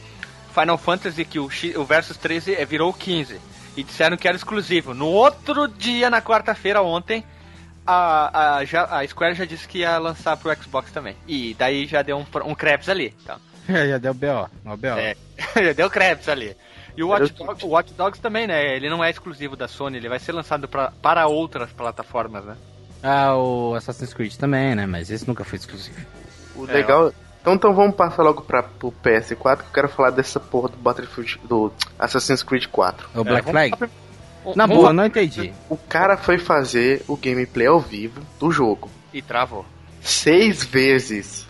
Final 0.54 0.78
Fantasy 0.78 1.26
que 1.26 1.40
o, 1.40 1.46
o 1.78 1.84
Versus 1.86 2.18
13 2.18 2.56
é, 2.56 2.66
virou 2.66 2.90
o 2.90 2.94
15 2.94 3.40
e 3.76 3.84
disseram 3.84 4.18
que 4.18 4.28
era 4.28 4.38
exclusivo. 4.38 4.94
No 4.94 5.08
outro 5.08 5.68
dia, 5.68 6.10
na 6.10 6.22
quarta-feira, 6.22 6.82
ontem, 6.82 7.24
a, 7.86 8.56
a, 8.58 8.66
já, 8.66 8.84
a 8.86 9.08
Square 9.08 9.36
já 9.36 9.46
disse 9.46 9.68
que 9.68 9.80
ia 9.80 9.98
lançar 9.98 10.36
pro 10.38 10.54
Xbox 10.62 10.92
também. 10.92 11.16
E 11.28 11.54
daí 11.58 11.86
já 11.88 12.02
deu 12.02 12.18
um, 12.18 12.26
um 12.46 12.56
Krebs 12.56 12.90
ali. 12.90 13.14
Então. 13.24 13.38
Já 13.68 13.98
deu 13.98 14.14
B.O. 14.14 14.48
Ó, 14.66 14.78
B.O. 14.78 14.98
É, 14.98 15.14
já 15.62 15.74
deu 15.74 15.90
Krebs 15.90 16.30
ali. 16.30 16.56
E 16.96 17.04
o 17.04 17.10
Watch, 17.10 17.34
Dogs, 17.34 17.66
o 17.66 17.68
Watch 17.70 17.94
Dogs 17.94 18.22
também, 18.22 18.48
né? 18.48 18.76
Ele 18.78 18.90
não 18.90 19.04
é 19.04 19.10
exclusivo 19.10 19.58
da 19.58 19.68
Sony, 19.68 19.98
ele 19.98 20.08
vai 20.08 20.20
ser 20.20 20.32
lançado 20.32 20.68
pra, 20.70 20.90
para 21.02 21.28
outras 21.28 21.70
plataformas, 21.74 22.46
né? 22.46 22.56
Ah, 23.04 23.36
o 23.36 23.76
Assassin's 23.76 24.14
Creed 24.14 24.36
também, 24.36 24.76
né? 24.76 24.86
Mas 24.86 25.10
esse 25.10 25.28
nunca 25.28 25.44
foi 25.44 25.58
exclusivo. 25.58 25.98
O 26.56 26.66
É, 26.68 26.74
legal. 26.74 27.14
Então, 27.42 27.54
então 27.54 27.74
vamos 27.74 27.96
passar 27.96 28.24
logo 28.24 28.42
pra, 28.42 28.64
pro 28.64 28.92
PS4 29.04 29.58
que 29.58 29.64
eu 29.64 29.74
quero 29.74 29.90
falar 29.90 30.10
dessa 30.10 30.40
porra 30.40 30.70
do 30.70 30.78
Battlefield 30.78 31.40
do 31.48 31.72
Assassin's 31.98 32.44
Creed 32.44 32.66
4. 32.68 33.08
O 33.16 33.24
Black 33.24 33.48
É, 33.48 33.52
Flag? 33.52 33.72
Na 34.56 34.66
vamos 34.66 34.78
boa, 34.78 34.88
lá. 34.90 34.94
não 34.94 35.06
entendi. 35.06 35.54
O 35.70 35.78
cara 35.78 36.18
foi 36.18 36.38
fazer 36.38 37.04
o 37.08 37.16
gameplay 37.18 37.68
ao 37.68 37.80
vivo 37.80 38.22
do 38.40 38.50
jogo. 38.52 38.90
E 39.14 39.22
travou. 39.22 39.66
Seis 40.02 40.64
vezes. 40.64 41.46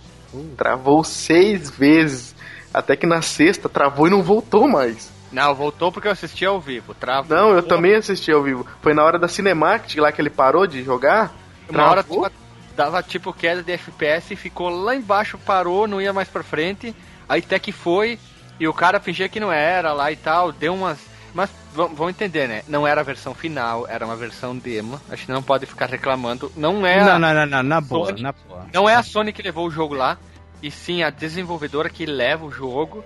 Travou 0.57 1.03
seis 1.03 1.69
vezes. 1.69 2.35
Até 2.73 2.95
que 2.95 3.07
na 3.07 3.21
sexta 3.21 3.69
travou 3.69 4.07
e 4.07 4.11
não 4.11 4.21
voltou 4.21 4.67
mais. 4.67 5.09
Não, 5.31 5.53
voltou 5.53 5.91
porque 5.91 6.07
eu 6.07 6.11
assisti 6.11 6.45
ao 6.45 6.59
vivo. 6.59 6.93
Travou. 6.93 7.35
Não, 7.35 7.49
eu 7.53 7.61
também 7.63 7.95
assisti 7.95 8.31
ao 8.31 8.41
vivo. 8.43 8.65
Foi 8.81 8.93
na 8.93 9.03
hora 9.03 9.19
da 9.19 9.27
Cinematic 9.27 9.99
lá 9.99 10.11
que 10.11 10.21
ele 10.21 10.29
parou 10.29 10.65
de 10.65 10.83
jogar. 10.83 11.33
Uma 11.69 11.83
hora 11.89 12.03
dava, 12.03 12.31
dava 12.75 13.03
tipo 13.03 13.33
queda 13.33 13.61
de 13.61 13.73
FPS, 13.73 14.35
ficou 14.35 14.69
lá 14.69 14.95
embaixo, 14.95 15.37
parou, 15.37 15.85
não 15.87 16.01
ia 16.01 16.13
mais 16.13 16.29
pra 16.29 16.43
frente. 16.43 16.95
Aí 17.27 17.41
até 17.45 17.59
que 17.59 17.73
foi, 17.73 18.17
e 18.59 18.67
o 18.67 18.73
cara 18.73 18.99
fingia 19.01 19.27
que 19.27 19.39
não 19.39 19.51
era 19.51 19.91
lá 19.91 20.11
e 20.11 20.15
tal, 20.15 20.51
deu 20.51 20.73
umas. 20.73 20.97
Mas 21.33 21.49
vamos 21.73 21.97
vamos 21.97 22.11
entender, 22.13 22.47
né? 22.47 22.63
Não 22.67 22.87
era 22.87 23.01
a 23.01 23.03
versão 23.03 23.35
final, 23.35 23.85
era 23.87 24.05
uma 24.05 24.15
versão 24.15 24.57
demo. 24.57 24.99
Acho 25.11 25.25
que 25.25 25.31
não 25.31 25.43
pode 25.43 25.65
ficar 25.65 25.87
reclamando. 25.89 26.49
Não 26.55 26.85
é. 26.87 27.01
a- 27.01 27.05
Não, 27.05 27.19
não, 27.19 27.33
não, 27.33 27.45
não, 27.45 27.63
na 27.63 27.81
boa, 27.81 28.07
Sony- 28.07 28.21
na 28.21 28.31
boa. 28.31 28.65
Não 28.73 28.89
é 28.89 28.95
a 28.95 29.03
Sony 29.03 29.33
que 29.33 29.41
levou 29.43 29.67
o 29.67 29.71
jogo 29.71 29.93
lá, 29.93 30.17
e 30.63 30.71
sim 30.71 31.03
a 31.03 31.09
desenvolvedora 31.09 31.89
que 31.89 32.05
leva 32.05 32.45
o 32.45 32.51
jogo. 32.51 33.03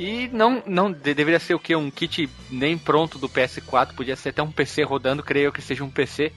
E 0.00 0.28
não, 0.32 0.62
não 0.66 0.90
de- 0.90 1.12
deveria 1.14 1.38
ser 1.38 1.54
o 1.54 1.58
que? 1.58 1.76
Um 1.76 1.90
kit 1.90 2.28
nem 2.50 2.78
pronto 2.78 3.18
do 3.18 3.28
PS4, 3.28 3.94
podia 3.94 4.16
ser 4.16 4.30
até 4.30 4.42
um 4.42 4.50
PC 4.50 4.82
rodando, 4.82 5.22
creio 5.22 5.46
eu 5.46 5.52
que 5.52 5.60
seja 5.60 5.84
um 5.84 5.90
PC. 5.90 6.32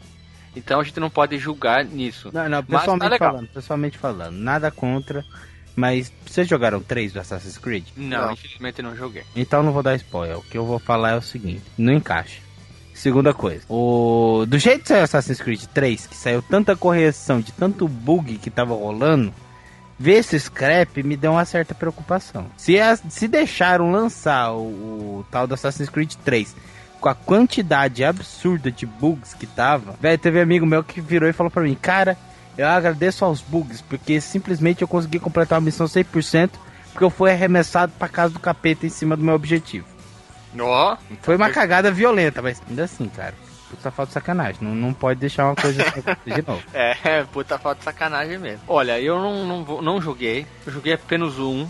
Então 0.55 0.79
a 0.79 0.83
gente 0.83 0.99
não 0.99 1.09
pode 1.09 1.37
julgar 1.37 1.83
nisso. 1.85 2.29
Não, 2.33 2.47
não, 2.49 2.57
Mas 2.59 2.67
tá 2.67 2.79
pessoalmente 2.79 3.09
legal. 3.11 3.31
falando, 3.31 3.47
pessoalmente 3.47 3.97
falando, 3.97 4.35
nada 4.37 4.69
contra 4.69 5.23
Mas 5.75 6.11
vocês 6.25 6.47
jogaram 6.47 6.79
três 6.81 7.11
do 7.13 7.19
Assassin's 7.19 7.57
Creed? 7.57 7.85
Não, 7.97 8.25
Não. 8.27 8.33
infelizmente 8.33 8.81
não 8.83 8.95
joguei. 8.95 9.23
Então 9.35 9.63
não 9.63 9.71
vou 9.71 9.81
dar 9.81 9.95
spoiler. 9.95 10.37
O 10.37 10.43
que 10.43 10.55
eu 10.57 10.65
vou 10.65 10.77
falar 10.77 11.11
é 11.13 11.17
o 11.17 11.21
seguinte: 11.21 11.63
não 11.77 11.93
encaixa. 11.93 12.41
Segunda 12.93 13.33
coisa, 13.33 13.63
o 13.67 14.45
do 14.47 14.59
jeito 14.59 14.83
que 14.83 14.89
saiu 14.89 15.03
Assassin's 15.03 15.41
Creed 15.41 15.63
3, 15.73 16.05
que 16.05 16.15
saiu 16.15 16.43
tanta 16.43 16.75
correção 16.75 17.41
de 17.41 17.51
tanto 17.51 17.87
bug 17.87 18.37
que 18.37 18.51
tava 18.51 18.75
rolando, 18.75 19.33
ver 20.03 20.15
esse 20.19 20.37
scrap 20.37 21.01
me 21.01 21.15
deu 21.15 21.31
uma 21.31 21.45
certa 21.45 21.73
preocupação. 21.73 22.47
Se, 22.57 22.77
as- 22.79 23.01
se 23.09 23.25
deixaram 23.27 23.89
lançar 23.89 24.51
o, 24.51 24.59
o 25.19 25.25
tal 25.31 25.47
do 25.47 25.53
Assassin's 25.53 25.87
Creed 25.89 26.13
3 26.25 26.53
com 26.99 27.07
a 27.07 27.15
quantidade 27.15 28.03
absurda 28.03 28.69
de 28.71 28.85
bugs 28.85 29.33
que 29.33 29.45
tava, 29.47 29.95
velho, 30.01 30.17
teve 30.17 30.41
amigo 30.41 30.65
meu 30.65 30.83
que 30.83 30.99
virou 31.01 31.29
e 31.29 31.33
falou 31.33 31.49
pra 31.51 31.63
mim, 31.63 31.75
cara, 31.75 32.17
eu 32.57 32.67
agradeço 32.67 33.23
aos 33.25 33.41
bugs, 33.41 33.81
porque 33.81 34.19
simplesmente 34.21 34.81
eu 34.81 34.87
consegui 34.87 35.19
completar 35.19 35.57
a 35.57 35.61
missão 35.61 35.85
100%, 35.85 36.51
porque 36.91 37.03
eu 37.03 37.09
fui 37.09 37.31
arremessado 37.31 37.91
pra 37.97 38.07
casa 38.09 38.33
do 38.33 38.39
capeta 38.39 38.85
em 38.85 38.89
cima 38.89 39.15
do 39.17 39.23
meu 39.23 39.35
objetivo. 39.35 39.85
Ó, 40.59 40.97
Foi 41.21 41.35
uma 41.35 41.49
cagada 41.49 41.91
violenta, 41.91 42.41
mas 42.41 42.61
ainda 42.69 42.83
assim, 42.83 43.07
cara. 43.09 43.33
Puta 43.75 43.91
falta 43.91 44.09
de 44.09 44.13
sacanagem. 44.13 44.57
Não, 44.61 44.73
não 44.75 44.93
pode 44.93 45.19
deixar 45.19 45.45
uma 45.45 45.55
coisa 45.55 45.83
de 46.25 46.47
novo. 46.47 46.63
É, 46.73 47.23
puta 47.31 47.57
falta 47.57 47.79
de 47.79 47.83
sacanagem 47.85 48.37
mesmo. 48.37 48.61
Olha, 48.67 48.99
eu 48.99 49.19
não, 49.19 49.45
não, 49.45 49.81
não 49.81 50.01
joguei. 50.01 50.45
Eu 50.65 50.73
joguei 50.73 50.93
apenas 50.93 51.37
o 51.39 51.49
1. 51.49 51.69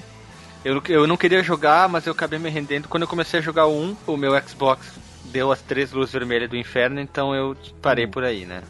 Eu, 0.65 0.81
eu 0.87 1.07
não 1.07 1.17
queria 1.17 1.43
jogar, 1.43 1.89
mas 1.89 2.05
eu 2.05 2.13
acabei 2.13 2.39
me 2.39 2.49
rendendo. 2.49 2.87
Quando 2.87 3.03
eu 3.03 3.07
comecei 3.07 3.39
a 3.39 3.43
jogar 3.43 3.65
o 3.65 3.77
1, 3.81 3.97
o 4.07 4.17
meu 4.17 4.31
Xbox 4.47 4.93
deu 5.25 5.51
as 5.51 5.61
três 5.61 5.91
luzes 5.91 6.13
vermelhas 6.13 6.49
do 6.49 6.55
inferno, 6.55 6.99
então 7.01 7.33
eu 7.35 7.55
parei 7.81 8.07
por 8.07 8.23
aí, 8.23 8.45
né? 8.45 8.61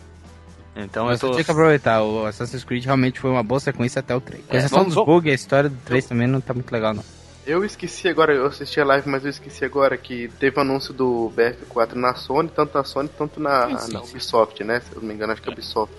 Então 0.75 1.05
Mas 1.05 1.21
eu 1.21 1.29
tô. 1.29 1.33
tinha 1.35 1.43
que 1.43 1.51
aproveitar. 1.51 2.01
O 2.01 2.25
Assassin's 2.25 2.63
Creed 2.63 2.83
realmente 2.85 3.19
foi 3.19 3.29
uma 3.29 3.43
boa 3.43 3.59
sequência 3.59 3.99
até 3.99 4.15
o 4.15 4.19
3. 4.21 4.43
Com 4.47 4.55
É, 4.55 4.57
exceção 4.57 4.79
vamos- 4.79 4.95
dos 4.95 5.05
bugs, 5.05 5.31
a 5.31 5.35
história 5.35 5.69
do 5.69 5.77
3 5.85 6.05
também 6.07 6.25
não 6.27 6.41
tá 6.41 6.51
muito 6.53 6.71
legal, 6.71 6.95
não. 6.95 7.03
Eu 7.45 7.65
esqueci 7.65 8.07
agora, 8.07 8.33
eu 8.33 8.45
assisti 8.45 8.79
a 8.79 8.85
live, 8.85 9.09
mas 9.09 9.23
eu 9.25 9.29
esqueci 9.29 9.65
agora 9.65 9.97
que 9.97 10.29
teve 10.39 10.59
anúncio 10.61 10.93
do 10.93 11.31
BF4 11.35 11.93
na 11.93 12.15
Sony, 12.15 12.47
tanto 12.49 12.77
na 12.77 12.83
Sony 12.85 13.09
quanto 13.17 13.39
na, 13.39 13.67
Sim, 13.67 13.77
sim, 13.79 13.93
na 13.93 13.99
sim. 14.01 14.09
Ubisoft, 14.11 14.63
né? 14.63 14.79
Se 14.79 14.95
eu 14.95 15.01
não 15.01 15.07
me 15.09 15.13
engano, 15.13 15.33
acho 15.33 15.41
que 15.41 15.49
é 15.49 15.51
Ubisoft. 15.51 15.93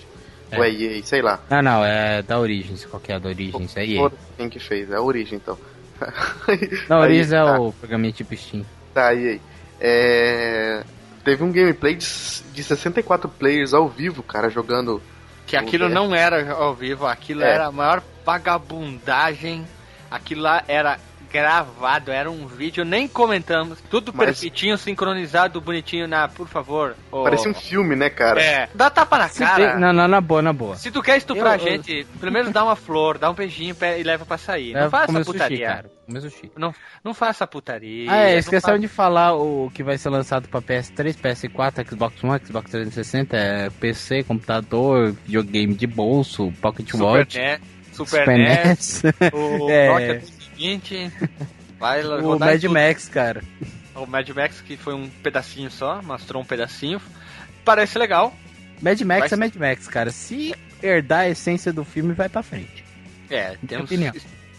É. 0.50 0.56
Ou 0.58 0.64
é 0.64 0.70
EA, 0.70 1.02
sei 1.02 1.20
lá. 1.20 1.40
Ah, 1.50 1.60
não, 1.62 1.84
é 1.84 2.22
da 2.22 2.38
Origins. 2.38 2.86
Qual 2.86 2.98
que 3.00 3.12
é 3.12 3.16
a 3.16 3.18
da 3.18 3.28
Origins? 3.28 3.76
É 3.76 3.84
EA. 3.84 4.10
Quem 4.38 4.48
que 4.48 4.58
fez? 4.58 4.90
É 4.90 4.96
a 4.96 5.02
Origem, 5.02 5.36
então. 5.36 5.58
Não, 6.88 6.96
a 6.96 7.00
Origins 7.00 7.32
é 7.32 7.42
tá. 7.42 7.60
o 7.60 7.72
programinha 7.72 8.12
tipo 8.12 8.34
Steam. 8.36 8.64
Tá, 8.94 9.14
EA. 9.14 9.38
É... 9.80 10.82
Teve 11.24 11.42
um 11.44 11.52
gameplay 11.52 11.94
de, 11.94 12.06
de 12.52 12.62
64 12.64 13.28
players 13.28 13.74
ao 13.74 13.88
vivo, 13.88 14.22
cara, 14.22 14.48
jogando... 14.48 15.00
Que 15.46 15.56
aquilo 15.56 15.86
É. 15.86 15.88
não 15.88 16.14
era 16.14 16.52
ao 16.52 16.74
vivo, 16.74 17.06
aquilo 17.06 17.42
É. 17.42 17.50
era 17.54 17.66
a 17.66 17.72
maior 17.72 18.02
vagabundagem. 18.24 19.66
Aquilo 20.10 20.42
lá 20.42 20.62
era 20.66 20.98
gravado, 21.34 22.12
era 22.12 22.30
um 22.30 22.46
vídeo, 22.46 22.84
nem 22.84 23.08
comentamos. 23.08 23.80
Tudo 23.90 24.12
Mas- 24.14 24.26
perfeitinho, 24.26 24.78
sincronizado, 24.78 25.60
bonitinho 25.60 26.06
na, 26.06 26.28
por 26.28 26.46
favor. 26.46 26.94
ô- 27.10 27.24
Parecia 27.24 27.50
um 27.50 27.54
filme, 27.54 27.96
né, 27.96 28.08
cara? 28.08 28.40
É, 28.40 28.68
dá 28.72 28.88
tapa 28.88 29.18
na 29.18 29.28
cara. 29.28 29.72
tem- 29.72 29.80
Não, 29.80 29.92
não, 29.92 30.06
na 30.06 30.20
boa, 30.20 30.40
na 30.40 30.52
boa. 30.52 30.76
Se 30.76 30.92
tu 30.92 31.02
quer 31.02 31.16
estuprar 31.16 31.58
Eu- 31.58 31.66
a 31.66 31.68
eu- 31.68 31.72
gente, 31.82 32.06
pelo 32.20 32.30
menos 32.30 32.52
dá 32.52 32.62
uma 32.62 32.76
flor, 32.76 33.18
dá 33.18 33.28
um 33.28 33.34
beijinho 33.34 33.74
e 33.98 34.02
leva 34.04 34.24
pra 34.24 34.38
sair. 34.38 34.74
Não 34.74 34.88
faça 34.88 35.24
putaria. 35.24 35.56
sushi, 35.66 35.74
cara. 35.76 35.90
Comer 36.06 36.20
sushi. 36.20 36.52
Não, 36.56 36.72
não 37.02 37.12
faça 37.14 37.46
putaria. 37.46 38.12
Ah, 38.12 38.16
é, 38.18 38.40
fa- 38.42 38.76
de 38.78 38.86
falar 38.88 39.34
o 39.34 39.70
que 39.74 39.82
vai 39.82 39.98
ser 39.98 40.10
lançado 40.10 40.48
pra 40.48 40.60
PS3, 40.62 41.16
PS4, 41.16 41.84
Xbox 41.88 42.22
One, 42.22 42.40
Xbox 42.46 42.70
360, 42.70 43.36
é, 43.36 43.70
PC, 43.70 44.22
computador, 44.22 45.12
videogame 45.24 45.74
de 45.74 45.86
bolso, 45.86 46.52
Pocket 46.60 46.88
Super 46.90 47.04
Watch, 47.04 47.38
NES, 47.38 47.60
Super, 47.92 48.26
NES, 48.28 49.02
o 49.32 49.68
É. 49.70 49.88
Nokia 49.88 50.22
20. 50.56 51.12
Vai 51.78 52.04
o 52.04 52.20
rodar 52.22 52.48
Mad 52.50 52.60
tudo. 52.60 52.72
Max, 52.74 53.08
cara. 53.08 53.42
O 53.94 54.06
Mad 54.06 54.28
Max, 54.30 54.60
que 54.60 54.76
foi 54.76 54.94
um 54.94 55.08
pedacinho 55.08 55.70
só, 55.70 56.00
mostrou 56.02 56.42
um 56.42 56.44
pedacinho. 56.44 57.00
Parece 57.64 57.98
legal. 57.98 58.34
Mad 58.80 59.00
Max 59.02 59.20
Vai- 59.30 59.32
é 59.32 59.36
Mad 59.36 59.54
Max, 59.56 59.88
cara. 59.88 60.10
Se 60.10 60.54
herdar 60.82 61.20
a 61.20 61.28
essência 61.28 61.72
do 61.72 61.84
filme, 61.84 62.12
vai 62.12 62.28
pra 62.28 62.42
frente. 62.42 62.84
É, 63.30 63.48
Minha 63.48 63.58
temos, 63.66 63.84
opinião. 63.86 64.12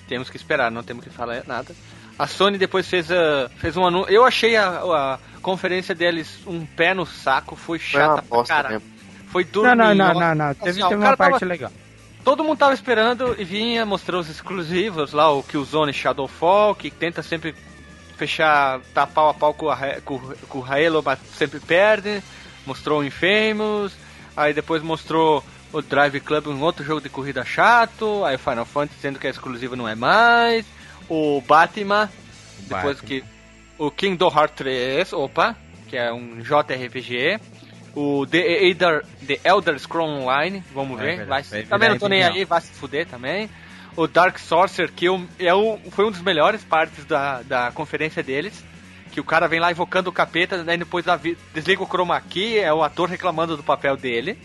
temos 0.07 0.29
que 0.29 0.37
esperar, 0.37 0.71
não 0.71 0.83
temos 0.83 1.03
que 1.03 1.09
falar 1.09 1.43
nada. 1.45 1.75
A 2.17 2.27
Sony 2.27 2.57
depois 2.57 2.87
fez, 2.87 3.11
a, 3.11 3.49
fez 3.57 3.75
um 3.75 3.85
anúncio. 3.85 4.11
Eu 4.13 4.23
achei 4.25 4.55
a, 4.55 4.69
a 4.69 5.19
conferência 5.41 5.93
deles 5.93 6.39
um 6.47 6.65
pé 6.65 6.93
no 6.93 7.05
saco, 7.05 7.55
foi 7.55 7.77
Foi 7.77 7.87
chata 8.01 8.21
pra 8.21 8.37
bosta 8.37 8.53
caralho. 8.53 8.81
Foi 9.27 9.43
Não, 9.43 9.51
dorminhosa. 9.51 9.93
não, 9.95 10.13
não, 10.13 10.19
não, 10.19 10.35
não. 10.47 10.53
Teve, 10.53 10.69
Assim, 10.81 10.89
teve 10.89 10.95
uma 11.03 11.17
parte 11.17 11.33
tava- 11.39 11.45
legal. 11.45 11.71
Todo 12.25 12.43
mundo 12.43 12.57
tava 12.57 12.73
esperando 12.73 13.35
e 13.39 13.43
vinha, 13.43 13.85
mostrou 13.85 14.19
os 14.19 14.27
exclusivos 14.27 15.13
lá, 15.13 15.31
o 15.31 15.43
Killzone 15.43 15.93
Shadowfall, 15.93 16.73
que 16.73 16.89
tenta 16.89 17.21
sempre 17.21 17.53
fechar, 18.17 18.79
tá 18.95 19.05
pau 19.05 19.29
a 19.29 19.33
pau 19.35 19.53
com, 19.53 19.69
a, 19.69 19.77
com, 20.03 20.19
com 20.49 20.57
o 20.57 20.65
Halo, 20.65 21.03
mas 21.05 21.19
sempre 21.37 21.59
perde. 21.59 22.23
Mostrou 22.65 23.01
o 23.01 23.03
Infamous, 23.03 23.93
aí 24.35 24.55
depois 24.55 24.81
mostrou 24.81 25.43
o 25.71 25.83
Drive 25.83 26.19
Club, 26.19 26.47
um 26.47 26.63
outro 26.63 26.83
jogo 26.83 26.99
de 26.99 27.09
corrida 27.09 27.45
chato, 27.45 28.25
aí 28.25 28.37
o 28.37 28.39
Final 28.39 28.65
Fantasy 28.65 28.95
dizendo 28.95 29.19
que 29.19 29.27
é 29.27 29.29
exclusivo 29.29 29.75
não 29.75 29.87
é 29.87 29.93
mais, 29.93 30.65
o 31.07 31.39
Batman, 31.41 32.09
depois 32.61 32.99
Batman. 33.01 33.07
que 33.07 33.23
o 33.77 33.91
Kingdom 33.91 34.31
Hearts 34.35 34.55
3, 34.55 35.13
opa, 35.13 35.55
que 35.87 35.95
é 35.95 36.11
um 36.11 36.41
JRPG, 36.41 37.39
o 37.95 38.25
The 38.27 38.67
Elder, 38.67 39.05
The 39.25 39.39
Elder 39.43 39.79
Scrolls 39.79 40.23
Online, 40.23 40.61
vamos 40.73 40.99
É 40.99 41.03
ver, 41.03 41.17
verdade, 41.17 41.47
vai, 41.49 41.61
vai 41.61 41.69
também 41.69 41.89
não 41.89 41.97
tô 41.97 42.07
nem 42.09 42.23
aí, 42.23 42.43
vai 42.43 42.61
se 42.61 42.71
fuder 42.73 43.07
também. 43.07 43.49
O 43.95 44.07
Dark 44.07 44.37
Sorcerer, 44.37 44.91
que 44.91 45.05
eu, 45.05 45.25
é 45.39 45.53
o, 45.53 45.79
foi 45.91 46.05
um 46.05 46.11
dos 46.11 46.21
melhores 46.21 46.61
partes 46.63 47.05
da, 47.05 47.41
da 47.43 47.71
conferência 47.71 48.21
deles. 48.21 48.63
Que 49.11 49.21
o 49.21 49.23
cara 49.23 49.47
vem 49.47 49.61
lá 49.61 49.71
invocando 49.71 50.09
o 50.09 50.13
capeta, 50.13 50.61
daí 50.61 50.77
depois 50.77 51.05
da 51.05 51.17
desliga 51.53 51.81
o 51.81 51.87
chroma 51.87 52.19
key, 52.19 52.59
é 52.59 52.73
o 52.73 52.83
ator 52.83 53.07
reclamando 53.09 53.55
do 53.55 53.63
papel 53.63 53.95
dele. 53.95 54.37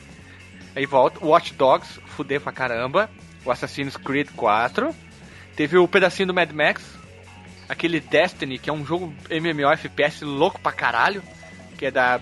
Aí 0.77 0.87
volta. 0.87 1.19
O 1.25 1.31
Watch 1.31 1.53
Dogs, 1.55 2.01
fuder 2.07 2.41
pra 2.41 2.53
caramba. 2.53 3.11
O 3.45 3.51
Assassin's 3.51 3.97
Creed 3.97 4.29
4. 4.37 4.95
Teve 5.57 5.77
o 5.79 5.89
pedacinho 5.89 6.29
do 6.29 6.35
Mad 6.35 6.53
Max. 6.53 6.83
Aquele 7.69 7.99
Destiny, 7.99 8.59
que 8.59 8.71
é 8.71 8.73
um 8.73 8.85
jogo 8.87 9.13
MMO 9.29 9.73
FPS 9.73 10.25
louco 10.25 10.61
pra 10.61 10.71
caralho. 10.71 11.23
Que 11.77 11.87
é 11.87 11.91
da 11.91 12.21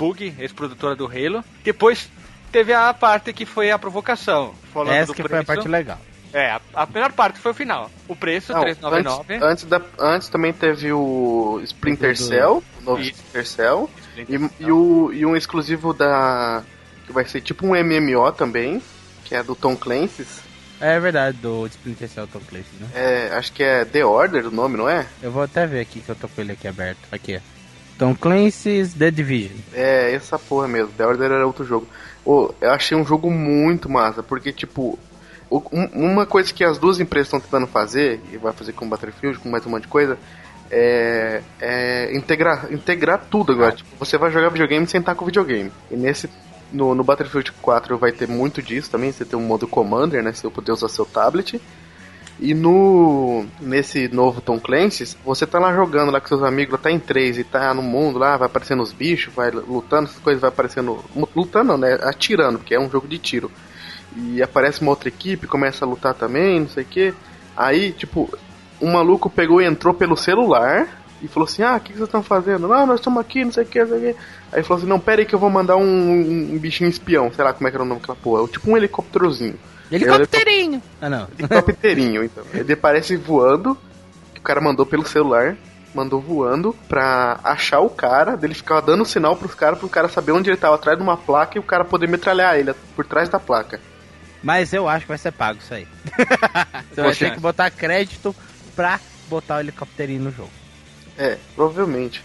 Bug, 0.00 0.34
ex-produtora 0.38 0.96
do 0.96 1.04
Halo. 1.06 1.44
Depois 1.62 2.08
teve 2.50 2.72
a 2.72 2.92
parte 2.94 3.32
que 3.34 3.44
foi 3.44 3.70
a 3.70 3.78
provocação. 3.78 4.54
Falando 4.72 4.94
Essa 4.94 5.06
do 5.08 5.14
que 5.14 5.22
preço. 5.22 5.44
foi 5.44 5.54
a 5.54 5.56
parte 5.56 5.68
legal. 5.68 5.98
É, 6.32 6.52
a, 6.52 6.60
a 6.74 6.86
melhor 6.86 7.12
parte 7.12 7.38
foi 7.38 7.50
o 7.50 7.54
final. 7.54 7.90
O 8.08 8.16
preço, 8.16 8.52
Não, 8.52 8.60
399. 8.62 9.34
antes, 9.34 9.42
antes, 9.46 9.64
da, 9.64 9.82
antes 9.98 10.28
também 10.28 10.52
teve 10.52 10.90
o 10.92 11.60
Splinter 11.64 12.12
Do- 12.14 12.18
Cell, 12.22 12.64
o 12.80 12.82
novo 12.84 13.02
Isso. 13.02 13.10
Splinter 13.12 13.46
Cell, 13.46 13.90
e, 14.16 14.64
e, 14.64 14.70
o, 14.72 15.12
e 15.12 15.26
um 15.26 15.36
exclusivo 15.36 15.92
da. 15.92 16.62
que 17.06 17.12
vai 17.12 17.24
ser 17.26 17.40
tipo 17.40 17.66
um 17.66 17.70
MMO 17.74 18.32
também, 18.32 18.80
que 19.24 19.34
é 19.34 19.42
do 19.42 19.54
Tom 19.54 19.76
Clancy's. 19.76 20.40
É 20.80 20.98
verdade, 20.98 21.36
do 21.38 21.66
Splinter 21.66 22.08
Cell 22.08 22.26
Tom 22.28 22.40
Clancy, 22.48 22.70
né? 22.80 22.88
É, 22.94 23.30
acho 23.36 23.52
que 23.52 23.62
é 23.62 23.84
The 23.84 24.02
Order 24.04 24.46
o 24.46 24.50
nome, 24.50 24.78
não 24.78 24.88
é? 24.88 25.04
Eu 25.22 25.30
vou 25.30 25.42
até 25.42 25.66
ver 25.66 25.80
aqui 25.80 26.00
que 26.00 26.08
eu 26.08 26.14
tô 26.16 26.26
com 26.28 26.40
ele 26.40 26.52
aqui 26.52 26.66
aberto. 26.66 27.00
Aqui, 27.12 27.36
ó. 27.36 27.59
Tom 28.00 28.14
Clancy's 28.14 28.94
The 28.94 29.10
Division. 29.10 29.58
É, 29.74 30.14
essa 30.14 30.38
porra 30.38 30.66
mesmo. 30.66 30.88
The 30.96 31.06
Order 31.06 31.30
era 31.32 31.46
outro 31.46 31.66
jogo. 31.66 31.86
Ô, 32.24 32.50
eu 32.58 32.70
achei 32.70 32.96
um 32.96 33.04
jogo 33.04 33.30
muito 33.30 33.90
massa, 33.90 34.22
porque, 34.22 34.50
tipo, 34.54 34.98
um- 35.50 35.84
uma 36.12 36.24
coisa 36.24 36.50
que 36.50 36.64
as 36.64 36.78
duas 36.78 36.98
empresas 36.98 37.26
estão 37.28 37.38
tentando 37.40 37.66
fazer, 37.66 38.18
e 38.32 38.38
vai 38.38 38.54
fazer 38.54 38.72
com 38.72 38.88
Battlefield, 38.88 39.38
com 39.40 39.50
mais 39.50 39.66
um 39.66 39.70
monte 39.70 39.82
de 39.82 39.88
coisa, 39.88 40.16
é, 40.70 41.42
é 41.60 42.16
integrar, 42.16 42.72
integrar 42.72 43.26
tudo 43.30 43.52
agora. 43.52 43.72
Tipo, 43.72 43.90
você 43.98 44.16
vai 44.16 44.30
jogar 44.30 44.48
videogame 44.48 44.86
sem 44.86 45.00
estar 45.00 45.14
com 45.14 45.26
videogame. 45.26 45.70
E 45.90 45.94
nesse. 45.96 46.28
No, 46.72 46.94
no 46.94 47.04
Battlefield 47.04 47.52
4 47.60 47.98
vai 47.98 48.12
ter 48.12 48.26
muito 48.28 48.62
disso 48.62 48.88
também, 48.90 49.12
você 49.12 49.26
tem 49.26 49.38
um 49.38 49.42
modo 49.42 49.68
Commander, 49.68 50.22
né? 50.22 50.32
Você 50.32 50.48
poder 50.48 50.72
usar 50.72 50.88
seu 50.88 51.04
tablet. 51.04 51.60
E 52.40 52.54
no 52.54 53.44
nesse 53.60 54.08
novo 54.08 54.40
Tom 54.40 54.58
Clancy, 54.58 55.14
você 55.22 55.46
tá 55.46 55.58
lá 55.58 55.74
jogando 55.74 56.10
lá 56.10 56.20
com 56.20 56.28
seus 56.28 56.42
amigos, 56.42 56.80
tá 56.80 56.90
em 56.90 56.98
três 56.98 57.36
e 57.36 57.44
tá 57.44 57.74
no 57.74 57.82
mundo 57.82 58.18
lá, 58.18 58.38
vai 58.38 58.46
aparecendo 58.46 58.82
os 58.82 58.94
bichos, 58.94 59.34
vai 59.34 59.50
lutando, 59.50 60.08
essas 60.08 60.18
coisas 60.20 60.40
vai 60.40 60.48
aparecendo. 60.48 61.04
Lutando 61.36 61.72
não, 61.72 61.78
né? 61.78 61.98
Atirando, 62.02 62.58
porque 62.58 62.74
é 62.74 62.80
um 62.80 62.90
jogo 62.90 63.06
de 63.06 63.18
tiro. 63.18 63.50
E 64.16 64.42
aparece 64.42 64.80
uma 64.80 64.90
outra 64.90 65.08
equipe, 65.08 65.46
começa 65.46 65.84
a 65.84 65.88
lutar 65.88 66.14
também, 66.14 66.60
não 66.60 66.68
sei 66.68 66.82
o 66.82 66.86
que. 66.86 67.14
Aí, 67.54 67.92
tipo, 67.92 68.30
um 68.80 68.92
maluco 68.92 69.28
pegou 69.28 69.60
e 69.60 69.66
entrou 69.66 69.92
pelo 69.92 70.16
celular 70.16 70.88
e 71.22 71.28
falou 71.28 71.46
assim: 71.46 71.62
Ah, 71.62 71.76
o 71.76 71.80
que, 71.80 71.92
que 71.92 71.98
vocês 71.98 72.08
estão 72.08 72.22
fazendo? 72.22 72.66
Não, 72.66 72.86
nós 72.86 73.00
estamos 73.00 73.20
aqui, 73.20 73.44
não 73.44 73.52
sei 73.52 73.64
o 73.64 73.66
que, 73.66 73.80
não 73.80 73.88
sei 73.88 73.98
o 73.98 74.14
que. 74.14 74.20
Aí 74.50 74.62
falou 74.62 74.78
assim: 74.78 74.88
Não, 74.88 74.98
pera 74.98 75.20
aí 75.20 75.26
que 75.26 75.34
eu 75.34 75.38
vou 75.38 75.50
mandar 75.50 75.76
um, 75.76 76.54
um 76.54 76.58
bichinho 76.58 76.88
espião, 76.88 77.30
sei 77.30 77.44
lá 77.44 77.52
como 77.52 77.68
é 77.68 77.70
que 77.70 77.76
era 77.76 77.84
o 77.84 77.86
nome 77.86 78.00
daquela 78.00 78.16
porra. 78.16 78.48
Tipo 78.48 78.70
um 78.70 78.76
helicópterozinho. 78.78 79.58
Helicópterinho! 79.90 80.82
Ah, 81.00 81.10
não. 81.10 81.28
Helicópterinho, 81.38 82.24
então. 82.24 82.44
Ele 82.52 82.72
aparece 82.72 83.16
voando, 83.16 83.76
que 84.34 84.40
o 84.40 84.42
cara 84.42 84.60
mandou 84.60 84.86
pelo 84.86 85.06
celular, 85.06 85.56
mandou 85.94 86.20
voando 86.20 86.74
pra 86.88 87.40
achar 87.42 87.80
o 87.80 87.90
cara, 87.90 88.36
dele 88.36 88.54
ficava 88.54 88.80
dando 88.80 89.04
sinal 89.04 89.36
pros 89.36 89.54
caras, 89.54 89.78
pro 89.78 89.88
cara 89.88 90.08
saber 90.08 90.32
onde 90.32 90.50
ele 90.50 90.56
tava, 90.56 90.76
atrás 90.76 90.96
de 90.96 91.02
uma 91.02 91.16
placa 91.16 91.58
e 91.58 91.60
o 91.60 91.64
cara 91.64 91.84
poder 91.84 92.08
metralhar 92.08 92.56
ele 92.56 92.72
por 92.94 93.04
trás 93.04 93.28
da 93.28 93.40
placa. 93.40 93.80
Mas 94.42 94.72
eu 94.72 94.88
acho 94.88 95.04
que 95.04 95.08
vai 95.08 95.18
ser 95.18 95.32
pago 95.32 95.58
isso 95.58 95.74
aí. 95.74 95.86
Você 96.90 97.02
vai 97.02 97.14
ter 97.14 97.34
que 97.34 97.40
botar 97.40 97.70
crédito 97.70 98.34
pra 98.74 98.98
botar 99.28 99.56
o 99.56 99.60
helicópterinho 99.60 100.22
no 100.22 100.30
jogo. 100.30 100.50
É, 101.18 101.36
provavelmente. 101.54 102.24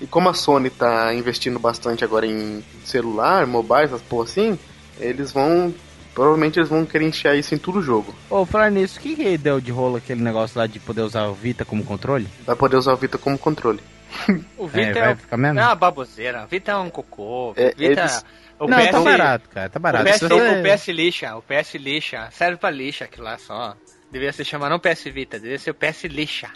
E 0.00 0.06
como 0.06 0.28
a 0.28 0.34
Sony 0.34 0.68
tá 0.68 1.14
investindo 1.14 1.60
bastante 1.60 2.04
agora 2.04 2.26
em 2.26 2.64
celular, 2.84 3.46
mobile, 3.46 3.84
essas 3.84 4.02
porra 4.02 4.24
assim, 4.24 4.58
eles 4.98 5.30
vão. 5.30 5.72
Provavelmente 6.14 6.58
eles 6.58 6.68
vão 6.68 6.84
querer 6.84 7.06
enfiar 7.06 7.34
isso 7.36 7.54
em 7.54 7.58
todo 7.58 7.78
o 7.78 7.82
jogo. 7.82 8.14
Ô, 8.28 8.44
falar 8.44 8.70
nisso, 8.70 8.98
o 8.98 9.02
que, 9.02 9.16
que 9.16 9.38
deu 9.38 9.60
de 9.60 9.70
rolo 9.72 9.96
aquele 9.96 10.22
negócio 10.22 10.58
lá 10.58 10.66
de 10.66 10.78
poder 10.78 11.00
usar 11.02 11.26
o 11.28 11.34
Vita 11.34 11.64
como 11.64 11.82
controle? 11.84 12.28
Vai 12.44 12.54
poder 12.56 12.76
usar 12.76 12.92
o 12.92 12.96
Vita 12.96 13.16
como 13.18 13.38
controle. 13.38 13.80
O 14.58 14.68
Vita 14.68 14.98
é, 14.98 15.02
vai 15.04 15.12
o- 15.14 15.16
ficar 15.16 15.36
mesmo? 15.38 15.58
é 15.58 15.64
uma 15.64 15.74
baboseira. 15.74 16.44
O 16.44 16.46
Vita 16.46 16.72
é 16.72 16.76
um 16.76 16.90
cocô. 16.90 17.54
É, 17.56 17.68
Vita, 17.74 17.82
eles- 18.02 18.24
o 18.60 18.66
não, 18.68 18.76
PS, 18.78 18.90
tá 18.90 19.00
barato, 19.00 19.48
cara, 19.48 19.68
tá 19.70 19.78
O 19.78 19.82
barato. 19.82 20.04
PS, 20.04 20.18
Se 20.18 20.28
você- 20.28 20.60
o 20.60 20.62
PS 20.62 20.88
lixa, 20.92 21.36
o 21.36 21.42
PS 21.42 21.78
lixa. 21.78 22.28
Serve 22.30 22.56
pra 22.58 22.70
lixa 22.70 23.04
aquilo 23.06 23.24
lá 23.24 23.38
só. 23.38 23.74
Devia 24.10 24.32
se 24.34 24.44
chamar 24.44 24.68
não 24.68 24.78
PS 24.78 25.04
Vita, 25.10 25.40
devia 25.40 25.58
ser 25.58 25.70
o 25.70 25.74
PS 25.74 26.04
lixa. 26.08 26.48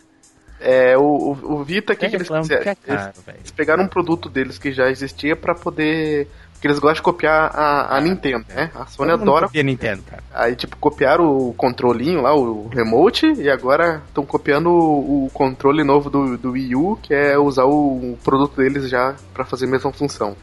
É, 0.61 0.97
o, 0.97 1.03
o, 1.03 1.53
o 1.61 1.65
Vita, 1.65 1.93
o 1.93 1.97
que, 1.97 2.09
que 2.09 2.17
eles 2.17 2.29
fizeram? 2.29 2.45
é 2.63 2.69
Eles, 2.69 2.79
caro, 2.87 3.13
velho. 3.27 3.39
eles 3.39 3.51
pegaram 3.51 3.85
um 3.85 3.89
produto 3.89 4.29
deles 4.29 4.59
que 4.59 4.71
já 4.73 4.89
existia 4.91 5.35
pra 5.35 5.55
poder. 5.55 6.29
Porque 6.67 6.73
eles 6.73 6.79
gostam 6.81 6.95
de 6.95 7.03
copiar 7.03 7.51
a, 7.55 7.97
a 7.97 8.01
Nintendo, 8.01 8.45
né? 8.49 8.71
A 8.75 8.87
Sony 8.87 9.11
Todo 9.13 9.23
adora. 9.23 9.47
copia 9.47 9.63
Nintendo, 9.63 10.03
cara. 10.03 10.23
Aí, 10.35 10.57
tipo, 10.57 10.77
copiaram 10.77 11.25
o 11.25 11.55
controlinho 11.55 12.23
lá, 12.23 12.35
o 12.35 12.69
remote, 12.69 13.27
e 13.35 13.49
agora 13.49 14.03
estão 14.09 14.27
copiando 14.27 14.69
o, 14.69 15.27
o 15.27 15.31
controle 15.31 15.85
novo 15.85 16.11
do, 16.11 16.37
do 16.37 16.53
Wii 16.53 16.75
U, 16.75 16.99
que 17.01 17.15
é 17.15 17.39
usar 17.39 17.65
o, 17.65 18.19
produto 18.25 18.57
deles 18.57 18.91
já 18.91 19.15
pra 19.33 19.45
fazer 19.45 19.67
a 19.67 19.69
mesma 19.69 19.93
função. 19.93 20.37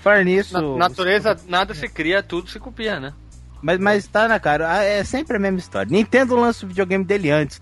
Falar 0.00 0.24
nisso. 0.24 0.52
Na, 0.52 0.88
natureza, 0.88 1.36
nada 1.46 1.74
se 1.74 1.88
cria, 1.88 2.22
tudo 2.22 2.50
se 2.50 2.58
copia, 2.58 2.98
né? 2.98 3.12
Mas, 3.62 3.78
mas 3.78 4.06
tá 4.08 4.26
na 4.26 4.40
cara, 4.40 4.72
ah, 4.72 4.82
é 4.82 5.04
sempre 5.04 5.36
a 5.36 5.40
mesma 5.40 5.58
história. 5.58 5.90
Nintendo 5.90 6.34
lança 6.34 6.64
o 6.64 6.68
videogame 6.68 7.04
dele 7.04 7.30
antes. 7.30 7.60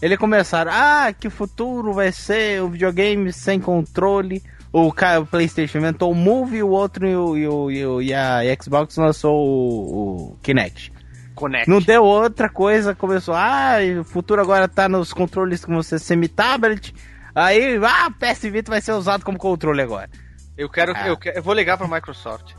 Ele 0.00 0.16
começaram, 0.16 0.70
ah, 0.72 1.12
que 1.12 1.26
o 1.26 1.30
futuro 1.30 1.92
vai 1.92 2.12
ser 2.12 2.62
o 2.62 2.68
videogame 2.68 3.32
sem 3.32 3.58
controle. 3.58 4.42
O, 4.72 4.92
ca- 4.92 5.20
o 5.20 5.26
PlayStation 5.26 5.78
inventou 5.78 6.10
o 6.10 6.14
Move 6.14 6.56
e 6.58 6.62
o 6.62 6.68
outro 6.68 7.06
e, 7.06 7.16
o, 7.16 7.36
e, 7.36 7.48
o, 7.48 7.70
e, 7.70 7.86
o- 7.86 8.02
e 8.02 8.12
a 8.14 8.40
Xbox 8.62 8.96
lançou 8.96 9.34
o, 9.34 10.32
o 10.32 10.38
Kinect. 10.42 10.92
Connect. 11.34 11.68
Não 11.68 11.80
deu 11.80 12.02
outra 12.02 12.48
coisa, 12.48 12.94
começou, 12.94 13.34
ah, 13.34 13.76
o 14.00 14.04
futuro 14.04 14.40
agora 14.40 14.66
tá 14.66 14.88
nos 14.88 15.12
controles 15.12 15.64
com 15.64 15.74
você 15.74 15.98
semi-tablet. 15.98 16.94
Aí, 17.34 17.78
ah, 17.84 18.10
PS 18.18 18.42
Vita 18.50 18.70
vai 18.70 18.80
ser 18.80 18.92
usado 18.92 19.22
como 19.24 19.36
controle 19.38 19.82
agora. 19.82 20.08
Eu 20.56 20.68
quero, 20.70 20.92
Ah. 20.96 21.06
eu 21.08 21.16
quero, 21.18 21.36
eu 21.38 21.42
vou 21.42 21.52
ligar 21.52 21.76
pra 21.76 21.86
Microsoft 21.86 22.54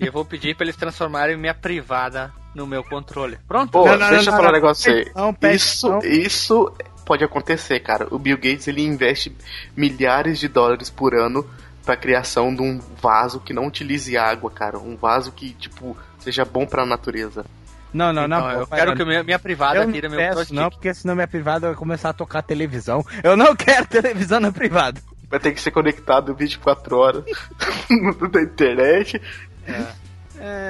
e 0.00 0.06
eu 0.06 0.12
vou 0.12 0.24
pedir 0.24 0.56
pra 0.56 0.64
eles 0.64 0.76
transformarem 0.76 1.36
minha 1.36 1.52
privada 1.54 2.32
no 2.54 2.66
meu 2.66 2.82
controle. 2.82 3.38
Pronto? 3.46 3.70
Pô, 3.72 3.84
Não, 3.86 3.98
não, 3.98 4.08
deixa 4.08 4.30
não, 4.30 4.32
eu 4.32 4.36
falar 4.38 4.42
não, 4.44 4.48
um 4.50 4.52
negócio 4.52 4.90
aí. 4.92 5.54
Isso, 5.54 5.88
não. 5.90 5.98
isso 5.98 6.72
pode 7.04 7.24
acontecer, 7.24 7.80
cara. 7.80 8.06
O 8.10 8.18
Bill 8.18 8.36
Gates 8.36 8.68
ele 8.68 8.82
investe 8.82 9.36
milhares 9.76 10.38
de 10.38 10.48
dólares 10.48 10.90
por 10.90 11.14
ano 11.14 11.48
pra 11.84 11.96
criação 11.96 12.54
de 12.54 12.62
um 12.62 12.80
vaso 13.00 13.40
que 13.40 13.52
não 13.52 13.66
utilize 13.66 14.16
água, 14.16 14.50
cara. 14.50 14.78
Um 14.78 14.96
vaso 14.96 15.30
que, 15.32 15.52
tipo, 15.52 15.96
seja 16.18 16.44
bom 16.44 16.66
pra 16.66 16.86
natureza. 16.86 17.44
Não, 17.92 18.12
não, 18.12 18.26
não. 18.26 18.40
Não, 18.40 18.50
eu 18.50 18.66
quero 18.66 18.90
não. 18.90 18.96
que 18.96 19.04
minha, 19.04 19.22
minha 19.22 19.38
privada 19.38 19.78
Eu 19.78 19.86
não 19.86 19.92
tira 19.92 20.08
meu 20.08 20.18
peço, 20.18 20.52
não, 20.52 20.68
porque 20.68 20.92
senão 20.92 21.14
minha 21.14 21.28
privada 21.28 21.68
vai 21.68 21.76
começar 21.76 22.08
a 22.08 22.12
tocar 22.12 22.42
televisão. 22.42 23.04
Eu 23.22 23.36
não 23.36 23.54
quero 23.54 23.86
televisão 23.86 24.40
na 24.40 24.50
privada. 24.50 25.00
Vai 25.28 25.38
ter 25.38 25.52
que 25.52 25.60
ser 25.60 25.70
conectado 25.70 26.34
24 26.34 26.96
horas 26.96 27.24
na 27.88 28.42
internet. 28.42 29.20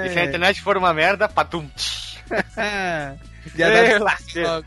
E 0.04 0.08
se 0.10 0.18
a 0.18 0.24
internet 0.24 0.60
for 0.60 0.76
uma 0.76 0.92
merda, 0.92 1.28
patum. 1.28 1.66
Já 3.56 3.68
Ei, 3.68 3.98
dá 3.98 4.04
lasqueira. 4.04 4.64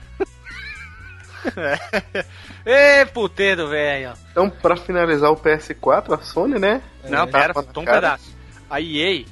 Ê, 2.65 3.05
puteiro, 3.05 3.67
velho. 3.69 4.13
Então, 4.31 4.49
pra 4.49 4.75
finalizar 4.75 5.31
o 5.31 5.37
PS4, 5.37 6.13
a 6.13 6.17
Sony, 6.23 6.59
né? 6.59 6.81
Não, 7.03 7.25
pera, 7.27 7.47
Tapa 7.47 7.47
na 7.47 7.53
faltou 7.53 7.83
um 7.83 7.85
cara. 7.85 7.95
pedaço. 8.01 8.35
A 8.69 8.81
EA, 8.81 9.25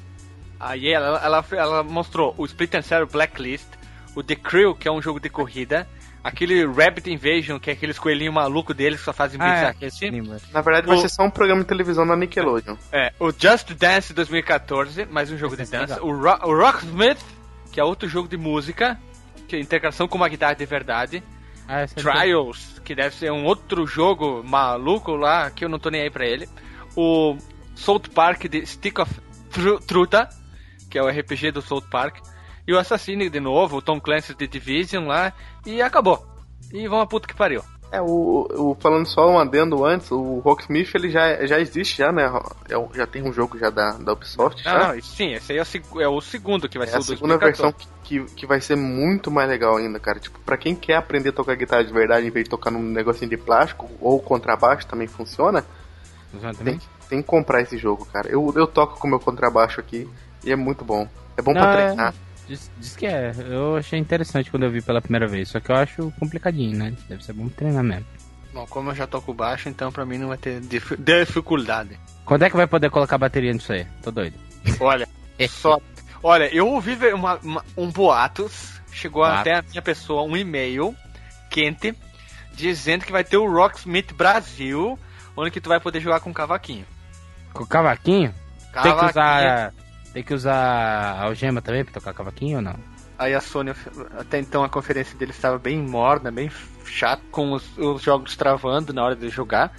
a 0.58 0.76
EA, 0.76 0.96
ela, 0.96 1.20
ela, 1.24 1.44
ela 1.52 1.82
mostrou 1.82 2.34
o 2.38 2.46
Splinter 2.46 2.82
Cell 2.82 3.06
Blacklist, 3.06 3.66
o 4.14 4.22
The 4.22 4.36
Crew, 4.36 4.74
que 4.74 4.88
é 4.88 4.92
um 4.92 5.02
jogo 5.02 5.20
de 5.20 5.28
corrida, 5.28 5.86
aquele 6.24 6.64
Rabbit 6.66 7.10
Invasion, 7.12 7.58
que 7.58 7.68
é 7.68 7.74
aqueles 7.74 7.98
coelhinhos 7.98 8.34
malucos 8.34 8.74
deles 8.74 8.98
que 9.00 9.04
só 9.04 9.12
fazem 9.12 9.38
Ah, 9.40 9.46
é. 9.46 9.72
bizarrice. 9.74 10.10
Na 10.52 10.62
verdade, 10.62 10.86
vai 10.86 10.96
O- 10.96 11.00
ser 11.00 11.10
só 11.10 11.22
um 11.24 11.30
programa 11.30 11.60
de 11.60 11.68
televisão 11.68 12.06
na 12.06 12.16
Nickelodeon. 12.16 12.76
É, 12.90 13.12
o 13.20 13.30
Just 13.30 13.72
Dance 13.74 14.14
2014, 14.14 15.04
mais 15.04 15.30
um 15.30 15.36
jogo 15.36 15.54
de 15.54 15.62
Esse 15.64 15.76
é 15.76 15.80
dança. 15.80 16.02
O, 16.02 16.10
Ro 16.16 16.38
o 16.44 16.56
Rocksmith, 16.58 17.18
que 17.70 17.78
é 17.78 17.84
outro 17.84 18.08
jogo 18.08 18.26
de 18.26 18.38
música, 18.38 18.98
que 19.46 19.54
é 19.56 19.60
integração 19.60 20.08
com 20.08 20.16
uma 20.16 20.28
guitarra 20.28 20.54
de 20.54 20.64
verdade. 20.64 21.22
Ah, 21.68 21.80
é 21.80 21.86
Trials, 21.86 22.80
que 22.84 22.94
deve 22.94 23.14
ser 23.14 23.32
um 23.32 23.44
outro 23.44 23.86
jogo 23.86 24.42
maluco 24.44 25.16
lá, 25.16 25.50
que 25.50 25.64
eu 25.64 25.68
não 25.68 25.78
tô 25.78 25.90
nem 25.90 26.02
aí 26.02 26.10
pra 26.10 26.26
ele. 26.26 26.48
O 26.96 27.36
South 27.74 28.08
Park 28.14 28.44
de 28.44 28.64
Stick 28.64 28.98
of 28.98 29.12
Tru 29.50 29.80
Truta, 29.80 30.28
que 30.90 30.98
é 30.98 31.02
o 31.02 31.08
RPG 31.08 31.50
do 31.52 31.62
South 31.62 31.88
Park. 31.90 32.18
E 32.66 32.72
o 32.72 32.78
Assassino 32.78 33.28
de 33.28 33.40
novo, 33.40 33.76
o 33.76 33.82
Tom 33.82 34.00
Clancy 34.00 34.34
de 34.34 34.46
Division 34.46 35.06
lá, 35.06 35.32
e 35.64 35.80
acabou. 35.82 36.26
E 36.72 36.88
vão 36.88 37.00
a 37.00 37.06
puta 37.06 37.28
que 37.28 37.34
pariu. 37.34 37.62
É, 37.92 38.00
o, 38.02 38.46
o- 38.50 38.76
falando 38.80 39.06
só 39.06 39.30
um 39.30 39.38
adendo 39.38 39.84
antes, 39.84 40.10
o 40.10 40.40
Rocksmith 40.40 40.90
ele 40.94 41.08
já, 41.08 41.46
já 41.46 41.58
existe 41.60 41.98
já, 41.98 42.10
né? 42.10 42.24
É 42.68 42.96
já 42.96 43.06
tem 43.06 43.22
um 43.22 43.32
jogo 43.32 43.56
já 43.58 43.70
da, 43.70 43.92
da 43.92 44.12
Ubisoft. 44.12 44.64
Não, 44.64 44.72
já. 44.72 44.92
não, 44.94 45.00
sim, 45.02 45.32
esse 45.34 45.52
aí 45.52 45.58
é 45.58 45.62
o, 45.94 46.00
é 46.00 46.08
o 46.08 46.20
segundo 46.20 46.68
que 46.68 46.78
vai 46.78 46.86
É 46.88 46.90
ser 46.90 46.96
a 46.96 47.00
o 47.00 47.02
segunda 47.04 47.38
2014. 47.38 47.62
versão 47.62 47.72
que, 48.02 48.26
que, 48.26 48.34
que 48.34 48.46
vai 48.46 48.60
ser 48.60 48.76
muito 48.76 49.30
mais 49.30 49.48
legal 49.48 49.76
ainda, 49.76 50.00
cara. 50.00 50.18
Tipo, 50.18 50.38
pra 50.40 50.56
quem 50.56 50.74
quer 50.74 50.96
aprender 50.96 51.28
a 51.28 51.32
tocar 51.32 51.54
guitarra 51.54 51.84
de 51.84 51.92
verdade 51.92 52.26
em 52.26 52.30
vez 52.30 52.44
de 52.44 52.50
tocar 52.50 52.70
num 52.72 52.82
negocinho 52.82 53.30
de 53.30 53.36
plástico, 53.36 53.88
ou 54.00 54.20
contrabaixo 54.20 54.86
também 54.88 55.06
funciona, 55.06 55.64
tem, 56.64 56.80
tem 57.08 57.22
que 57.22 57.26
comprar 57.28 57.62
esse 57.62 57.78
jogo, 57.78 58.04
cara. 58.06 58.28
Eu, 58.28 58.52
eu 58.56 58.66
toco 58.66 58.98
com 58.98 59.06
o 59.06 59.10
meu 59.10 59.20
contrabaixo 59.20 59.78
aqui 59.80 60.08
e 60.44 60.50
é 60.50 60.56
muito 60.56 60.84
bom. 60.84 61.08
É 61.36 61.40
bom 61.42 61.52
Não, 61.52 61.60
pra 61.60 61.72
é- 61.80 61.84
treinar. 61.86 62.14
Diz, 62.48 62.70
diz 62.78 62.94
que 62.96 63.06
é. 63.06 63.32
Eu 63.48 63.76
achei 63.76 63.98
interessante 63.98 64.50
quando 64.50 64.62
eu 64.64 64.70
vi 64.70 64.80
pela 64.80 65.00
primeira 65.02 65.26
vez. 65.26 65.48
Só 65.48 65.58
que 65.60 65.70
eu 65.70 65.76
acho 65.76 66.12
complicadinho, 66.18 66.76
né? 66.78 66.92
Deve 67.08 67.24
ser 67.24 67.32
bom 67.32 67.48
treinar 67.48 67.82
mesmo. 67.82 68.06
Bom, 68.52 68.66
como 68.68 68.90
eu 68.90 68.94
já 68.94 69.06
toco 69.06 69.34
baixo, 69.34 69.68
então 69.68 69.90
pra 69.92 70.06
mim 70.06 70.16
não 70.18 70.28
vai 70.28 70.38
ter 70.38 70.60
dif- 70.60 70.96
dificuldade. 70.96 71.98
Quando 72.24 72.42
é 72.44 72.50
que 72.50 72.56
vai 72.56 72.66
poder 72.66 72.88
colocar 72.90 73.18
bateria 73.18 73.52
nisso 73.52 73.72
aí? 73.72 73.86
Tô 74.02 74.10
doido. 74.10 74.34
Olha, 74.80 75.06
só. 75.48 75.78
Olha, 76.22 76.52
eu 76.54 76.66
ouvi 76.68 76.96
uma, 77.12 77.36
uma- 77.42 77.64
um 77.76 77.90
boatos, 77.90 78.80
chegou 78.92 79.22
até 79.24 79.56
a 79.56 79.62
minha 79.62 79.82
pessoa 79.82 80.22
um 80.22 80.36
e-mail 80.36 80.94
quente 81.50 81.94
dizendo 82.54 83.04
que 83.04 83.12
vai 83.12 83.22
ter 83.22 83.36
o 83.36 83.50
Rocksmith 83.50 84.12
Brasil, 84.14 84.98
onde 85.36 85.50
que 85.50 85.60
tu 85.60 85.68
vai 85.68 85.78
poder 85.78 86.00
jogar 86.00 86.20
com 86.20 86.32
cavaquinho. 86.32 86.86
Com 87.52 87.64
o 87.64 87.66
cavaquinho? 87.66 88.30
Tem 88.72 88.82
que 88.82 88.88
Cavaquinho. 88.88 89.10
usar. 89.10 89.74
Tem 90.16 90.24
que 90.24 90.32
usar 90.32 91.20
algema 91.20 91.60
também 91.60 91.84
pra 91.84 91.92
tocar 91.92 92.14
cavaquinho 92.14 92.56
ou 92.56 92.62
não? 92.62 92.74
Aí 93.18 93.34
a 93.34 93.40
Sony, 93.42 93.72
até 94.18 94.38
então 94.38 94.64
a 94.64 94.68
conferência 94.70 95.14
deles 95.14 95.36
estava 95.36 95.58
bem 95.58 95.78
morna, 95.78 96.30
bem 96.30 96.50
chata, 96.86 97.22
com 97.30 97.52
os, 97.52 97.76
os 97.76 98.00
jogos 98.00 98.34
travando 98.34 98.94
na 98.94 99.04
hora 99.04 99.14
de 99.14 99.28
jogar. 99.28 99.76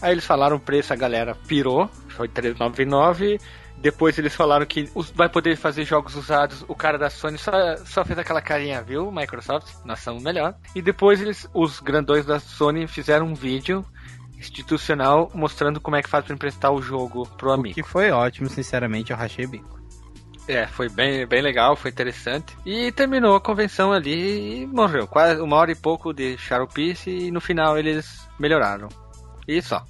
Aí 0.00 0.12
eles 0.12 0.24
falaram 0.24 0.58
o 0.58 0.60
preço, 0.60 0.92
a 0.92 0.96
galera 0.96 1.34
pirou, 1.34 1.90
foi 2.10 2.28
399. 2.28 3.40
Depois 3.78 4.16
eles 4.16 4.32
falaram 4.32 4.64
que 4.64 4.88
vai 5.12 5.28
poder 5.28 5.56
fazer 5.56 5.84
jogos 5.84 6.14
usados. 6.14 6.64
O 6.68 6.74
cara 6.76 6.96
da 6.96 7.10
Sony 7.10 7.36
só, 7.36 7.50
só 7.78 8.04
fez 8.04 8.16
aquela 8.16 8.40
carinha, 8.40 8.80
viu, 8.82 9.10
Microsoft? 9.10 9.74
Nós 9.84 9.98
somos 9.98 10.22
melhor. 10.22 10.54
E 10.72 10.80
depois 10.80 11.20
eles, 11.20 11.48
os 11.52 11.80
grandões 11.80 12.24
da 12.24 12.38
Sony 12.38 12.86
fizeram 12.86 13.26
um 13.26 13.34
vídeo 13.34 13.84
institucional 14.38 15.32
mostrando 15.34 15.80
como 15.80 15.96
é 15.96 16.02
que 16.02 16.08
faz 16.08 16.24
pra 16.24 16.32
emprestar 16.32 16.70
o 16.70 16.80
jogo 16.80 17.26
pro 17.36 17.50
amigo. 17.50 17.74
Que 17.74 17.82
foi 17.82 18.12
ótimo, 18.12 18.48
sinceramente, 18.48 19.10
eu 19.10 19.16
rachei 19.16 19.46
o 19.46 19.48
bico. 19.48 19.79
É, 20.50 20.66
foi 20.66 20.88
bem, 20.88 21.24
bem 21.26 21.40
legal, 21.40 21.76
foi 21.76 21.90
interessante. 21.92 22.56
E 22.66 22.90
terminou 22.90 23.36
a 23.36 23.40
convenção 23.40 23.92
ali 23.92 24.62
e 24.62 24.66
morreu. 24.66 25.06
Quase 25.06 25.40
uma 25.40 25.56
hora 25.56 25.70
e 25.70 25.76
pouco 25.76 26.12
de 26.12 26.36
charupice 26.36 27.08
e 27.08 27.30
no 27.30 27.40
final 27.40 27.78
eles 27.78 28.28
melhoraram. 28.38 28.88
E 29.46 29.62
só. 29.62 29.84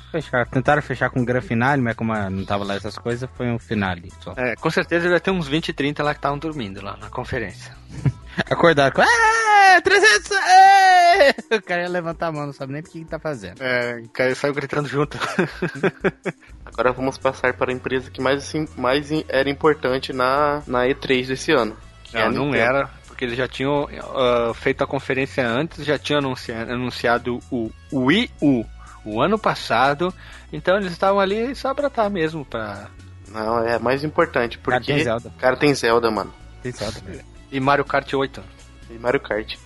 Tentaram 0.51 0.83
fechar 0.83 1.11
com 1.11 1.21
o 1.21 1.25
gran 1.25 1.41
finale, 1.41 1.83
mas 1.83 1.95
como 1.95 2.15
não 2.31 2.45
tava 2.45 2.65
lá 2.65 2.75
essas 2.75 2.97
coisas, 2.97 3.29
foi 3.35 3.51
um 3.51 3.59
finale 3.59 4.11
só. 4.21 4.35
É, 4.37 4.55
com 4.57 4.71
certeza 4.71 5.09
vai 5.09 5.21
ter 5.21 5.31
uns 5.31 5.49
20, 5.49 5.73
30 5.73 6.03
lá 6.03 6.13
que 6.13 6.19
estavam 6.19 6.39
dormindo 6.39 6.83
lá 6.83 6.97
na 6.99 7.09
conferência. 7.09 7.75
Acordaram 8.51 8.93
com. 8.95 9.03
"É, 9.03 9.81
300! 9.81 10.31
é!" 10.33 11.35
O 11.57 11.63
cara 11.63 11.83
ia 11.83 11.89
levantar 11.89 12.29
a 12.29 12.33
mão, 12.33 12.47
não 12.47 12.53
sabe 12.53 12.73
nem 12.73 12.81
o 12.81 12.85
que 12.85 13.01
que 13.01 13.05
tá 13.05 13.19
fazendo. 13.19 13.61
É, 13.63 14.03
caiu, 14.13 14.35
saiu 14.37 14.55
gritando 14.55 14.89
junto. 14.89 15.19
Agora 16.65 16.93
vamos 16.93 17.19
passar 17.19 17.53
para 17.55 17.71
a 17.71 17.75
empresa 17.75 18.11
que 18.11 18.21
mais, 18.21 18.39
assim, 18.43 18.67
mais 18.77 19.09
era 19.29 19.49
importante 19.51 20.13
na, 20.13 20.63
na 20.67 20.85
E3 20.87 21.27
desse 21.27 21.53
ano. 21.53 21.77
que 22.05 22.17
é 22.17 22.29
Não, 22.29 22.47
não 22.47 22.55
era, 22.55 22.89
porque 23.07 23.25
eles 23.25 23.37
já 23.37 23.49
tinham 23.49 23.89
ah, 24.15 24.53
feito 24.55 24.83
a 24.83 24.87
conferência 24.87 25.47
antes, 25.47 25.85
já 25.85 25.99
tinham 25.99 26.19
anuncia- 26.21 26.63
anunciado 26.63 27.41
o 27.51 27.71
Wii 27.93 28.31
U 28.41 28.65
o 29.05 29.21
ano 29.23 29.39
passado, 29.39 30.13
então 30.53 30.77
eles 30.77 30.93
estavam 30.93 31.19
ali 31.21 31.55
só 31.55 31.73
pra 31.75 31.87
estar 31.89 32.11
mesmo, 32.11 32.45
pra... 32.45 32.87
Não, 33.29 33.65
é 33.67 33.79
mais 33.79 34.05
importante, 34.05 34.59
Cara, 34.59 34.79
porque... 34.79 34.93
tem 34.93 35.03
Zelda. 35.05 35.33
Cara, 35.39 35.57
tem 35.57 35.75
Zelda, 35.75 36.11
mano. 36.11 36.33
Tem 36.63 36.71
Zelda, 36.73 37.01
velho. 37.01 37.25
E 37.51 37.59
Mario 37.61 37.85
Kart 37.85 38.13
8. 38.13 38.43
E 38.91 38.95
Mario 38.99 39.21
Kart. 39.21 39.57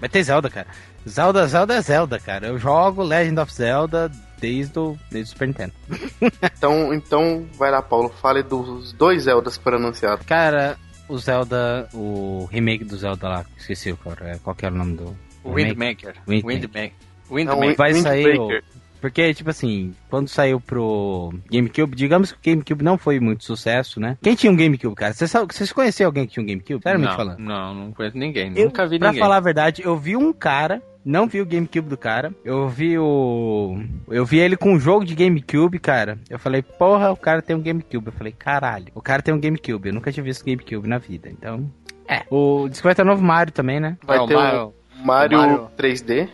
Mas 0.00 0.10
tem 0.10 0.22
Zelda, 0.22 0.48
cara. 0.50 0.66
Zelda, 1.08 1.46
Zelda 1.46 1.74
é 1.74 1.80
Zelda, 1.82 2.18
cara. 2.18 2.46
Eu 2.48 2.58
jogo 2.58 3.02
Legend 3.02 3.40
of 3.40 3.52
Zelda 3.52 4.10
desde 4.40 4.78
o, 4.78 4.96
desde 5.10 5.30
o 5.30 5.32
Super 5.34 5.48
Nintendo. 5.48 5.72
Então, 6.56 6.94
então 6.94 7.46
vai 7.58 7.70
lá, 7.70 7.82
Paulo. 7.82 8.08
Fale 8.22 8.42
dos 8.42 8.92
dois 8.92 9.24
Zeldas 9.24 9.56
que 9.56 9.64
foram 9.64 9.78
anunciados. 9.78 10.24
Cara, 10.26 10.76
o 11.08 11.18
Zelda, 11.18 11.88
o 11.92 12.48
remake 12.50 12.84
do 12.84 12.96
Zelda 12.96 13.28
lá, 13.28 13.44
esqueci 13.56 13.92
qual, 13.94 14.14
era- 14.20 14.38
qual 14.38 14.54
que 14.54 14.64
era 14.64 14.74
o 14.74 14.78
nome 14.78 14.96
do. 14.96 15.16
O 15.44 15.52
remake. 15.52 16.06
Windmaker. 16.06 16.14
Windmaker. 16.28 16.92
Windmaker. 17.30 17.46
Não, 17.46 17.58
Windmaker. 17.58 17.76
Vai 17.76 17.92
Wind 17.92 18.02
sair 18.02 18.38
o. 18.38 18.48
Porque, 19.02 19.34
tipo 19.34 19.50
assim, 19.50 19.92
quando 20.08 20.28
saiu 20.28 20.58
pro 20.60 21.34
GameCube, 21.50 21.94
digamos 21.96 22.32
que 22.32 22.38
o 22.50 22.52
GameCube 22.54 22.82
não 22.84 22.96
foi 22.96 23.18
muito 23.20 23.44
sucesso, 23.44 23.98
né? 24.00 24.16
Quem 24.22 24.34
tinha 24.36 24.50
um 24.50 24.56
GameCube, 24.56 24.94
cara? 24.94 25.12
Vocês 25.12 25.72
conheciam 25.72 26.06
alguém 26.06 26.24
que 26.26 26.32
tinha 26.34 26.42
um 26.44 26.46
GameCube? 26.46 26.80
Seriamente 26.82 27.10
não, 27.10 27.16
falando. 27.16 27.38
Não, 27.40 27.74
não 27.74 27.92
conheço 27.92 28.16
ninguém. 28.16 28.52
Eu, 28.56 28.66
Nunca 28.66 28.86
vi 28.86 28.98
pra 28.98 29.08
ninguém. 29.08 29.20
falar 29.20 29.36
a 29.36 29.40
verdade, 29.40 29.82
eu 29.84 29.96
vi 29.98 30.16
um 30.16 30.32
cara, 30.32 30.80
não 31.04 31.26
vi 31.26 31.40
o 31.40 31.44
GameCube 31.46 31.88
do 31.88 31.96
cara, 31.96 32.32
eu 32.44 32.68
vi 32.68 32.96
o. 32.96 33.76
Eu 34.08 34.24
vi 34.24 34.38
ele 34.38 34.56
com 34.56 34.72
um 34.72 34.78
jogo 34.78 35.04
de 35.04 35.16
GameCube, 35.16 35.80
cara. 35.80 36.16
Eu 36.30 36.38
falei, 36.38 36.62
porra, 36.62 37.10
o 37.10 37.16
cara 37.16 37.42
tem 37.42 37.56
um 37.56 37.60
GameCube. 37.60 38.06
Eu 38.06 38.12
falei, 38.12 38.32
caralho, 38.32 38.86
o 38.94 39.02
cara 39.02 39.20
tem 39.20 39.34
um 39.34 39.40
GameCube. 39.40 39.88
Eu 39.88 39.94
nunca 39.94 40.12
tinha 40.12 40.22
visto 40.22 40.44
GameCube 40.44 40.86
na 40.88 40.98
vida, 40.98 41.28
então. 41.28 41.68
É. 42.08 42.22
O. 42.30 42.68
Diz 42.68 42.78
que 42.78 42.84
vai 42.84 42.94
ter 42.94 43.04
novo 43.04 43.20
Mario 43.22 43.52
também, 43.52 43.80
né? 43.80 43.96
Vai 44.06 44.18
É, 44.22 44.26
ter 44.28 44.34
o 44.36 44.38
Mario, 44.38 44.74
o 45.02 45.06
Mario- 45.06 45.38
3D. 45.38 45.40
Mario, 45.40 45.68
3D. 45.76 46.28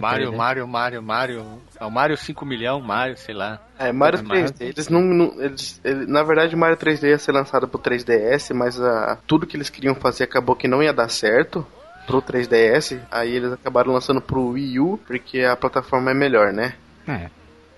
Mario, 0.00 0.68
Mario, 0.68 1.02
Mario. 1.02 1.62
É 1.80 1.84
o 1.84 1.90
Mario 1.90 2.16
5 2.16 2.44
milhão, 2.46 2.80
Mario, 2.80 3.16
sei 3.16 3.34
lá. 3.34 3.60
É, 3.78 3.92
Mario 3.92 4.20
É, 4.20 4.22
3D. 4.22 4.54
Eles 4.66 4.88
não, 4.88 5.00
não- 5.00 5.40
eles, 5.42 5.80
ele- 5.84 6.06
na 6.06 6.22
verdade, 6.22 6.54
Mario 6.56 6.76
3D 6.76 7.08
ia 7.08 7.18
ser 7.18 7.32
lançado 7.32 7.66
pro 7.68 7.78
3DS, 7.78 8.52
mas 8.54 8.80
ah, 8.80 9.18
tudo 9.26 9.46
que 9.46 9.56
eles 9.56 9.68
queriam 9.70 9.94
fazer 9.94 10.24
acabou 10.24 10.54
que 10.56 10.68
não 10.68 10.82
ia 10.82 10.92
dar 10.92 11.08
certo 11.08 11.66
pro 12.06 12.22
3DS. 12.22 12.98
Aí 13.10 13.34
eles 13.34 13.52
acabaram 13.52 13.92
lançando 13.92 14.20
pro 14.20 14.48
Wii 14.48 14.80
U, 14.80 14.98
porque 15.06 15.42
a 15.42 15.56
plataforma 15.56 16.10
é 16.10 16.14
melhor, 16.14 16.52
né? 16.52 16.74
É, 17.06 17.28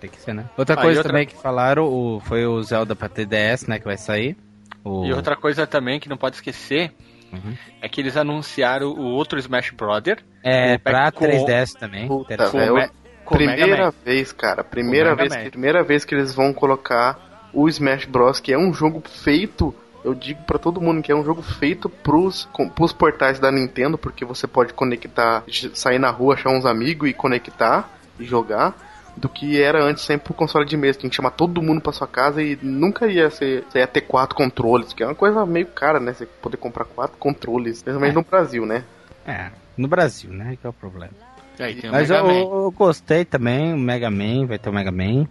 tem 0.01 0.11
que 0.11 0.21
ser, 0.21 0.35
né? 0.35 0.45
Outra 0.57 0.75
Ah, 0.79 0.83
coisa 0.83 1.01
outra- 1.01 1.13
também 1.13 1.27
que 1.27 1.35
falaram 1.37 1.85
o, 1.87 2.21
foi 2.21 2.47
o 2.47 2.63
Zelda 2.63 2.95
pra 2.95 3.09
TDS, 3.09 3.67
né? 3.69 3.79
Que 3.79 3.85
vai 3.85 3.97
sair. 3.97 4.37
O... 4.85 5.05
E 5.07 5.13
outra 5.15 5.35
coisa 5.35 5.67
também 5.67 5.99
que 5.99 6.09
não 6.11 6.17
pode 6.19 6.37
esquecer 6.37 6.93
Uhum. 7.35 7.55
é 7.81 7.89
que 7.89 8.01
eles 8.01 8.17
anunciaram 8.17 8.89
o 8.89 9.03
outro 9.13 9.39
Smash 9.39 9.71
Brother 9.71 10.19
É, 10.43 10.75
o 10.75 10.81
pra 10.81 11.11
com- 11.13 11.25
3DS 11.25 11.75
também. 11.79 12.07
Puta, 12.09 12.37
velho, 12.51 12.91
primeira 13.29 13.91
vez, 14.05 14.33
cara, 14.33 14.63
primeira 14.63 15.15
vez, 15.15 15.35
Man. 15.35 15.51
primeira 15.51 15.83
vez 15.83 16.05
que 16.05 16.15
eles 16.15 16.35
vão 16.35 16.53
colocar 16.53 17.49
o 17.53 17.69
Smash 17.69 18.05
Bros, 18.07 18.41
que 18.41 18.53
é 18.53 18.59
um 18.59 18.73
jogo 18.75 19.03
feito, 19.09 19.75
eu 20.05 20.13
digo 20.15 20.43
pra 20.43 20.59
todo 20.59 20.81
mundo 20.81 21.03
que 21.03 21.11
é 21.11 21.15
um 21.17 21.25
jogo 21.25 21.41
feito 21.41 21.89
pros, 21.89 22.49
com, 22.53 22.69
pros 22.69 22.93
portais 22.93 23.39
da 23.39 23.51
Nintendo, 23.51 23.97
porque 23.97 24.25
você 24.25 24.47
pode 24.47 24.73
conectar, 24.75 25.43
sair 25.73 25.99
na 25.99 26.11
rua, 26.11 26.35
achar 26.35 26.51
uns 26.51 26.67
amigos 26.67 27.09
e 27.09 27.13
conectar 27.15 27.89
e 28.19 28.25
jogar. 28.25 28.75
Do 29.17 29.29
que 29.29 29.61
era 29.61 29.83
antes 29.83 30.05
sempre 30.05 30.25
pro 30.25 30.35
console 30.35 30.67
de 30.67 30.77
mesa, 30.77 30.99
que 30.99 31.07
a 31.07 31.09
gente 31.09 31.17
chama 31.17 31.31
todo 31.31 31.63
mundo 31.63 31.81
pra 31.81 31.93
sua 31.93 32.07
casa 32.07 32.43
e 32.43 32.59
nunca 32.61 33.07
ia 33.07 33.31
ser. 33.31 33.65
Você 33.69 33.79
ia 33.79 33.87
ter 33.87 34.03
quatro 34.03 34.35
controles, 34.37 34.93
que 34.93 35.03
é 35.03 35.07
uma 35.07 35.15
coisa 35.15 35.47
meio 35.47 35.67
cara, 35.67 36.01
né? 36.01 36.13
Você 36.13 36.27
poder 36.27 36.57
comprar 36.57 36.85
quatro 36.85 37.17
controles, 37.17 37.83
principalmente 37.83 38.15
no 38.15 38.23
Brasil, 38.23 38.67
né? 38.67 38.85
É, 39.27 39.51
no 39.77 39.89
Brasil, 39.89 40.31
né? 40.31 40.57
Que 40.61 40.67
é 40.67 40.71
o 40.71 40.73
problema. 40.73 41.13
Aí 41.59 41.77
tem 41.77 41.89
o 41.89 41.93
Mas 41.93 42.11
Mega 42.11 42.23
eu, 42.23 42.27
Man. 42.27 42.65
eu 42.65 42.71
gostei 42.73 43.25
também, 43.25 43.73
o 43.73 43.79
Mega 43.79 44.11
Man, 44.11 44.47
vai 44.47 44.59
ter 44.59 44.69
o 44.69 44.73
Mega 44.73 44.91
Man. 44.91 45.27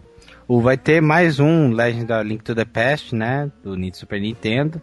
O, 0.47 0.61
vai 0.61 0.77
ter 0.77 1.01
mais 1.01 1.39
um 1.39 1.71
Legend 1.71 2.11
of 2.11 2.23
Link 2.23 2.43
to 2.43 2.55
the 2.55 2.65
Past, 2.65 3.15
né? 3.15 3.51
Do 3.63 3.75
Nintendo 3.75 3.97
Super 3.97 4.21
Nintendo. 4.21 4.81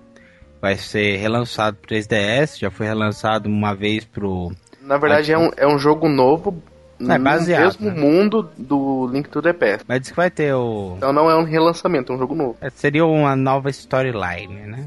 Vai 0.60 0.76
ser 0.76 1.16
relançado 1.16 1.76
pro 1.78 1.94
3DS, 1.94 2.58
já 2.58 2.70
foi 2.70 2.86
relançado 2.86 3.48
uma 3.48 3.74
vez 3.74 4.04
pro. 4.04 4.52
Na 4.82 4.98
verdade, 4.98 5.32
é 5.32 5.38
um, 5.38 5.50
é 5.56 5.66
um 5.66 5.78
jogo 5.78 6.08
novo 6.08 6.62
É, 7.08 7.18
baseado, 7.18 7.78
no 7.78 7.86
mesmo 7.86 7.90
né? 7.90 8.00
mundo 8.00 8.50
do 8.58 9.06
Link 9.06 9.28
to 9.28 9.40
the 9.40 9.52
Past. 9.52 9.84
Mas 9.88 10.00
diz 10.00 10.10
que 10.10 10.16
vai 10.16 10.30
ter 10.30 10.54
o. 10.54 10.94
Então 10.96 11.12
não 11.12 11.30
é 11.30 11.36
um 11.36 11.44
relançamento, 11.44 12.12
é 12.12 12.16
um 12.16 12.18
jogo 12.18 12.34
novo. 12.34 12.56
é, 12.60 12.68
Seria 12.70 13.06
uma 13.06 13.34
nova 13.34 13.70
storyline, 13.70 14.66
né? 14.66 14.86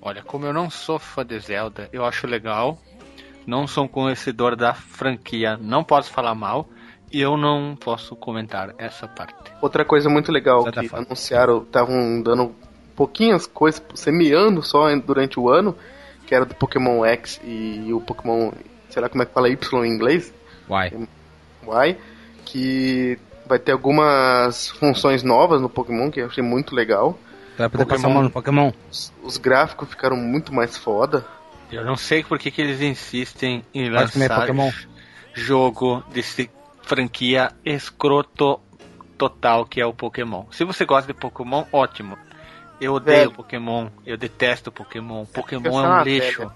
Olha, 0.00 0.22
como 0.22 0.46
eu 0.46 0.52
não 0.52 0.70
sou 0.70 0.98
fã 0.98 1.24
de 1.24 1.38
Zelda, 1.40 1.88
eu 1.92 2.04
acho 2.04 2.26
legal. 2.26 2.78
Não 3.46 3.66
sou 3.66 3.84
um 3.84 3.88
conhecedor 3.88 4.54
da 4.56 4.72
franquia, 4.74 5.58
não 5.60 5.82
posso 5.82 6.10
falar 6.10 6.34
mal. 6.34 6.68
E 7.12 7.20
eu 7.20 7.36
não 7.36 7.76
posso 7.76 8.16
comentar 8.16 8.74
essa 8.76 9.06
parte. 9.06 9.34
Outra 9.62 9.84
coisa 9.84 10.08
muito 10.08 10.32
legal 10.32 10.62
Zelda 10.62 10.80
que 10.80 10.88
fala. 10.88 11.04
anunciaram, 11.04 11.62
estavam 11.62 12.20
dando 12.20 12.52
pouquinhas 12.96 13.46
coisas, 13.46 13.80
semeando 13.94 14.62
só 14.62 14.94
durante 14.96 15.38
o 15.38 15.48
ano, 15.48 15.76
que 16.26 16.34
era 16.34 16.44
do 16.44 16.54
Pokémon 16.54 17.04
X 17.04 17.40
e 17.44 17.92
o 17.92 18.00
Pokémon, 18.00 18.50
sei 18.90 19.00
lá 19.00 19.08
como 19.08 19.22
é 19.22 19.26
que 19.26 19.32
fala 19.32 19.48
Y 19.48 19.84
em 19.84 19.88
inglês, 19.88 20.32
Uai. 20.68 20.92
Y, 21.72 21.96
que 22.44 23.18
vai 23.46 23.58
ter 23.58 23.72
algumas 23.72 24.70
funções 24.70 25.22
novas 25.22 25.60
no 25.60 25.68
Pokémon, 25.68 26.10
que 26.10 26.20
eu 26.20 26.26
achei 26.26 26.42
muito 26.42 26.74
legal. 26.74 27.18
Vai 27.56 27.68
poder 27.68 27.84
Pokémon. 27.84 27.96
passar 27.96 28.08
a 28.08 28.14
mão 28.14 28.22
no 28.22 28.30
Pokémon? 28.30 28.72
Os, 28.90 29.12
os 29.22 29.36
gráficos 29.36 29.88
ficaram 29.88 30.16
muito 30.16 30.52
mais 30.52 30.76
foda. 30.76 31.24
Eu 31.70 31.84
não 31.84 31.96
sei 31.96 32.22
por 32.22 32.38
que, 32.38 32.50
que 32.50 32.60
eles 32.60 32.80
insistem 32.80 33.64
em 33.74 33.90
lançar 33.90 34.40
Pokémon. 34.40 34.70
jogo 35.32 36.02
desse 36.12 36.50
franquia 36.82 37.52
escroto 37.64 38.60
total 39.16 39.64
que 39.64 39.80
é 39.80 39.86
o 39.86 39.92
Pokémon. 39.92 40.44
Se 40.50 40.64
você 40.64 40.84
gosta 40.84 41.12
de 41.12 41.18
Pokémon, 41.18 41.64
ótimo. 41.72 42.16
Eu 42.80 42.94
odeio 42.94 43.18
Velho. 43.18 43.30
Pokémon, 43.32 43.88
eu 44.04 44.16
detesto 44.16 44.70
Pokémon. 44.70 45.24
Pokémon 45.26 45.80
é 45.80 45.88
um 45.88 46.02
lixo. 46.02 46.40
velha. 46.40 46.52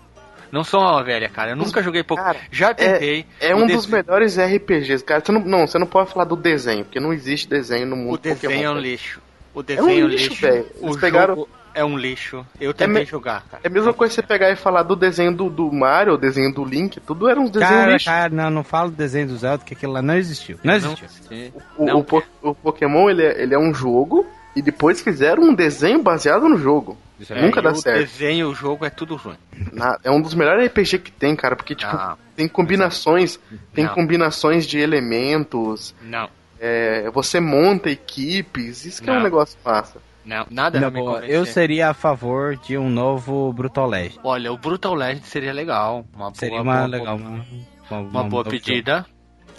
Não 0.52 0.64
sou 0.64 0.80
uma 0.80 1.02
velha, 1.02 1.28
cara. 1.28 1.50
Eu 1.52 1.56
nunca 1.56 1.82
joguei 1.82 2.02
Pokémon. 2.02 2.34
Já 2.50 2.72
tentei. 2.74 3.26
É 3.40 3.54
O 3.54 3.58
um 3.64 3.66
dos 3.66 3.86
melhores 3.86 4.38
RPGs, 4.38 5.04
cara. 5.04 5.22
Você 5.24 5.32
não, 5.32 5.40
não, 5.40 5.66
você 5.66 5.78
não 5.78 5.86
pode 5.86 6.10
falar 6.12 6.24
do 6.24 6.36
desenho, 6.36 6.84
porque 6.84 6.98
não 7.00 7.12
existe 7.12 7.48
desenho 7.48 7.86
no 7.86 7.96
mundo 7.96 8.14
O 8.14 8.18
desenho 8.18 8.52
Pokémon. 8.52 8.62
é 8.62 8.70
um 8.70 8.78
lixo. 8.78 9.20
O 9.54 9.62
desenho 9.62 9.88
é 10.02 10.04
um 10.04 10.08
lixo, 10.08 10.28
lixo. 10.30 10.40
velho. 10.42 10.56
O 10.56 10.64
Eles 10.64 10.80
jogo 10.80 10.98
pegaram- 11.00 11.46
é 11.74 11.84
um 11.84 11.96
lixo. 11.96 12.44
Eu 12.60 12.72
tentei 12.74 13.02
me- 13.02 13.04
jogar, 13.04 13.44
cara. 13.48 13.60
É 13.62 13.68
a 13.68 13.70
mesma 13.70 13.92
coisa 13.92 14.14
você 14.14 14.22
pegar 14.22 14.50
e 14.50 14.56
falar 14.56 14.82
do 14.82 14.96
desenho 14.96 15.32
do, 15.32 15.48
do 15.48 15.70
Mario, 15.72 16.14
o 16.14 16.16
desenho 16.18 16.52
do 16.52 16.64
Link, 16.64 16.98
tudo 17.00 17.28
era 17.28 17.38
uns 17.38 17.50
desenhos 17.50 17.74
Cara, 17.76 17.92
lixo. 17.92 18.04
cara, 18.06 18.34
não, 18.34 18.50
não 18.50 18.64
falo 18.64 18.90
do 18.90 18.96
desenho 18.96 19.28
do 19.28 19.36
Zelda, 19.36 19.62
que 19.64 19.74
aquilo 19.74 19.92
lá 19.92 20.02
não 20.02 20.14
existiu. 20.16 20.58
Não 20.64 20.74
existiu. 20.74 21.08
sei. 21.28 21.52
O, 21.76 21.84
Não, 21.84 21.98
o 21.98 22.04
Po- 22.04 22.22
o 22.42 22.54
Pokémon, 22.54 23.08
ele 23.10 23.22
é, 23.24 23.42
ele 23.42 23.54
é 23.54 23.58
um 23.58 23.72
jogo, 23.72 24.26
e 24.56 24.62
depois 24.62 25.00
fizeram 25.00 25.42
um 25.44 25.54
desenho 25.54 26.02
baseado 26.02 26.48
no 26.48 26.56
jogo. 26.58 26.96
Isso 27.18 27.32
é- 27.34 27.42
Nunca 27.42 27.60
dá 27.60 27.70
o 27.72 27.74
certo. 27.74 27.98
desenho, 27.98 28.48
o 28.48 28.54
jogo 28.54 28.84
é 28.84 28.90
tudo 28.90 29.16
ruim. 29.16 29.36
Na- 29.72 29.98
é 30.04 30.10
um 30.10 30.20
dos 30.20 30.34
melhores 30.34 30.64
RPG 30.66 30.98
que 30.98 31.10
tem, 31.10 31.34
cara, 31.34 31.56
porque, 31.56 31.74
tipo, 31.74 31.92
Não. 31.96 32.16
tem 32.36 32.46
combinações, 32.48 33.40
tem 33.74 33.86
Não. 33.86 33.94
combinações 33.94 34.66
de 34.66 34.78
elementos, 34.78 35.94
Não, 36.02 36.28
é, 36.60 37.10
você 37.10 37.40
monta 37.40 37.90
equipes, 37.90 38.84
isso 38.84 39.02
que 39.02 39.10
é 39.10 39.12
um 39.12 39.16
Não. 39.16 39.22
negócio 39.24 39.58
massa. 39.64 40.00
não, 40.24 40.46
nada 40.50 40.90
boa, 40.90 41.14
convencer. 41.14 41.34
eu 41.34 41.44
seria 41.46 41.88
a 41.90 41.94
favor 41.94 42.56
de 42.56 42.76
um 42.78 42.88
novo 42.88 43.52
Brutal 43.52 43.88
Legend. 43.88 44.20
Olha, 44.22 44.52
o 44.52 44.58
Brutal 44.58 44.94
Legend 44.94 45.26
seria 45.26 45.52
legal. 45.52 46.04
Uma 46.14 46.32
Seria 46.34 46.62
boa, 46.62 46.62
uma 46.62 46.74
boa- 46.76 46.86
legal, 46.86 47.16
uma, 47.16 47.46
uma, 47.90 48.00
Uma 48.00 48.24
boa 48.24 48.44
pedida. 48.44 49.06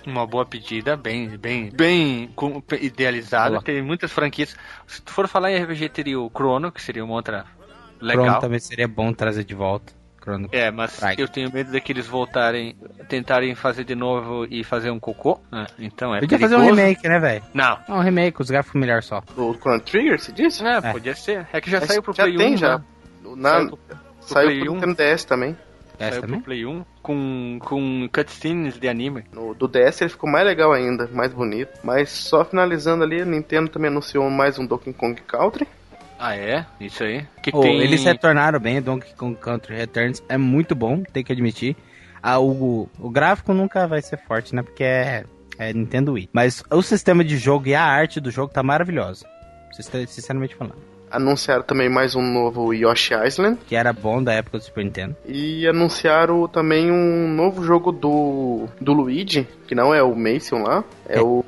Uma 0.06 0.26
boa 0.26 0.46
pedida, 0.46 0.96
bem, 0.96 1.30
bem, 1.38 1.70
bem 1.72 2.30
idealizada. 2.82 3.62
Tem 3.62 3.82
muitas 3.82 4.12
franquias. 4.12 4.56
Se 4.88 5.02
tu 5.02 5.12
for 5.12 5.28
falar 5.28 5.52
em 5.52 5.62
RPG, 5.64 5.90
teria 5.90 6.20
o 6.20 6.30
Chrono, 6.30 6.72
que 6.72 6.82
seria 6.82 7.04
uma 7.04 7.14
outra 7.16 7.46
legal. 8.02 8.26
Chrono 8.26 8.42
também 8.42 8.60
seria 8.60 8.88
bom 8.88 9.14
trazer 9.14 9.44
de 9.44 9.54
volta. 9.54 9.94
Chrono. 10.22 10.50
É, 10.52 10.70
mas 10.72 10.94
Strike. 10.94 11.22
eu 11.22 11.28
tenho 11.28 11.52
medo 11.54 11.72
de 11.72 11.80
que 11.80 11.92
eles 11.92 12.06
voltarem, 12.08 12.76
tentarem 13.08 13.56
fazer 13.56 13.84
de 13.86 13.96
novo 13.96 14.46
e 14.50 14.64
fazer 14.64 14.90
um 14.92 15.00
cocô. 15.00 15.40
né? 15.52 15.66
Então 15.78 16.14
é 16.16 16.20
Podia 16.20 16.38
fazer 16.40 16.56
um 16.56 16.60
perigoso. 16.60 16.82
remake, 16.82 17.08
né, 17.08 17.20
velho? 17.20 17.44
Não. 17.54 17.80
Um 17.90 18.00
remake, 18.00 18.42
os 18.42 18.50
gráficos 18.50 18.80
melhor 18.80 19.02
só. 19.04 19.22
O 19.38 19.54
Chrono 19.54 19.80
Trigger, 19.82 20.20
você 20.20 20.32
disse? 20.32 20.66
É, 20.66 20.78
É. 20.78 20.92
podia 20.92 21.16
ser. 21.16 21.48
É 21.54 21.62
que 21.62 21.70
já 21.70 21.80
Mas 21.80 21.88
saiu 21.90 22.04
pro 22.04 22.14
já 22.14 22.24
Play 22.24 22.38
tem 22.38 22.54
1. 22.56 22.58
já. 22.58 22.78
né? 22.80 22.84
Na, 23.38 23.50
Saiu 23.52 23.68
pro- 23.70 23.80
saiu 24.22 24.48
Play 24.48 24.60
pro 24.62 24.72
1. 24.72 24.76
Nintendo 24.76 24.96
DS 24.96 25.24
também. 25.26 25.58
Essa 26.00 26.12
Saiu 26.12 26.22
também? 26.22 26.40
pro 26.40 26.46
Play 26.46 26.66
1 26.66 26.86
com, 27.02 27.60
com 27.62 28.10
cutscenes 28.14 28.80
de 28.80 28.88
anime. 28.88 29.24
No, 29.34 29.54
do 29.54 29.68
DS 29.68 30.02
ele 30.02 30.10
ficou 30.10 30.30
mais 30.30 30.46
legal 30.46 30.72
ainda, 30.72 31.08
mais 31.12 31.34
bonito. 31.34 31.78
Mas 31.84 32.10
só 32.10 32.46
finalizando 32.46 33.04
ali, 33.04 33.22
a 33.22 33.26
Nintendo 33.26 33.70
também 33.70 33.90
anunciou 33.92 34.30
mais 34.30 34.58
um 34.58 34.66
Donkey 34.66 34.94
Kong 34.94 35.22
Country. 35.22 35.68
Ah, 36.18 36.36
é? 36.36 36.66
Isso 36.82 37.04
aí. 37.04 37.26
Que 37.44 37.52
Pô, 37.52 37.62
tem... 37.62 37.80
Eles 37.82 38.04
retornaram 38.04 38.60
bem, 38.60 38.82
Donkey 38.82 39.14
Kong 39.16 39.36
Country 39.38 39.76
Returns 39.76 40.24
é 40.28 40.38
muito 40.38 40.74
bom, 40.76 41.04
tem 41.04 41.24
que 41.24 41.32
admitir. 41.32 41.76
Ah, 42.22 42.40
o, 42.40 42.90
o 43.00 43.10
gráfico 43.10 43.54
nunca 43.54 43.88
vai 43.88 44.02
ser 44.02 44.18
forte, 44.18 44.54
né? 44.54 44.62
Porque 44.62 44.84
é, 44.84 45.24
é 45.58 45.72
Nintendo 45.74 46.14
Wii. 46.14 46.30
Mas 46.34 46.62
o 46.70 46.82
sistema 46.82 47.24
de 47.24 47.38
jogo 47.38 47.68
e 47.70 47.76
a 47.76 47.84
arte 47.84 48.20
do 48.20 48.32
jogo 48.32 48.52
tá 48.54 48.62
maravilhosa. 48.62 49.26
Sincer- 49.72 50.08
Sinceramente 50.08 50.56
falando. 50.56 50.76
Anunciaram 51.12 51.64
também 51.64 51.90
mais 51.90 52.16
um 52.16 52.22
novo 52.22 52.74
Yoshi 52.74 53.14
Island. 53.26 53.58
Que 53.68 53.76
era 53.76 53.92
bom 53.92 54.22
da 54.22 54.34
época 54.34 54.58
do 54.60 54.64
Super 54.64 54.84
Nintendo. 54.86 55.16
E 55.28 55.68
anunciaram 55.68 56.48
também 56.48 56.92
um 56.92 57.28
novo 57.28 57.64
jogo 57.64 57.92
do, 57.92 58.68
do 58.80 58.94
Luigi, 58.94 59.48
que 59.68 59.74
não 59.74 59.94
é 59.94 60.04
o 60.04 60.16
Mason 60.16 60.64
lá, 60.64 60.84
é, 61.08 61.18
É. 61.18 61.22
o. 61.22 61.44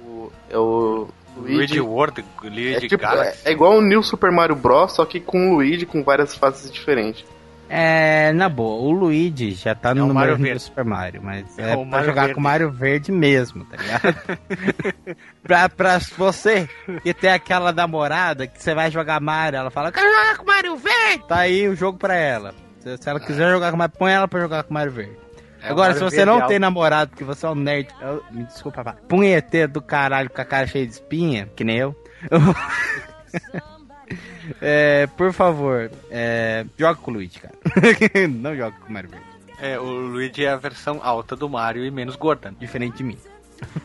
É 0.49 0.57
o 0.57 1.07
Luigi 1.38 1.55
Luigi. 1.57 1.80
World, 1.82 2.22
É, 2.43 2.47
Luigi 2.49 2.88
tipo, 2.89 2.95
é, 2.95 3.07
Galaxy. 3.07 3.41
é 3.47 3.51
igual 3.51 3.78
o 3.78 3.82
New 3.82 4.03
Super 4.03 4.32
Mario 4.32 4.55
Bros, 4.55 4.91
só 4.93 5.05
que 5.05 5.20
com 5.20 5.51
o 5.51 5.55
Luigi 5.55 5.86
com 5.86 6.03
várias 6.03 6.36
fases 6.36 6.70
diferentes. 6.72 7.24
É, 7.74 8.34
na 8.34 8.49
boa, 8.49 8.82
o 8.82 8.91
Luigi 8.91 9.51
já 9.51 9.74
tá 9.74 9.95
no 9.95 10.01
É 10.01 10.03
o 10.03 10.13
Mario 10.13 10.34
número 10.38 10.55
do. 10.55 10.59
Super 10.59 10.84
Mario, 10.84 11.22
mas 11.24 11.57
É 11.57 11.72
é, 11.72 11.76
pra 11.78 11.86
Mario 11.86 12.05
jogar 12.07 12.22
Verde. 12.24 12.34
com 12.34 12.39
o 12.41 12.43
Mario 12.43 12.69
Verde 12.72 13.11
mesmo, 13.13 13.63
tá 13.63 13.78
ligado? 13.78 14.15
pra, 15.41 15.69
pra 15.69 15.99
você 16.17 16.67
que 17.01 17.13
tem 17.13 17.32
aquela 17.32 17.72
namorada 17.72 18.45
que 18.45 18.61
você 18.61 18.76
vai 18.76 18.91
jogar 18.91 19.22
Mario, 19.22 19.57
ela 19.57 19.72
fala, 19.72 19.89
quero 19.89 20.05
jogar 20.09 20.38
com 20.38 20.43
o 20.43 20.47
Mario 20.47 20.76
Verde! 20.76 21.24
Tá 21.30 21.38
aí 21.38 21.69
o 21.69 21.76
jogo 21.76 21.97
pra 21.97 22.13
ela. 22.15 22.53
Se, 22.82 22.97
se 22.97 23.09
ela 23.09 23.19
quiser 23.22 23.49
jogar 23.49 23.69
com 23.69 23.76
o 23.76 23.80
Mario, 23.80 23.95
põe 23.97 24.11
ela 24.11 24.28
pra 24.28 24.41
jogar 24.41 24.63
com 24.63 24.72
o 24.72 24.74
Mario 24.74 24.91
Verde. 24.91 25.17
É 25.63 25.69
Agora, 25.69 25.93
se 25.93 25.99
você 26.01 26.26
não 26.26 26.45
tem 26.47 26.59
namorado, 26.59 27.11
porque 27.11 27.24
você 27.24 27.45
é 27.45 27.49
um 27.49 27.55
nerd, 27.55 27.88
eu- 28.01 28.22
me 28.32 28.43
desculpa, 28.43 28.84
punheteiro 29.07 29.72
do 29.72 29.82
caralho 29.82 30.30
com 30.30 30.41
a 30.41 30.45
cara 30.45 30.67
cheia 30.67 30.86
de 30.86 30.91
espinha, 30.93 31.47
que 31.55 31.63
nem 31.63 31.78
eu. 31.78 31.95
É, 34.62 35.08
por 35.18 35.34
favor, 35.34 35.92
é, 36.10 36.66
joga 36.78 36.96
com 37.00 37.12
o 37.12 37.14
Luigi, 37.16 37.39
cara. 37.39 37.54
não 38.30 38.56
joga 38.56 38.76
com 38.80 38.89
o 38.89 38.92
Mario 38.94 39.10
Verde. 39.10 39.26
É, 39.60 39.80
o 39.80 39.84
Luigi 39.84 40.46
é 40.46 40.50
a 40.50 40.56
versão 40.58 41.00
alta 41.04 41.36
do 41.36 41.48
Mario 41.48 41.86
e 41.86 41.92
menos 41.92 42.16
gorda. 42.16 42.54
Diferente 42.60 42.98
de 42.98 43.04
mim. 43.04 43.18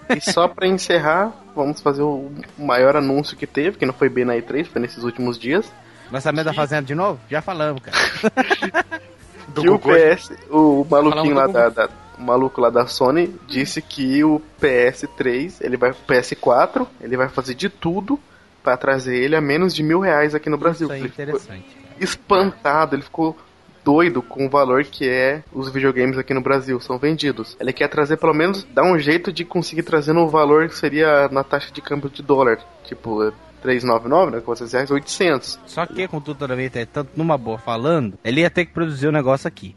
E 0.09 0.21
só 0.21 0.49
pra 0.49 0.67
encerrar, 0.67 1.33
vamos 1.55 1.83
fazer 1.83 2.01
o 2.03 2.31
maior 2.59 2.97
anúncio 2.97 3.37
que 3.37 3.47
teve, 3.47 3.77
que 3.77 3.85
não 3.85 3.93
foi 3.93 4.09
bem 4.09 4.25
na 4.25 4.35
E3, 4.35 4.67
foi 4.67 4.81
nesses 4.81 5.05
últimos 5.05 5.39
dias. 5.39 5.71
Lançamento 6.11 6.47
da 6.47 6.55
Fazenda 6.55 6.83
de 6.87 6.95
novo? 6.95 7.21
Já 7.29 7.43
falamos, 7.43 7.83
cara. 7.83 7.97
que 9.55 9.69
o 9.69 9.79
PS, 9.79 10.31
o 10.51 10.87
Falamos 10.89 11.15
maluquinho 11.15 11.35
lá 11.35 11.47
do 11.47 11.53
da, 11.53 11.69
da- 11.69 11.89
o 12.19 12.23
maluco 12.23 12.61
lá 12.61 12.71
da 12.71 12.87
Sony 12.87 13.35
disse 13.47 13.83
que 13.83 14.25
o 14.25 14.41
PS3, 14.61 15.57
ele 15.61 15.77
vai 15.77 15.91
PS4, 15.93 16.87
ele 17.03 17.15
vai 17.17 17.29
fazer 17.29 17.55
de 17.55 17.69
tudo 17.69 18.19
pra 18.67 18.77
trazer 18.77 19.17
ele 19.17 19.37
a 19.37 19.41
menos 19.41 19.73
de 19.73 19.81
mil 19.81 20.01
reais 20.01 20.35
aqui 20.35 20.51
no 20.51 20.59
Brasil. 20.59 20.89
Isso 20.89 20.95
é 20.95 20.99
Ele 20.99 21.09
ficou 21.09 21.25
interessante. 21.25 21.77
espantado, 22.01 22.97
ele 22.97 23.03
ficou 23.03 23.37
doido 23.85 24.21
com 24.21 24.45
o 24.45 24.51
valor 24.51 24.83
que 24.83 25.09
é 25.09 25.45
os 25.53 25.71
videogames 25.71 26.19
aqui 26.19 26.35
no 26.35 26.41
Brasil, 26.41 26.81
são 26.81 26.99
vendidos. 26.99 27.57
Ele 27.61 27.73
quer 27.73 27.87
trazer 27.87 28.17
pelo 28.17 28.35
menos, 28.35 28.65
dar 28.75 28.83
um 28.83 28.99
jeito 28.99 29.33
de 29.33 29.45
conseguir 29.45 29.85
trazer 29.85 30.13
no 30.13 30.29
valor 30.29 30.69
que 30.69 30.77
seria 30.77 31.29
na 31.29 31.45
taxa 31.45 31.71
de 31.73 31.81
câmbio 31.81 32.11
de 32.11 32.25
dólar, 32.25 32.59
tipo 32.83 33.23
é 33.23 33.31
399, 33.63 34.33
né, 34.33 34.41
com 34.41 34.53
vocês 34.53 34.73
reais, 34.73 34.91
800. 34.91 35.61
Só 35.67 35.87
que 35.87 36.09
com 36.09 36.21
tudo 36.21 36.49
também, 36.49 36.69
tá 36.69 36.85
tanto 36.85 37.11
numa 37.15 37.39
boa 37.39 37.59
falando, 37.59 38.19
ele 38.25 38.41
ia 38.41 38.51
ter 38.51 38.65
que 38.65 38.73
produzir 38.73 39.07
o 39.07 39.13
negócio 39.13 39.47
aqui. 39.47 39.77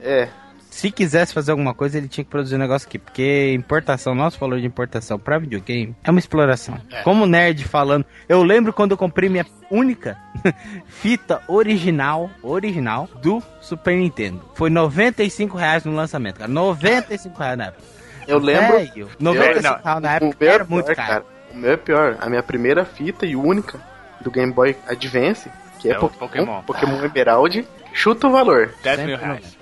É, 0.00 0.28
Se 0.72 0.90
quisesse 0.90 1.34
fazer 1.34 1.50
alguma 1.50 1.74
coisa, 1.74 1.98
ele 1.98 2.08
tinha 2.08 2.24
que 2.24 2.30
produzir 2.30 2.54
o 2.54 2.58
negócio 2.58 2.88
aqui. 2.88 2.98
Porque 2.98 3.52
importação, 3.52 4.14
nosso 4.14 4.38
valor 4.40 4.58
de 4.58 4.66
importação 4.66 5.18
pra 5.18 5.38
videogame 5.38 5.94
é 6.02 6.10
uma 6.10 6.18
exploração. 6.18 6.80
Como 7.04 7.26
nerd 7.26 7.62
falando, 7.64 8.06
eu 8.26 8.42
lembro 8.42 8.72
quando 8.72 8.92
eu 8.92 8.96
comprei 8.96 9.28
minha 9.28 9.44
única 9.70 10.16
fita 10.88 11.42
original, 11.46 12.30
original, 12.42 13.06
do 13.20 13.42
Super 13.60 13.94
Nintendo. 13.94 14.42
Foi 14.54 14.70
95 14.70 15.58
reais 15.58 15.84
no 15.84 15.94
lançamento, 15.94 16.38
cara. 16.38 16.50
95 16.50 17.38
reais 17.38 17.58
na 17.58 17.64
época. 17.66 17.82
eu 18.26 18.38
lembro. 18.38 18.72
Velho, 18.78 19.10
95 19.20 19.82
reais 19.84 20.02
na 20.02 20.14
época 20.14 20.36
meu 20.40 20.48
é 20.50 20.54
era 20.54 20.64
pior, 20.64 20.70
muito 20.70 20.94
caro. 20.94 21.24
O 21.52 21.56
meu 21.58 21.72
é 21.72 21.76
pior. 21.76 22.16
A 22.18 22.30
minha 22.30 22.42
primeira 22.42 22.82
fita 22.86 23.26
e 23.26 23.36
única 23.36 23.78
do 24.22 24.30
Game 24.30 24.50
Boy 24.50 24.74
Advance, 24.88 25.50
que 25.78 25.90
é, 25.90 25.92
É 25.92 25.98
o 25.98 26.08
Pokémon, 26.08 26.62
Pokémon. 26.62 26.62
Pokémon 26.62 27.04
Emerald, 27.04 27.68
chuta 27.92 28.26
o 28.26 28.32
valor. 28.32 28.72
10 28.82 28.96
Sempre 28.96 29.06
mil 29.06 29.18
reais. 29.18 29.58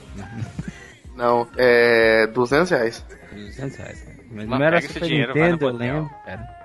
Não, 1.20 1.46
é 1.56 2.26
200 2.28 2.70
reais. 2.70 3.04
200 3.32 3.76
reais. 3.76 4.00
cara. 4.02 4.16
Mas 4.32 4.46
Mas 4.46 4.58
não 4.58 4.66
era 4.66 4.76
pega 4.76 4.86
esse 4.86 4.94
Super 4.94 5.08
dinheiro, 5.08 5.32
vai 5.34 5.42
no 5.42 5.48
Nintendo, 5.52 5.66
eu 5.66 5.76
lembro, 5.76 6.10
cara. 6.24 6.60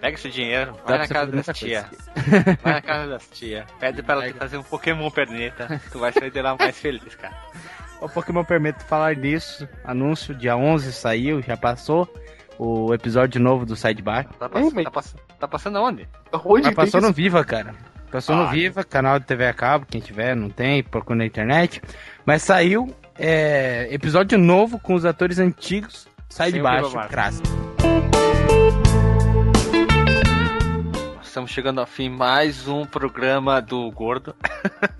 Pega 0.00 0.14
esse 0.16 0.30
dinheiro, 0.30 0.76
vai 0.84 0.98
na 0.98 1.06
casa 1.08 1.30
das 1.32 1.46
tia. 1.56 1.84
coisa. 1.84 2.58
Vai 2.62 2.72
na 2.74 2.82
casa 2.82 3.08
das 3.10 3.28
tia. 3.30 3.64
Pede 3.78 4.02
pra 4.02 4.14
ela 4.14 4.26
te 4.26 4.32
fazer 4.32 4.56
um 4.56 4.62
Pokémon 4.64 5.08
perneta. 5.10 5.80
Tu 5.92 5.98
vai 5.98 6.12
sair 6.12 6.30
de 6.30 6.42
lá 6.42 6.56
mais 6.56 6.76
feliz, 6.76 7.14
cara. 7.14 7.34
O 8.00 8.08
Pokémon 8.08 8.42
permite 8.44 8.82
falar 8.82 9.14
disso. 9.14 9.68
Anúncio 9.84 10.34
dia 10.34 10.56
11 10.56 10.92
saiu, 10.92 11.40
já 11.40 11.56
passou. 11.56 12.12
O 12.58 12.92
episódio 12.92 13.40
novo 13.40 13.64
do 13.64 13.76
Sidebar. 13.76 14.24
Tá, 14.40 14.46
Ei, 14.46 14.50
pass 14.50 14.72
mas- 14.72 14.84
tá, 14.84 14.90
pass- 14.90 15.16
tá 15.38 15.46
passando 15.48 15.78
aonde? 15.78 16.08
Hoje 16.44 16.64
Mas 16.66 16.74
passou 16.74 17.00
no 17.00 17.12
Viva, 17.12 17.44
cara. 17.44 17.72
Passou 18.10 18.34
no 18.34 18.42
Ah. 18.42 18.50
Viva, 18.50 18.82
canal 18.84 19.20
de 19.20 19.26
TV 19.26 19.46
a 19.46 19.54
cabo, 19.54 19.86
quem 19.88 20.00
tiver, 20.00 20.34
não 20.34 20.50
tem, 20.50 20.82
procura 20.82 21.16
na 21.16 21.24
internet. 21.26 21.80
Mas 22.26 22.42
saiu 22.42 22.92
é, 23.16 23.88
episódio 23.90 24.38
novo 24.38 24.78
com 24.78 24.94
os 24.94 25.04
atores 25.04 25.38
antigos. 25.38 26.06
Sai 26.28 26.52
de 26.52 26.60
baixo, 26.60 26.92
crasse. 27.08 27.42
Estamos 31.22 31.50
chegando 31.50 31.80
ao 31.80 31.86
fim 31.86 32.08
mais 32.08 32.68
um 32.68 32.84
programa 32.84 33.60
do 33.60 33.90
Gordo. 33.90 34.34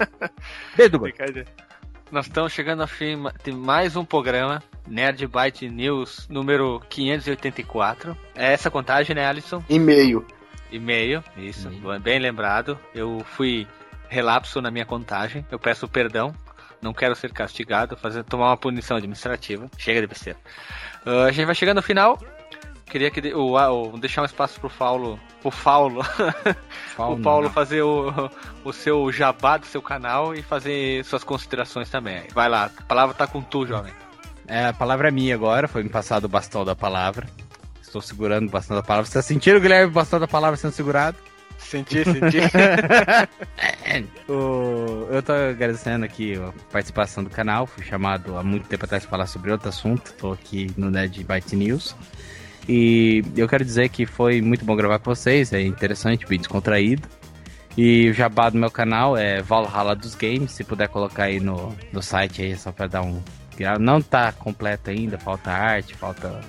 Beijo, 0.76 0.98
Gordo. 0.98 1.44
Nós 2.10 2.26
estamos 2.26 2.52
chegando 2.52 2.82
ao 2.82 2.88
fim 2.88 3.16
de 3.42 3.52
mais 3.52 3.96
um 3.96 4.04
programa, 4.04 4.62
Nerd 4.86 5.26
Byte 5.26 5.68
News 5.68 6.26
número 6.28 6.80
584. 6.90 8.16
É 8.34 8.52
essa 8.52 8.70
contagem, 8.70 9.16
né, 9.16 9.26
Alisson? 9.26 9.62
e-mail. 9.68 10.26
E-mail, 10.70 11.22
isso, 11.36 11.68
E-mail. 11.68 12.00
bem 12.00 12.18
lembrado. 12.18 12.78
Eu 12.94 13.20
fui 13.24 13.66
relapso 14.08 14.60
na 14.60 14.70
minha 14.70 14.86
contagem. 14.86 15.44
Eu 15.50 15.58
peço 15.58 15.86
perdão. 15.88 16.34
Não 16.82 16.92
quero 16.92 17.14
ser 17.14 17.32
castigado, 17.32 17.96
fazer 17.96 18.24
tomar 18.24 18.48
uma 18.48 18.56
punição 18.56 18.96
administrativa. 18.96 19.70
Chega 19.78 20.00
de 20.00 20.06
besteira. 20.08 20.38
Ah, 21.06 21.24
a 21.24 21.32
gente 21.32 21.46
vai 21.46 21.54
chegando 21.54 21.76
ao 21.78 21.82
final. 21.82 22.18
Queria 22.86 23.10
que 23.10 23.20
de- 23.22 23.32
o, 23.32 23.54
o- 23.56 23.98
deixar 23.98 24.20
um 24.20 24.26
espaço 24.26 24.60
pro 24.60 24.68
Paulo, 24.68 25.18
pro 25.40 25.50
Paulo, 25.50 26.02
o 26.98 27.16
Paulo 27.22 27.48
fazer 27.48 27.80
o, 27.82 28.12
o 28.64 28.72
seu 28.72 29.10
jabá 29.10 29.56
do 29.56 29.64
seu 29.64 29.80
canal 29.80 30.34
e 30.34 30.42
fazer 30.42 31.02
suas 31.04 31.24
considerações 31.24 31.88
também. 31.88 32.24
Vai 32.34 32.48
lá, 32.50 32.64
a 32.76 32.82
palavra 32.82 33.14
tá 33.14 33.26
com 33.26 33.40
tu, 33.40 33.66
jovem. 33.66 33.92
É, 34.46 34.66
a 34.66 34.72
palavra 34.74 35.08
é 35.08 35.10
minha 35.10 35.34
agora, 35.34 35.68
foi 35.68 35.82
me 35.82 35.88
passado 35.88 36.24
o 36.24 36.28
bastão 36.28 36.64
da 36.66 36.74
palavra. 36.76 37.26
Estou 37.80 38.02
segurando 38.02 38.48
o 38.48 38.50
bastão 38.50 38.76
da 38.76 38.82
palavra. 38.82 39.08
Vocês 39.10 39.24
sentiram, 39.24 39.60
Guilherme, 39.60 39.86
o 39.86 39.94
bastão 39.94 40.18
da 40.20 40.28
palavra 40.28 40.56
sendo 40.58 40.72
segurado? 40.72 41.16
Senti, 41.68 42.04
senti. 42.04 42.38
O- 44.28 45.06
Eu 45.10 45.22
tô 45.22 45.32
agradecendo 45.32 46.04
aqui 46.04 46.34
a 46.36 46.52
participação 46.70 47.22
do 47.24 47.30
canal. 47.30 47.66
Fui 47.66 47.84
chamado 47.84 48.36
há 48.36 48.42
muito 48.42 48.66
tempo 48.68 48.84
atrás 48.84 49.02
para 49.04 49.10
falar 49.10 49.26
sobre 49.26 49.50
outro 49.50 49.68
assunto. 49.68 50.12
Tô 50.14 50.32
aqui 50.32 50.70
no 50.76 50.90
Nerd 50.90 51.22
Byte 51.24 51.56
News. 51.56 51.94
E 52.68 53.22
eu 53.36 53.48
quero 53.48 53.64
dizer 53.64 53.88
que 53.88 54.06
foi 54.06 54.40
muito 54.40 54.64
bom 54.64 54.76
gravar 54.76 54.98
com 54.98 55.14
vocês. 55.14 55.52
É 55.52 55.60
interessante, 55.60 56.26
bem 56.26 56.38
descontraído. 56.38 57.06
E 57.76 58.10
o 58.10 58.12
jabá 58.14 58.50
do 58.50 58.58
meu 58.58 58.70
canal 58.70 59.16
é 59.16 59.40
Valhalla 59.42 59.96
dos 59.96 60.14
Games. 60.14 60.52
Se 60.52 60.62
puder 60.64 60.88
colocar 60.88 61.24
aí 61.24 61.40
no, 61.40 61.74
no 61.92 62.02
site 62.02 62.42
aí, 62.42 62.56
só 62.56 62.70
pra 62.70 62.86
dar 62.86 63.02
um. 63.02 63.20
Não 63.80 64.00
tá 64.02 64.32
completo 64.32 64.90
ainda, 64.90 65.18
falta 65.18 65.50
arte, 65.50 65.94
falta 65.94 66.40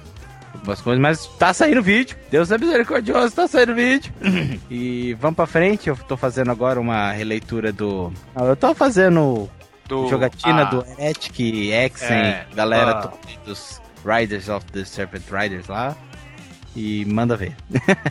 algumas 0.53 0.81
coisas, 0.81 1.01
mas 1.01 1.27
tá 1.39 1.53
saindo 1.53 1.81
vídeo. 1.81 2.15
Deus 2.31 2.51
é 2.51 2.57
misericordioso, 2.57 3.35
tá 3.35 3.47
saindo 3.47 3.73
vídeo. 3.75 4.13
e 4.69 5.13
vamos 5.19 5.35
pra 5.35 5.45
frente, 5.45 5.89
eu 5.89 5.95
tô 5.95 6.15
fazendo 6.17 6.51
agora 6.51 6.79
uma 6.79 7.11
releitura 7.11 7.71
do. 7.71 8.11
Ah, 8.35 8.43
Eu 8.43 8.55
tô 8.55 8.73
fazendo 8.73 9.49
Do- 9.87 10.07
jogatina 10.07 10.61
Ah, 10.61 10.65
do 10.65 10.85
Heretic, 10.97 11.39
Exen, 11.71 12.07
É, 12.17 12.45
galera 12.55 12.91
ah. 12.91 13.01
toda 13.07 13.17
dos 13.45 13.81
Riders 14.05 14.49
of 14.49 14.65
the 14.71 14.83
Serpent 14.85 15.23
Riders 15.31 15.67
lá. 15.67 15.95
E 16.75 17.05
manda 17.05 17.35
ver. 17.37 17.55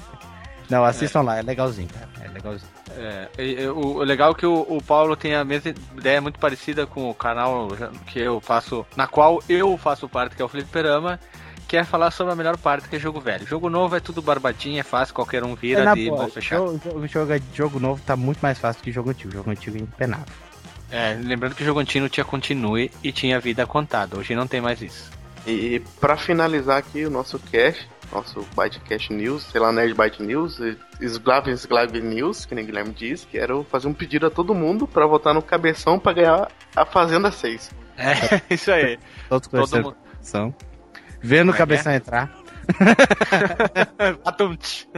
Não, 0.71 0.85
assistam 0.85 1.21
lá, 1.23 1.37
é 1.39 1.43
legalzinho, 1.43 1.89
cara. 1.89 2.09
É 2.25 2.29
legalzinho. 2.33 2.71
É, 2.97 3.29
e- 3.39 3.61
e 3.63 3.67
o, 3.69 3.79
o 3.79 3.99
legal 4.05 4.33
é 4.33 4.35
que 4.35 4.47
o, 4.47 4.65
o 4.69 4.83
Paulo 4.83 5.15
tem 5.17 5.35
a 5.35 5.45
mesma 5.45 5.75
ideia 5.99 6.21
muito 6.21 6.39
parecida 6.39 6.87
com 6.87 7.11
o 7.11 7.15
canal 7.15 7.69
que 8.07 8.19
eu 8.21 8.41
faço, 8.41 8.87
na 8.97 9.07
qual 9.07 9.43
eu 9.49 9.77
faço 9.77 10.09
parte, 10.09 10.35
que 10.37 10.41
é 10.41 10.45
o 10.45 10.49
Felipe 10.49 10.71
Perama, 10.71 11.19
que 11.73 11.77
é 11.79 11.85
falar 11.85 12.11
sobre 12.11 12.35
a 12.35 12.37
melhor 12.37 12.59
parte, 12.59 12.87
que 12.87 12.97
é 12.97 12.99
jogo 12.99 13.19
velho. 13.19 13.47
Jogo 13.47 13.71
novo 13.71 13.97
é 13.97 14.01
tudo 14.01 14.21
barbadinho, 14.21 14.79
é 14.79 14.83
fácil, 14.83 15.15
qualquer 15.15 15.43
um 15.43 15.55
vira 15.55 15.81
É, 15.81 15.85
na 15.87 15.95
de 15.95 16.05
boa, 16.07 16.19
mão 16.19 16.29
fechada. 16.29 16.67
jogo, 16.67 17.07
jogo, 17.09 17.33
jogo, 17.55 17.81
novo 17.81 18.03
tá 18.05 18.15
muito 18.15 18.41
mais 18.41 18.59
fácil 18.59 18.83
que 18.83 18.93
jogo 18.93 19.09
antigo. 19.09 19.33
Jogo 19.33 19.51
antigo 19.51 19.79
é 19.79 19.81
impenável. 19.81 20.27
É, 20.91 21.15
lembrando 21.19 21.55
que 21.55 21.63
o 21.63 21.65
jogo 21.65 21.81
antigo 21.81 22.11
tinha 22.11 22.27
continue 22.27 22.91
e 23.03 23.11
tinha 23.11 23.41
vida 23.41 23.67
contada. 23.67 24.19
Hoje 24.19 24.35
não 24.35 24.47
tem 24.47 24.61
mais 24.61 24.83
isso. 24.83 25.11
E 25.47 25.81
pra 25.99 26.15
finalizar 26.19 26.77
aqui 26.77 27.07
o 27.07 27.11
nosso 27.11 27.39
cash, 27.39 27.89
nosso 28.13 28.47
Bytecast 28.55 29.11
News, 29.11 29.45
sei 29.45 29.59
lá, 29.59 29.73
Nerd 29.73 29.95
Byte 29.95 30.23
News, 30.23 30.59
Sglav 31.01 31.49
Sglav 31.49 31.91
News, 31.99 32.45
que 32.45 32.55
nem 32.55 32.67
Guilherme 32.67 32.93
disse, 32.93 33.27
quero 33.27 33.65
fazer 33.71 33.89
um 33.89 33.95
pedido 33.95 34.27
a 34.27 34.31
todo 34.31 34.55
mundo 34.55 34.87
pra 34.87 35.07
votar 35.07 35.33
no 35.33 35.41
cabeção 35.41 35.99
pra 35.99 36.13
ganhar 36.13 36.51
a 36.77 36.85
Fazenda 36.85 37.33
6. 37.33 37.71
É, 37.97 38.43
isso 38.55 38.71
aí. 38.71 38.99
Todos 39.31 39.49
Todo 39.49 39.83
mundo. 39.83 39.97
são. 40.21 40.55
Vendo 41.23 41.53
o 41.53 41.55
é 41.55 41.59
cabeção 41.59 41.93
entrar. 41.93 42.31
Atumte. 44.25 44.89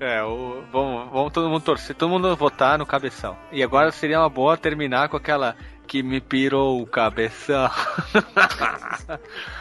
É, 0.00 0.22
o, 0.22 0.62
vamos, 0.70 1.10
vamos 1.10 1.32
todo 1.32 1.48
mundo 1.48 1.62
torcer, 1.62 1.96
todo 1.96 2.10
mundo 2.10 2.36
votar 2.36 2.78
no 2.78 2.86
cabeção. 2.86 3.36
E 3.50 3.62
agora 3.62 3.90
seria 3.90 4.20
uma 4.20 4.28
boa 4.28 4.56
terminar 4.56 5.08
com 5.08 5.16
aquela 5.16 5.56
que 5.88 6.02
me 6.02 6.20
pirou 6.20 6.80
o 6.80 6.86
cabeção. 6.86 7.70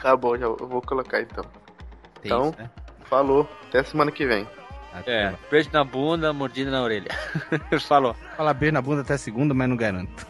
Tá 0.01 0.15
bom, 0.15 0.37
já 0.37 0.45
eu 0.45 0.55
vou 0.57 0.81
colocar 0.81 1.21
então. 1.21 1.43
Tem 2.21 2.31
Então, 2.31 2.49
isso, 2.49 2.61
né? 2.61 2.69
Falou, 3.05 3.49
até 3.67 3.83
semana 3.83 4.11
que 4.11 4.25
vem. 4.25 4.47
É, 5.05 5.33
beijo 5.49 5.69
na 5.71 5.83
bunda, 5.83 6.33
mordida 6.33 6.71
na 6.71 6.81
orelha. 6.81 7.09
Falou. 7.87 8.15
Fala 8.35 8.53
beijo 8.53 8.73
na 8.73 8.81
bunda 8.81 9.01
até 9.01 9.17
segunda, 9.17 9.53
mas 9.53 9.69
não 9.69 9.75
garanto. 9.75 10.27